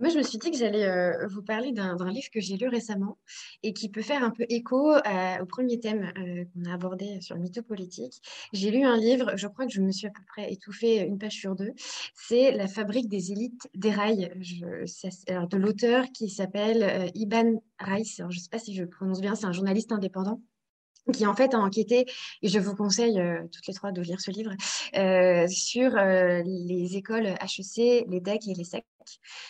Moi, 0.01 0.09
je 0.09 0.17
me 0.17 0.23
suis 0.23 0.39
dit 0.39 0.49
que 0.49 0.57
j'allais 0.57 0.85
euh, 0.85 1.27
vous 1.27 1.43
parler 1.43 1.71
d'un 1.71 2.09
livre 2.09 2.27
que 2.33 2.41
j'ai 2.41 2.57
lu 2.57 2.67
récemment 2.67 3.19
et 3.61 3.71
qui 3.71 3.87
peut 3.87 4.01
faire 4.01 4.23
un 4.23 4.31
peu 4.31 4.45
écho 4.49 4.95
au 4.95 5.45
premier 5.45 5.79
thème 5.79 6.11
euh, 6.17 6.43
qu'on 6.45 6.71
a 6.71 6.73
abordé 6.73 7.21
sur 7.21 7.35
le 7.35 7.41
mytho 7.41 7.61
politique. 7.61 8.19
J'ai 8.51 8.71
lu 8.71 8.83
un 8.83 8.97
livre, 8.97 9.37
je 9.37 9.47
crois 9.47 9.67
que 9.67 9.71
je 9.71 9.79
me 9.79 9.91
suis 9.91 10.07
à 10.07 10.09
peu 10.09 10.23
près 10.27 10.51
étouffée 10.51 11.01
une 11.01 11.19
page 11.19 11.33
sur 11.33 11.55
deux. 11.55 11.73
C'est 12.15 12.51
La 12.51 12.67
fabrique 12.67 13.09
des 13.09 13.31
élites 13.31 13.69
des 13.75 13.91
rails 13.91 14.31
de 14.35 15.57
l'auteur 15.57 16.05
qui 16.11 16.29
s'appelle 16.29 16.81
euh, 16.81 17.08
Iban 17.13 17.62
Rice. 17.79 18.17
je 18.17 18.23
ne 18.23 18.41
sais 18.41 18.49
pas 18.49 18.60
si 18.60 18.73
je 18.73 18.83
prononce 18.83 19.21
bien, 19.21 19.35
c'est 19.35 19.45
un 19.45 19.52
journaliste 19.52 19.91
indépendant 19.91 20.41
qui 21.13 21.27
en 21.27 21.35
fait 21.35 21.54
a 21.54 21.60
enquêté, 21.60 22.06
et 22.41 22.47
je 22.47 22.60
vous 22.60 22.75
conseille 22.75 23.19
toutes 23.52 23.65
les 23.67 23.73
trois 23.73 23.91
de 23.91 24.02
lire 24.02 24.21
ce 24.21 24.29
livre, 24.29 24.52
sur 25.47 25.95
les 25.95 26.95
écoles 26.95 27.25
HEC, 27.25 28.06
les 28.08 28.19
DEC 28.21 28.47
et 28.47 28.54
les 28.54 28.63
SEC, 28.63 28.85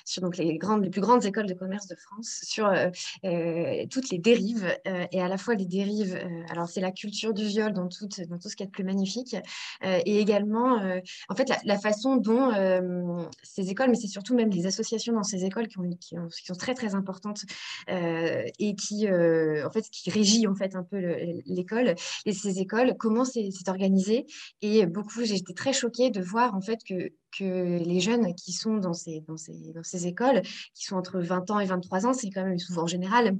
sur 0.05 0.21
donc 0.21 0.37
les, 0.37 0.57
grandes, 0.57 0.83
les 0.83 0.89
plus 0.89 1.01
grandes 1.01 1.25
écoles 1.25 1.47
de 1.47 1.53
commerce 1.53 1.87
de 1.87 1.95
France, 1.95 2.41
sur 2.43 2.67
euh, 2.67 2.89
euh, 3.25 3.85
toutes 3.89 4.09
les 4.09 4.17
dérives, 4.17 4.67
euh, 4.87 5.05
et 5.11 5.21
à 5.21 5.27
la 5.27 5.37
fois 5.37 5.55
les 5.55 5.65
dérives, 5.65 6.17
alors 6.49 6.69
c'est 6.69 6.81
la 6.81 6.91
culture 6.91 7.33
du 7.33 7.45
viol 7.45 7.73
dans 7.73 7.87
tout, 7.87 8.07
dans 8.29 8.37
tout 8.37 8.49
ce 8.49 8.55
qui 8.55 8.63
est 8.63 8.67
de 8.67 8.71
plus 8.71 8.83
magnifique, 8.83 9.35
et 9.83 10.19
également, 10.19 10.79
en 11.29 11.35
fait, 11.35 11.51
la, 11.65 11.79
façon 11.79 12.17
dont 12.17 12.51
ces 13.43 13.69
écoles, 13.69 13.89
mais 13.89 13.95
c'est 13.95 14.07
surtout 14.07 14.35
même 14.35 14.49
les 14.49 14.65
associations 14.65 15.13
dans 15.13 15.23
ces 15.23 15.45
écoles 15.45 15.67
qui, 15.67 15.79
ont, 15.79 15.89
qui, 15.89 16.15
sont 16.45 16.55
très 16.55 16.73
très 16.73 16.95
importantes 16.95 17.43
et 17.87 18.75
qui, 18.75 19.07
en 19.09 19.71
fait, 19.71 19.89
qui 19.89 20.09
régit 20.09 20.47
en 20.47 20.55
fait 20.55 20.75
un 20.75 20.83
peu 20.83 20.99
l'école 21.45 21.95
et 22.25 22.33
ces 22.33 22.59
écoles, 22.59 22.95
comment 22.97 23.25
c'est 23.25 23.49
organisé? 23.67 24.25
Et 24.61 24.85
beaucoup, 24.85 25.23
j'ai 25.23 25.35
été 25.35 25.53
très 25.53 25.73
choquée 25.73 26.09
de 26.09 26.21
voir 26.21 26.55
en 26.55 26.61
fait 26.61 26.83
que 26.83 27.11
que 27.37 27.83
les 27.83 27.99
jeunes 27.99 28.33
qui 28.35 28.51
sont 28.53 28.77
dans 28.77 28.93
ces, 28.93 29.23
écoles, 30.05 30.41
qui 30.73 30.85
sont 30.85 30.95
entre 30.95 31.19
20 31.19 31.51
ans 31.51 31.59
et 31.59 31.65
23 31.65 32.05
ans, 32.05 32.13
c'est 32.13 32.29
quand 32.29 32.43
même 32.43 32.59
souvent 32.59 32.83
en 32.83 32.87
général 32.87 33.37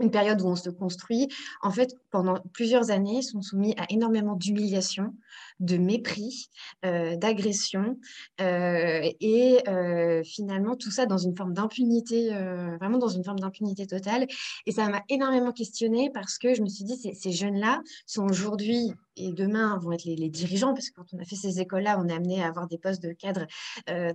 une 0.00 0.10
période 0.10 0.40
où 0.40 0.46
on 0.46 0.56
se 0.56 0.70
construit, 0.70 1.28
en 1.60 1.70
fait, 1.70 1.94
pendant 2.10 2.40
plusieurs 2.52 2.90
années, 2.90 3.22
sont 3.22 3.42
soumis 3.42 3.74
à 3.78 3.86
énormément 3.90 4.36
d'humiliation, 4.36 5.14
de 5.60 5.76
mépris, 5.76 6.50
euh, 6.84 7.16
d'agression, 7.16 7.98
euh, 8.40 9.10
et 9.20 9.58
euh, 9.68 10.22
finalement 10.24 10.76
tout 10.76 10.90
ça 10.90 11.06
dans 11.06 11.18
une 11.18 11.36
forme 11.36 11.52
d'impunité, 11.52 12.30
vraiment 12.78 12.98
dans 12.98 13.08
une 13.08 13.24
forme 13.24 13.40
d'impunité 13.40 13.86
totale. 13.86 14.26
Et 14.66 14.72
ça 14.72 14.88
m'a 14.88 15.02
énormément 15.08 15.52
questionnée 15.52 16.10
parce 16.12 16.38
que 16.38 16.54
je 16.54 16.62
me 16.62 16.68
suis 16.68 16.84
dit, 16.84 16.96
ces, 16.96 17.32
jeunes-là 17.32 17.82
sont 18.06 18.24
aujourd'hui 18.24 18.92
et 19.16 19.32
demain 19.32 19.78
vont 19.78 19.92
être 19.92 20.04
les, 20.04 20.28
dirigeants, 20.28 20.74
parce 20.74 20.90
que 20.90 20.94
quand 20.94 21.06
on 21.12 21.18
a 21.18 21.24
fait 21.24 21.36
ces 21.36 21.60
écoles-là, 21.60 22.00
on 22.00 22.08
est 22.08 22.12
amené 22.12 22.42
à 22.42 22.48
avoir 22.48 22.68
des 22.68 22.78
postes 22.78 23.02
de 23.02 23.12
cadre 23.12 23.46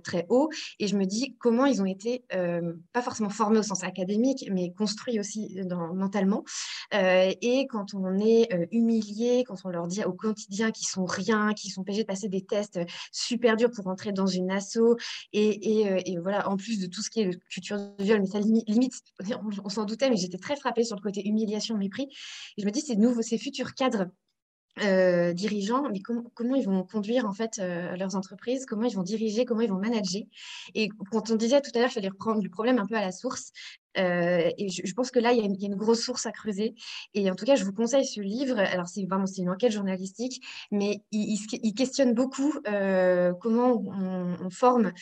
très 0.02 0.26
hauts. 0.28 0.48
Et 0.78 0.86
je 0.86 0.96
me 0.96 1.04
dis 1.04 1.36
comment 1.38 1.66
ils 1.66 1.82
ont 1.82 1.86
été, 1.86 2.24
pas 2.92 3.02
forcément 3.02 3.28
formés 3.28 3.58
au 3.58 3.62
sens 3.62 3.84
académique, 3.84 4.48
mais 4.50 4.72
construits 4.72 5.20
aussi 5.20 5.60
mentalement. 5.94 6.44
et 6.92 7.66
quand 7.68 7.94
on 7.94 8.18
est 8.18 8.48
humilié, 8.72 9.44
quand 9.46 9.56
on 9.64 9.68
leur 9.68 9.86
dit 9.86 10.04
au 10.04 10.12
quotidien 10.12 10.70
qu'ils 10.70 10.88
sont 10.88 11.04
rien, 11.14 11.52
qui 11.54 11.70
sont 11.70 11.82
obligés 11.82 12.02
de 12.02 12.06
passer 12.06 12.28
des 12.28 12.42
tests 12.42 12.80
super 13.12 13.56
durs 13.56 13.70
pour 13.70 13.86
entrer 13.86 14.12
dans 14.12 14.26
une 14.26 14.50
asso. 14.50 14.96
Et, 15.32 15.88
euh, 15.88 16.00
et, 16.04 16.18
voilà, 16.18 16.48
en 16.48 16.56
plus 16.56 16.80
de 16.80 16.86
tout 16.86 17.02
ce 17.02 17.10
qui 17.10 17.20
est 17.20 17.38
culture 17.48 17.78
du 17.98 18.04
viol, 18.04 18.20
mais 18.20 18.26
ça 18.26 18.40
limite, 18.40 18.68
limite 18.68 18.94
on, 19.64 19.68
s'en 19.68 19.84
doutait, 19.84 20.10
mais 20.10 20.16
j'étais 20.16 20.38
très 20.38 20.56
frappée 20.56 20.84
sur 20.84 20.96
le 20.96 21.02
côté 21.02 21.26
humiliation, 21.26 21.76
mépris. 21.76 22.08
Et 22.56 22.62
je 22.62 22.66
me 22.66 22.70
dis, 22.70 22.80
ces 22.80 22.96
nouveaux, 22.96 23.22
ces 23.22 23.38
futurs 23.38 23.74
cadres 23.74 24.06
euh, 24.82 25.32
dirigeants, 25.32 25.88
mais 25.88 26.00
comment 26.00 26.56
ils 26.56 26.64
vont 26.64 26.82
conduire 26.82 27.26
en 27.26 27.32
fait 27.32 27.60
euh, 27.60 27.94
leurs 27.94 28.16
entreprises, 28.16 28.66
comment 28.66 28.82
ils 28.86 28.96
vont 28.96 29.04
diriger, 29.04 29.44
comment 29.44 29.60
ils 29.60 29.70
vont 29.70 29.78
manager. 29.78 30.22
Et 30.74 30.88
quand 31.12 31.30
on 31.30 31.36
disait 31.36 31.60
tout 31.60 31.70
à 31.74 31.78
l'heure 31.78 31.88
qu'il 31.88 32.00
fallait 32.00 32.08
reprendre 32.08 32.42
le 32.42 32.50
problème 32.50 32.78
un 32.78 32.86
peu 32.86 32.96
à 32.96 33.00
la 33.00 33.12
source, 33.12 33.52
euh, 33.98 34.50
et 34.58 34.68
je, 34.68 34.92
pense 34.94 35.12
que 35.12 35.20
là, 35.20 35.32
il 35.32 35.38
y, 35.38 35.42
a 35.42 35.66
une, 35.66 35.76
grosse 35.76 36.02
source 36.02 36.26
à 36.26 36.32
creuser. 36.32 36.74
Et 37.14 37.30
en 37.30 37.36
tout 37.36 37.44
cas, 37.44 37.54
je 37.54 37.64
vous 37.64 37.72
conseille 37.72 38.04
ce 38.04 38.20
livre. 38.20 38.58
Alors, 38.58 38.88
c'est 38.88 39.04
vraiment 39.04 39.26
une 39.38 39.50
enquête 39.50 39.70
journalistique, 39.70 40.44
mais 40.72 41.04
il, 41.12 41.74
questionne 41.76 42.12
beaucoup 42.12 42.54
comment 43.40 43.80
on, 43.80 44.50
forme 44.50 44.92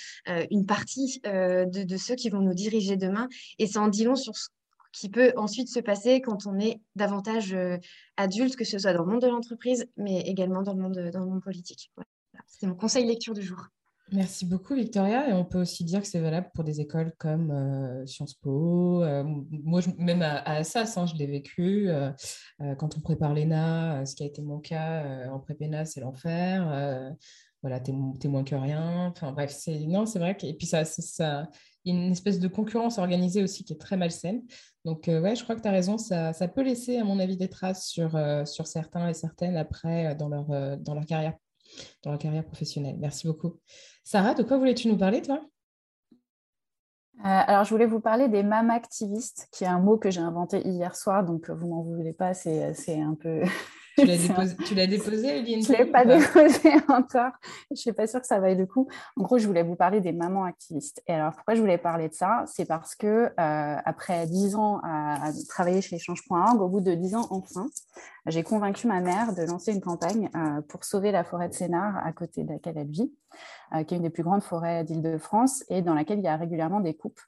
une 0.50 0.66
partie 0.66 1.22
de, 1.24 1.84
de, 1.84 1.96
ceux 1.96 2.14
qui 2.14 2.28
vont 2.28 2.40
nous 2.40 2.52
diriger 2.52 2.98
demain. 2.98 3.26
Et 3.58 3.66
ça 3.66 3.80
en 3.80 3.88
dit 3.88 4.04
long 4.04 4.16
sur 4.16 4.36
ce 4.36 4.48
qui 4.92 5.08
peut 5.08 5.32
ensuite 5.36 5.68
se 5.68 5.80
passer 5.80 6.20
quand 6.20 6.46
on 6.46 6.58
est 6.58 6.80
davantage 6.94 7.52
euh, 7.54 7.78
adulte, 8.16 8.56
que 8.56 8.64
ce 8.64 8.78
soit 8.78 8.92
dans 8.92 9.04
le 9.04 9.10
monde 9.10 9.22
de 9.22 9.28
l'entreprise, 9.28 9.88
mais 9.96 10.20
également 10.20 10.62
dans 10.62 10.74
le 10.74 10.82
monde, 10.82 11.40
politique. 11.42 11.90
C'est 12.46 12.66
mon 12.66 12.74
conseil 12.74 13.06
lecture 13.06 13.34
du 13.34 13.42
jour. 13.42 13.68
Merci 14.12 14.44
beaucoup, 14.44 14.74
Victoria. 14.74 15.30
Et 15.30 15.32
on 15.32 15.44
peut 15.44 15.60
aussi 15.62 15.84
dire 15.84 16.02
que 16.02 16.06
c'est 16.06 16.20
valable 16.20 16.50
pour 16.54 16.64
des 16.64 16.80
écoles 16.80 17.12
comme 17.18 17.50
euh, 17.50 18.04
Sciences 18.04 18.34
Po. 18.34 19.02
Euh, 19.02 19.24
moi, 19.50 19.80
même 19.96 20.20
à, 20.20 20.42
Assas, 20.42 20.98
hein, 20.98 21.06
je 21.06 21.14
l'ai 21.14 21.26
vécu. 21.26 21.88
quand 22.78 22.96
on 22.96 23.00
prépare 23.00 23.32
l'ENA, 23.32 24.04
ce 24.04 24.14
qui 24.14 24.22
a 24.22 24.26
été 24.26 24.42
mon 24.42 24.60
cas 24.60 25.30
en 25.30 25.38
prépéna, 25.38 25.86
c'est 25.86 26.00
l'enfer. 26.00 27.14
voilà, 27.62 27.80
t'es, 27.80 27.92
moins 27.92 28.44
que 28.44 28.54
rien. 28.54 29.06
Enfin 29.06 29.32
bref, 29.32 29.50
c'est 29.50 29.80
non, 29.86 30.04
c'est 30.04 30.18
vrai 30.18 30.36
que 30.36 30.44
et 30.44 30.54
puis 30.54 30.66
ça, 30.66 30.84
ça, 30.84 31.48
une 31.84 32.12
espèce 32.12 32.38
de 32.38 32.48
concurrence 32.48 32.98
organisée 32.98 33.42
aussi 33.42 33.64
qui 33.64 33.72
est 33.72 33.80
très 33.80 33.96
malsaine. 33.96 34.42
Donc, 34.84 35.08
euh, 35.08 35.20
ouais, 35.20 35.36
je 35.36 35.42
crois 35.42 35.56
que 35.56 35.60
tu 35.60 35.68
as 35.68 35.72
raison. 35.72 35.98
Ça, 35.98 36.32
ça, 36.32 36.48
peut 36.48 36.62
laisser, 36.62 36.98
à 36.98 37.04
mon 37.04 37.18
avis, 37.18 37.36
des 37.36 37.48
traces 37.48 37.86
sur, 37.86 38.16
euh, 38.16 38.44
sur 38.44 38.66
certains 38.66 39.08
et 39.08 39.14
certaines 39.14 39.56
après 39.56 40.06
euh, 40.06 40.14
dans, 40.14 40.28
leur, 40.28 40.78
dans, 40.78 40.94
leur 40.94 41.06
carrière, 41.06 41.34
dans 42.02 42.10
leur 42.10 42.18
carrière 42.18 42.44
professionnelle. 42.44 42.96
Merci 42.98 43.26
beaucoup. 43.26 43.58
Sarah, 44.04 44.34
de 44.34 44.42
quoi 44.42 44.58
voulais-tu 44.58 44.88
nous 44.88 44.96
parler, 44.96 45.22
toi? 45.22 45.40
Alors, 47.24 47.62
je 47.62 47.70
voulais 47.70 47.86
vous 47.86 48.00
parler 48.00 48.28
des 48.28 48.42
mam 48.42 48.70
activistes, 48.70 49.46
qui 49.52 49.62
est 49.62 49.68
un 49.68 49.78
mot 49.78 49.96
que 49.96 50.10
j'ai 50.10 50.20
inventé 50.20 50.66
hier 50.66 50.96
soir, 50.96 51.24
donc 51.24 51.50
vous 51.50 51.68
m'en 51.68 51.82
voulez 51.82 52.12
pas, 52.12 52.34
c'est 52.34 53.00
un 53.00 53.14
peu 53.14 53.42
tu 53.96 54.06
l'as 54.06 54.16
déposé, 54.16 54.56
tu 54.64 54.74
l'as 54.74 54.86
déposé, 54.86 55.38
Eline 55.38 55.62
Je 55.62 55.72
ne 55.72 55.78
l'ai 55.78 55.86
pas 55.86 56.04
déposé 56.04 56.72
encore. 56.88 57.32
Je 57.70 57.72
ne 57.72 57.76
suis 57.76 57.92
pas 57.92 58.06
sûre 58.06 58.20
que 58.20 58.26
ça 58.26 58.38
vaille 58.40 58.56
le 58.56 58.66
coup. 58.66 58.88
En 59.16 59.22
gros, 59.22 59.38
je 59.38 59.46
voulais 59.46 59.62
vous 59.62 59.76
parler 59.76 60.00
des 60.00 60.12
mamans 60.12 60.44
activistes. 60.44 61.02
Et 61.06 61.12
alors, 61.12 61.32
pourquoi 61.32 61.54
je 61.54 61.60
voulais 61.60 61.78
parler 61.78 62.08
de 62.08 62.14
ça? 62.14 62.44
C'est 62.46 62.64
parce 62.64 62.94
que 62.94 63.06
euh, 63.06 63.76
après 63.84 64.26
dix 64.26 64.54
ans 64.54 64.80
à, 64.82 65.30
travailler 65.48 65.80
chez 65.82 65.98
Change.org, 65.98 66.60
au 66.60 66.68
bout 66.68 66.80
de 66.80 66.94
dix 66.94 67.14
ans, 67.14 67.26
enfin, 67.30 67.66
j'ai 68.26 68.42
convaincu 68.42 68.86
ma 68.86 69.00
mère 69.00 69.34
de 69.34 69.42
lancer 69.42 69.72
une 69.72 69.80
campagne 69.80 70.30
euh, 70.34 70.62
pour 70.62 70.84
sauver 70.84 71.12
la 71.12 71.24
forêt 71.24 71.48
de 71.48 71.54
Sénart 71.54 72.04
à 72.04 72.12
côté 72.12 72.44
de 72.44 72.52
laquelle 72.52 72.78
elle 72.78 72.90
vit, 72.90 73.12
euh, 73.74 73.84
qui 73.84 73.94
est 73.94 73.96
une 73.98 74.04
des 74.04 74.10
plus 74.10 74.22
grandes 74.22 74.42
forêts 74.42 74.84
d'Île-de-France 74.84 75.64
et 75.68 75.82
dans 75.82 75.94
laquelle 75.94 76.18
il 76.18 76.24
y 76.24 76.28
a 76.28 76.36
régulièrement 76.36 76.80
des 76.80 76.94
coupes 76.94 77.20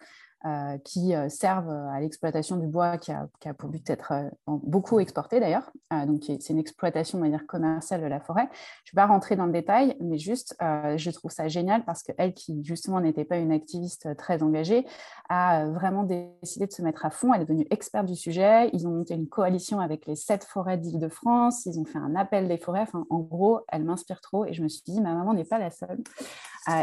euh, 0.46 0.76
qui 0.84 1.14
euh, 1.14 1.30
servent 1.30 1.70
à 1.70 2.00
l'exploitation 2.00 2.58
du 2.58 2.66
bois 2.66 2.98
qui 2.98 3.10
a, 3.12 3.28
qui 3.40 3.48
a 3.48 3.54
pour 3.54 3.70
but 3.70 3.82
d'être 3.86 4.12
euh, 4.12 4.28
beaucoup 4.46 5.00
exporté 5.00 5.40
d'ailleurs. 5.40 5.72
donc 6.06 6.24
c'est 6.26 6.50
une 6.50 6.58
exploitation 6.58 7.16
de 7.16 7.22
manière 7.22 7.46
commerciale 7.46 8.02
de 8.02 8.06
la 8.06 8.20
forêt. 8.20 8.48
Je 8.84 8.90
ne 8.90 8.92
vais 8.92 9.06
pas 9.06 9.06
rentrer 9.06 9.36
dans 9.36 9.46
le 9.46 9.52
détail, 9.52 9.96
mais 10.00 10.18
juste 10.18 10.54
je 10.60 11.10
trouve 11.10 11.30
ça 11.30 11.48
génial 11.48 11.84
parce 11.84 12.02
qu'elle, 12.02 12.34
qui 12.34 12.62
justement 12.62 13.00
n'était 13.00 13.24
pas 13.24 13.38
une 13.38 13.52
activiste 13.52 14.16
très 14.16 14.42
engagée, 14.42 14.86
a 15.28 15.66
vraiment 15.66 16.02
décidé 16.02 16.66
de 16.66 16.72
se 16.72 16.82
mettre 16.82 17.06
à 17.06 17.10
fond. 17.10 17.32
Elle 17.32 17.42
est 17.42 17.44
devenue 17.44 17.66
experte 17.70 18.06
du 18.06 18.16
sujet. 18.16 18.68
Ils 18.72 18.86
ont 18.86 18.90
monté 18.90 19.14
une 19.14 19.28
coalition 19.28 19.80
avec 19.80 20.06
les 20.06 20.16
sept 20.16 20.44
forêts 20.44 20.78
d'Île-de-France. 20.78 21.64
Ils 21.66 21.78
ont 21.78 21.84
fait 21.84 21.98
un 21.98 22.14
appel 22.16 22.48
des 22.48 22.58
forêts. 22.58 22.82
Enfin, 22.82 23.06
en 23.08 23.20
gros, 23.20 23.60
elle 23.68 23.84
m'inspire 23.84 24.20
trop 24.20 24.44
et 24.44 24.52
je 24.52 24.62
me 24.62 24.68
suis 24.68 24.82
dit, 24.84 25.00
ma 25.00 25.14
maman 25.14 25.32
n'est 25.32 25.44
pas 25.44 25.58
la 25.58 25.70
seule. 25.70 26.02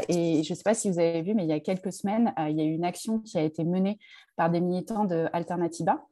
Et 0.08 0.44
je 0.44 0.54
ne 0.54 0.56
sais 0.56 0.64
pas 0.64 0.74
si 0.74 0.90
vous 0.90 1.00
avez 1.00 1.22
vu, 1.22 1.34
mais 1.34 1.44
il 1.44 1.50
y 1.50 1.54
a 1.54 1.60
quelques 1.60 1.92
semaines, 1.92 2.34
il 2.38 2.58
y 2.58 2.62
a 2.62 2.66
eu 2.66 2.74
une 2.74 2.86
action 2.86 3.20
qui 3.20 3.38
a 3.38 3.42
été 3.42 3.64
menée 3.64 4.00
par 4.36 4.50
des 4.50 4.62
militants 4.62 5.06
de 5.06 5.28
Alternativa. 5.34 6.04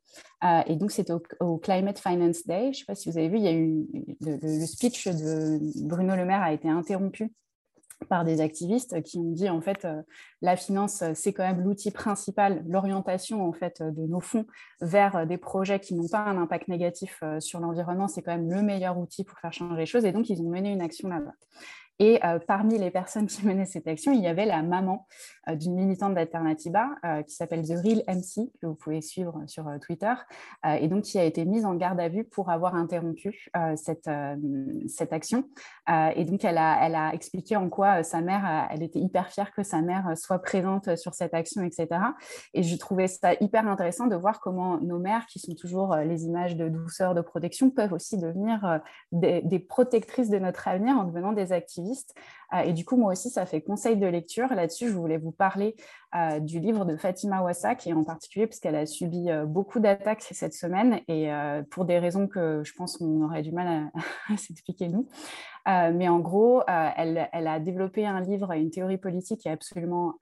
Euh, 0.44 0.62
et 0.68 0.76
donc, 0.76 0.92
c'était 0.92 1.14
au, 1.40 1.58
Climate 1.58 2.00
Finance 2.00 2.46
Day. 2.46 2.66
Je 2.66 2.68
ne 2.68 2.74
sais 2.74 2.86
pas 2.86 2.96
si 2.96 3.10
vous 3.10 3.18
avez 3.18 3.30
vu, 3.30 3.38
il 3.38 3.44
y 3.44 3.48
a 3.48 3.54
eu 3.54 3.88
le, 4.22 4.66
speech 4.66 5.08
de 5.08 5.60
Bruno 5.86 6.16
Le 6.16 6.26
Maire 6.26 6.42
a 6.42 6.54
été 6.54 6.70
interrompu 6.70 7.32
par 8.08 8.24
des 8.24 8.40
activistes 8.40 9.02
qui 9.02 9.18
ont 9.18 9.32
dit 9.32 9.50
en 9.50 9.60
fait 9.60 9.84
euh, 9.84 10.02
la 10.42 10.56
finance 10.56 11.04
c'est 11.16 11.34
quand 11.34 11.44
même 11.44 11.62
l'outil 11.62 11.92
principal 11.92 12.64
l'orientation 12.66 13.46
en 13.46 13.52
fait 13.52 13.84
de 13.84 14.08
nos 14.08 14.22
fonds 14.22 14.46
vers 14.80 15.28
des 15.28 15.38
projets 15.38 15.82
qui 15.82 15.96
n'ont 15.96 16.08
pas 16.08 16.20
un 16.20 16.38
impact 16.38 16.70
négatif 16.70 17.20
euh, 17.24 17.42
sur 17.42 17.60
l'environnement 17.60 18.08
c'est 18.08 18.22
quand 18.22 18.32
même 18.32 18.50
le 18.50 18.62
meilleur 18.62 18.98
outil 18.98 19.26
pour 19.26 19.38
faire 19.40 19.52
changer 19.52 19.76
les 19.76 19.86
choses 19.86 20.06
et 20.06 20.14
donc 20.14 20.30
ils 20.30 20.42
ont 20.42 20.48
mené 20.48 20.72
une 20.72 20.80
action 20.80 21.10
là-bas 21.10 21.34
et 22.00 22.26
euh, 22.26 22.40
parmi 22.40 22.78
les 22.78 22.92
personnes 22.92 23.28
qui 23.28 23.46
menaient 23.46 23.66
cette 23.66 23.88
action, 23.88 24.14
il 24.14 24.22
y 24.22 24.28
avait 24.28 24.46
la 24.46 24.64
maman 24.64 25.06
euh, 25.48 25.56
d'une 25.56 25.76
militante 25.76 26.16
d'Alternativa 26.16 26.90
euh, 27.06 27.22
qui 27.24 27.36
s'appelle 27.36 27.68
The 27.68 27.74
Real 27.84 28.04
MC, 28.08 28.50
que 28.62 28.68
vous 28.68 28.76
pouvez 28.76 29.02
suivre 29.02 29.44
sur 29.48 29.70
Twitter, 29.82 30.14
et 30.66 30.88
donc 30.88 31.04
qui 31.04 31.20
a 31.20 31.24
été 31.24 31.46
mise 31.46 31.66
en 31.66 31.76
garde 31.76 32.00
à 32.00 32.08
vue 32.08 32.24
pour 32.24 32.50
avoir 32.50 32.76
interrompu 32.76 33.50
cette, 33.76 34.10
cette 34.88 35.14
action. 35.14 35.44
et 36.16 36.24
donc, 36.26 36.44
elle 36.46 36.58
a, 36.58 36.86
elle 36.86 36.96
a 36.96 37.14
expliqué 37.14 37.56
en 37.56 37.70
quoi 37.70 38.04
sa 38.04 38.22
mère, 38.22 38.68
elle 38.72 38.84
était 38.84 39.00
hyper 39.00 39.30
fière 39.30 39.52
que 39.52 39.64
sa 39.64 39.82
mère 39.82 40.14
soit 40.16 40.40
présente 40.40 40.96
sur 40.96 41.14
cette 41.14 41.34
action, 41.34 41.64
etc. 41.64 41.88
Et 42.54 42.64
je 42.64 42.76
trouvais 42.78 43.08
ça 43.08 43.34
hyper 43.42 43.68
intéressant 43.68 44.08
de 44.08 44.16
voir 44.16 44.40
comment 44.40 44.80
nos 44.80 45.00
mères, 45.00 45.26
qui 45.28 45.40
sont 45.40 45.56
toujours 45.56 45.96
les 45.96 46.26
images 46.26 46.56
de 46.56 46.70
douceur, 46.70 47.14
de 47.14 47.22
protection, 47.22 47.70
peuvent 47.70 47.94
aussi 47.94 48.18
devenir 48.18 48.82
des, 49.12 49.42
des 49.42 49.60
protectrices 49.60 50.30
de 50.30 50.40
notre 50.40 50.68
avenir 50.68 50.98
en 50.98 51.04
devenant 51.04 51.34
des 51.34 51.52
activistes 51.52 51.89
euh, 52.54 52.60
et 52.60 52.74
du 52.74 52.86
coup, 52.86 52.98
moi 52.98 53.12
aussi, 53.12 53.30
ça 53.30 53.46
fait 53.46 53.62
conseil 53.62 53.98
de 53.98 54.08
lecture. 54.08 54.48
Là-dessus, 54.50 54.90
je 54.90 54.94
voulais 54.94 55.18
vous 55.18 55.32
parler 55.32 55.76
euh, 56.16 56.40
du 56.40 56.60
livre 56.60 56.86
de 56.86 56.98
Fatima 56.98 57.42
Wassak, 57.42 57.86
et 57.88 57.94
en 57.94 58.04
particulier 58.04 58.48
parce 58.48 58.60
qu'elle 58.60 58.76
a 58.76 58.86
subi 58.86 59.30
euh, 59.30 59.46
beaucoup 59.46 59.80
d'attaques 59.80 60.26
cette 60.32 60.54
semaine, 60.54 61.02
et 61.08 61.30
pour 61.70 61.86
des 61.86 62.00
raisons 62.00 62.28
que 62.28 62.64
je 62.64 62.74
pense 62.74 62.98
qu'on 62.98 63.22
aurait 63.24 63.42
du 63.42 63.52
mal 63.52 63.92
à, 64.30 64.38
s'expliquer 64.38 64.88
nous. 64.88 65.08
mais 65.66 66.08
en 66.10 66.20
gros, 66.20 66.64
elle, 66.68 67.30
elle, 67.32 67.48
a 67.48 67.60
développé 67.60 68.06
un 68.06 68.22
livre, 68.22 68.52
une 68.54 68.72
théorie 68.72 68.98
politique 68.98 69.42
qui 69.42 69.48
est 69.48 69.52
absolument 69.52 70.16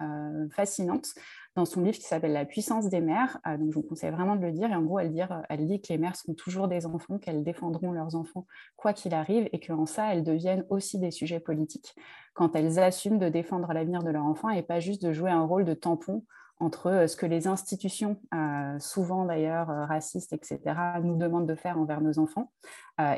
fascinante 0.51 1.13
dans 1.57 1.65
son 1.65 1.81
livre 1.81 1.97
qui 1.97 2.03
s'appelle 2.03 2.33
La 2.33 2.45
puissance 2.45 2.87
des 2.87 3.01
mères. 3.01 3.39
Euh, 3.47 3.57
donc, 3.57 3.71
je 3.71 3.75
vous 3.75 3.83
conseille 3.83 4.11
vraiment 4.11 4.35
de 4.35 4.41
le 4.41 4.51
dire. 4.51 4.69
Et 4.69 4.75
en 4.75 4.83
gros, 4.83 4.99
elle 4.99 5.11
dit, 5.11 5.21
elle 5.49 5.65
dit 5.65 5.81
que 5.81 5.87
les 5.89 5.97
mères 5.97 6.15
sont 6.15 6.35
toujours 6.35 6.67
des 6.67 6.85
enfants, 6.85 7.17
qu'elles 7.17 7.43
défendront 7.43 7.91
leurs 7.91 8.15
enfants 8.15 8.45
quoi 8.77 8.93
qu'il 8.93 9.13
arrive, 9.13 9.49
et 9.51 9.59
qu'en 9.59 9.87
ça, 9.87 10.13
elles 10.13 10.23
deviennent 10.23 10.65
aussi 10.69 10.99
des 10.99 11.11
sujets 11.11 11.39
politiques 11.39 11.95
quand 12.35 12.55
elles 12.55 12.77
assument 12.77 13.17
de 13.17 13.29
défendre 13.29 13.73
l'avenir 13.73 14.03
de 14.03 14.11
leur 14.11 14.23
enfant 14.23 14.49
et 14.49 14.61
pas 14.61 14.79
juste 14.79 15.03
de 15.03 15.11
jouer 15.11 15.31
un 15.31 15.43
rôle 15.43 15.65
de 15.65 15.73
tampon 15.73 16.23
entre 16.59 16.87
euh, 16.91 17.07
ce 17.07 17.17
que 17.17 17.25
les 17.25 17.47
institutions, 17.47 18.17
euh, 18.35 18.77
souvent 18.79 19.25
d'ailleurs 19.25 19.67
racistes, 19.67 20.33
etc., 20.33 20.59
nous 21.01 21.17
demandent 21.17 21.47
de 21.47 21.55
faire 21.55 21.79
envers 21.79 22.01
nos 22.01 22.19
enfants 22.19 22.51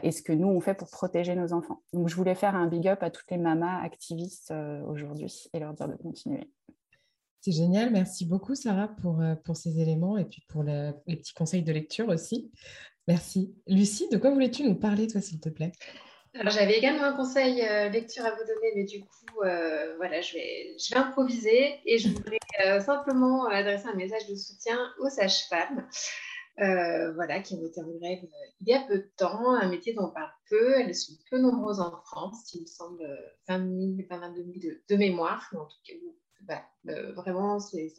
et 0.03 0.11
ce 0.11 0.21
que 0.21 0.33
nous, 0.33 0.47
on 0.47 0.59
fait 0.59 0.73
pour 0.73 0.89
protéger 0.89 1.35
nos 1.35 1.53
enfants. 1.53 1.81
Donc, 1.93 2.09
je 2.09 2.15
voulais 2.15 2.35
faire 2.35 2.55
un 2.55 2.67
big 2.67 2.87
up 2.87 3.01
à 3.01 3.09
toutes 3.09 3.31
les 3.31 3.37
mamas 3.37 3.81
activistes 3.81 4.53
aujourd'hui 4.87 5.49
et 5.53 5.59
leur 5.59 5.73
dire 5.73 5.87
de 5.87 5.95
continuer. 5.95 6.49
C'est 7.41 7.53
génial. 7.53 7.89
Merci 7.91 8.25
beaucoup, 8.25 8.53
Sarah, 8.55 8.89
pour, 9.01 9.21
euh, 9.21 9.35
pour 9.35 9.55
ces 9.55 9.79
éléments 9.79 10.17
et 10.17 10.25
puis 10.25 10.43
pour 10.49 10.63
les 10.63 10.91
petits 11.07 11.33
conseils 11.33 11.63
de 11.63 11.71
lecture 11.71 12.09
aussi. 12.09 12.51
Merci. 13.07 13.55
Lucie, 13.65 14.09
de 14.09 14.17
quoi 14.17 14.31
voulais-tu 14.31 14.63
nous 14.63 14.75
parler, 14.75 15.07
toi, 15.07 15.21
s'il 15.21 15.39
te 15.39 15.49
plaît? 15.49 15.71
Alors, 16.35 16.51
j'avais 16.53 16.77
également 16.77 17.03
un 17.03 17.13
conseil 17.13 17.61
euh, 17.61 17.89
lecture 17.89 18.25
à 18.25 18.31
vous 18.31 18.45
donner, 18.45 18.73
mais 18.75 18.83
du 18.83 18.99
coup, 18.99 19.41
euh, 19.43 19.95
voilà, 19.97 20.21
je 20.21 20.33
vais, 20.33 20.75
je 20.77 20.93
vais 20.93 20.99
improviser 20.99 21.79
et 21.85 21.97
je 21.97 22.09
voudrais 22.09 22.37
simplement 22.81 23.45
adresser 23.45 23.87
un 23.87 23.95
message 23.95 24.27
de 24.27 24.35
soutien 24.35 24.77
aux 24.99 25.09
sages-femmes, 25.09 25.87
voilà, 26.57 27.39
qui 27.39 27.55
ont 27.55 27.65
été 27.65 27.81
en 27.81 27.87
grève 27.87 28.19
il 28.59 28.67
y 28.67 28.73
a 28.73 28.81
peu 28.81 28.97
de 28.97 29.09
temps, 29.15 29.53
un 29.53 29.69
métier 29.69 29.93
dont 29.93 30.07
on 30.07 30.13
parle 30.13 30.31
peu. 30.49 30.77
Elles 30.77 30.93
sont 30.93 31.13
peu 31.31 31.39
nombreuses 31.39 31.79
en 31.79 31.91
France, 32.05 32.53
il 32.53 32.61
me 32.61 32.67
semble 32.67 33.01
20 33.47 33.57
000, 33.97 34.07
22 34.09 34.43
000 34.43 34.53
de, 34.55 34.83
de 34.89 34.95
mémoire, 34.97 35.47
mais 35.53 35.59
en 35.59 35.65
tout 35.65 35.77
cas, 35.87 35.93
bah, 36.41 36.63
euh, 36.87 37.11
vraiment, 37.13 37.59
c'est 37.59 37.93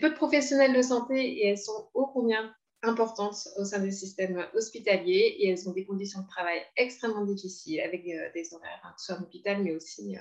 peu 0.00 0.10
de 0.10 0.14
professionnels 0.14 0.74
de 0.74 0.82
santé 0.82 1.20
et 1.20 1.48
elles 1.48 1.58
sont 1.58 1.88
ô 1.94 2.06
combien 2.06 2.54
importantes 2.82 3.36
au 3.58 3.64
sein 3.64 3.80
du 3.80 3.92
système 3.92 4.44
hospitalier 4.54 5.36
et 5.38 5.50
elles 5.50 5.68
ont 5.68 5.72
des 5.72 5.84
conditions 5.84 6.22
de 6.22 6.26
travail 6.26 6.60
extrêmement 6.76 7.24
difficiles 7.24 7.80
avec 7.80 8.06
euh, 8.06 8.30
des 8.34 8.52
horaires, 8.54 8.80
hein, 8.84 8.94
soit 8.96 9.16
en 9.16 9.22
hôpital, 9.22 9.62
mais 9.62 9.74
aussi 9.74 10.16
euh, 10.16 10.20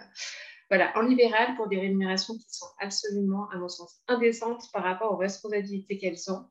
voilà, 0.70 0.96
en 0.98 1.02
libéral 1.02 1.56
pour 1.56 1.68
des 1.68 1.80
rémunérations 1.80 2.36
qui 2.36 2.46
sont 2.50 2.68
absolument, 2.80 3.50
à 3.50 3.58
mon 3.58 3.70
sens, 3.70 4.02
indécentes 4.08 4.64
par 4.72 4.84
rapport 4.84 5.12
aux 5.12 5.18
responsabilités 5.18 5.98
qu'elles 5.98 6.32
ont. 6.32 6.46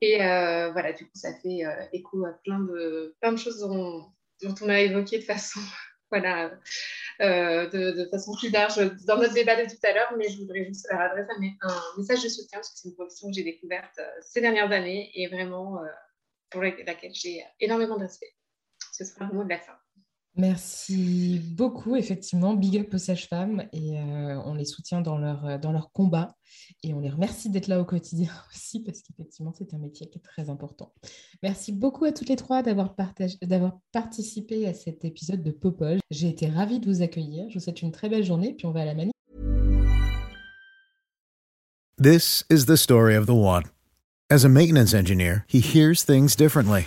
Et 0.00 0.18
voilà, 0.18 0.92
du 0.92 1.04
coup, 1.04 1.14
ça 1.14 1.32
fait 1.40 1.62
écho 1.92 2.26
à 2.26 2.32
plein 2.42 2.58
de, 2.58 3.16
plein 3.20 3.32
de 3.32 3.38
choses 3.38 3.60
dont, 3.60 4.04
dont 4.42 4.54
on 4.60 4.68
a 4.68 4.80
évoqué 4.80 5.18
de 5.18 5.24
façon 5.24 5.60
voilà, 6.10 6.52
euh, 7.20 7.68
de, 7.70 8.08
façon 8.10 8.34
plus 8.34 8.50
large 8.50 8.76
dans 9.06 9.16
notre 9.16 9.34
débat 9.34 9.56
de 9.62 9.68
tout 9.68 9.78
à 9.84 9.92
l'heure, 9.92 10.12
mais 10.16 10.28
je 10.28 10.38
voudrais 10.38 10.64
juste 10.64 10.86
leur 10.90 11.00
adresser 11.00 11.30
un, 11.62 11.82
message 11.96 12.22
de 12.22 12.28
soutien 12.28 12.58
parce 12.58 12.70
que 12.70 12.78
c'est 12.78 12.88
une 12.88 12.94
profession 12.94 13.28
que 13.28 13.34
j'ai 13.34 13.44
découverte 13.44 13.98
euh, 13.98 14.10
ces 14.20 14.40
dernières 14.40 14.72
années 14.72 15.10
et 15.14 15.28
vraiment 15.28 15.78
euh, 15.78 15.86
pour 16.50 16.62
laquelle 16.62 17.14
j'ai 17.14 17.44
énormément 17.60 17.96
de 17.96 18.02
respect. 18.02 18.34
Ce 18.92 19.04
sera 19.04 19.26
le 19.26 19.34
mot 19.34 19.44
de 19.44 19.48
la 19.48 19.58
fin. 19.58 19.76
Merci 20.36 21.40
beaucoup, 21.52 21.94
effectivement. 21.94 22.54
Big 22.54 22.76
up 22.78 22.92
aux 22.92 22.98
sages-femmes 22.98 23.64
et 23.72 23.98
euh, 24.00 24.40
on 24.44 24.54
les 24.54 24.64
soutient 24.64 25.00
dans 25.00 25.16
leur, 25.16 25.46
euh, 25.46 25.58
dans 25.58 25.70
leur 25.70 25.92
combat 25.92 26.34
et 26.82 26.92
on 26.92 26.98
les 26.98 27.08
remercie 27.08 27.50
d'être 27.50 27.68
là 27.68 27.80
au 27.80 27.84
quotidien 27.84 28.30
aussi 28.52 28.82
parce 28.82 29.00
qu'effectivement, 29.02 29.52
c'est 29.56 29.72
un 29.74 29.78
métier 29.78 30.08
qui 30.08 30.18
est 30.18 30.22
très 30.22 30.50
important. 30.50 30.92
Merci 31.42 31.70
beaucoup 31.70 32.04
à 32.04 32.10
toutes 32.10 32.28
les 32.28 32.36
trois 32.36 32.62
d'avoir, 32.62 32.96
d'avoir 33.42 33.78
participé 33.92 34.66
à 34.66 34.74
cet 34.74 35.04
épisode 35.04 35.44
de 35.44 35.52
Popol. 35.52 35.98
J'ai 36.10 36.28
été 36.28 36.48
ravie 36.48 36.80
de 36.80 36.90
vous 36.90 37.02
accueillir. 37.02 37.48
Je 37.48 37.54
vous 37.54 37.64
souhaite 37.64 37.82
une 37.82 37.92
très 37.92 38.08
belle 38.08 38.24
journée 38.24 38.54
puis 38.54 38.66
on 38.66 38.72
va 38.72 38.80
à 38.80 38.86
la 38.86 38.94
manif. 38.94 39.12
This 41.96 42.44
is 42.50 42.66
the 42.66 42.76
story 42.76 43.14
of 43.14 43.26
the 43.26 43.34
one. 43.34 43.62
As 44.28 44.44
a 44.44 44.48
maintenance 44.48 44.94
engineer, 44.94 45.44
he 45.46 45.60
hears 45.60 46.02
things 46.02 46.34
differently. 46.34 46.86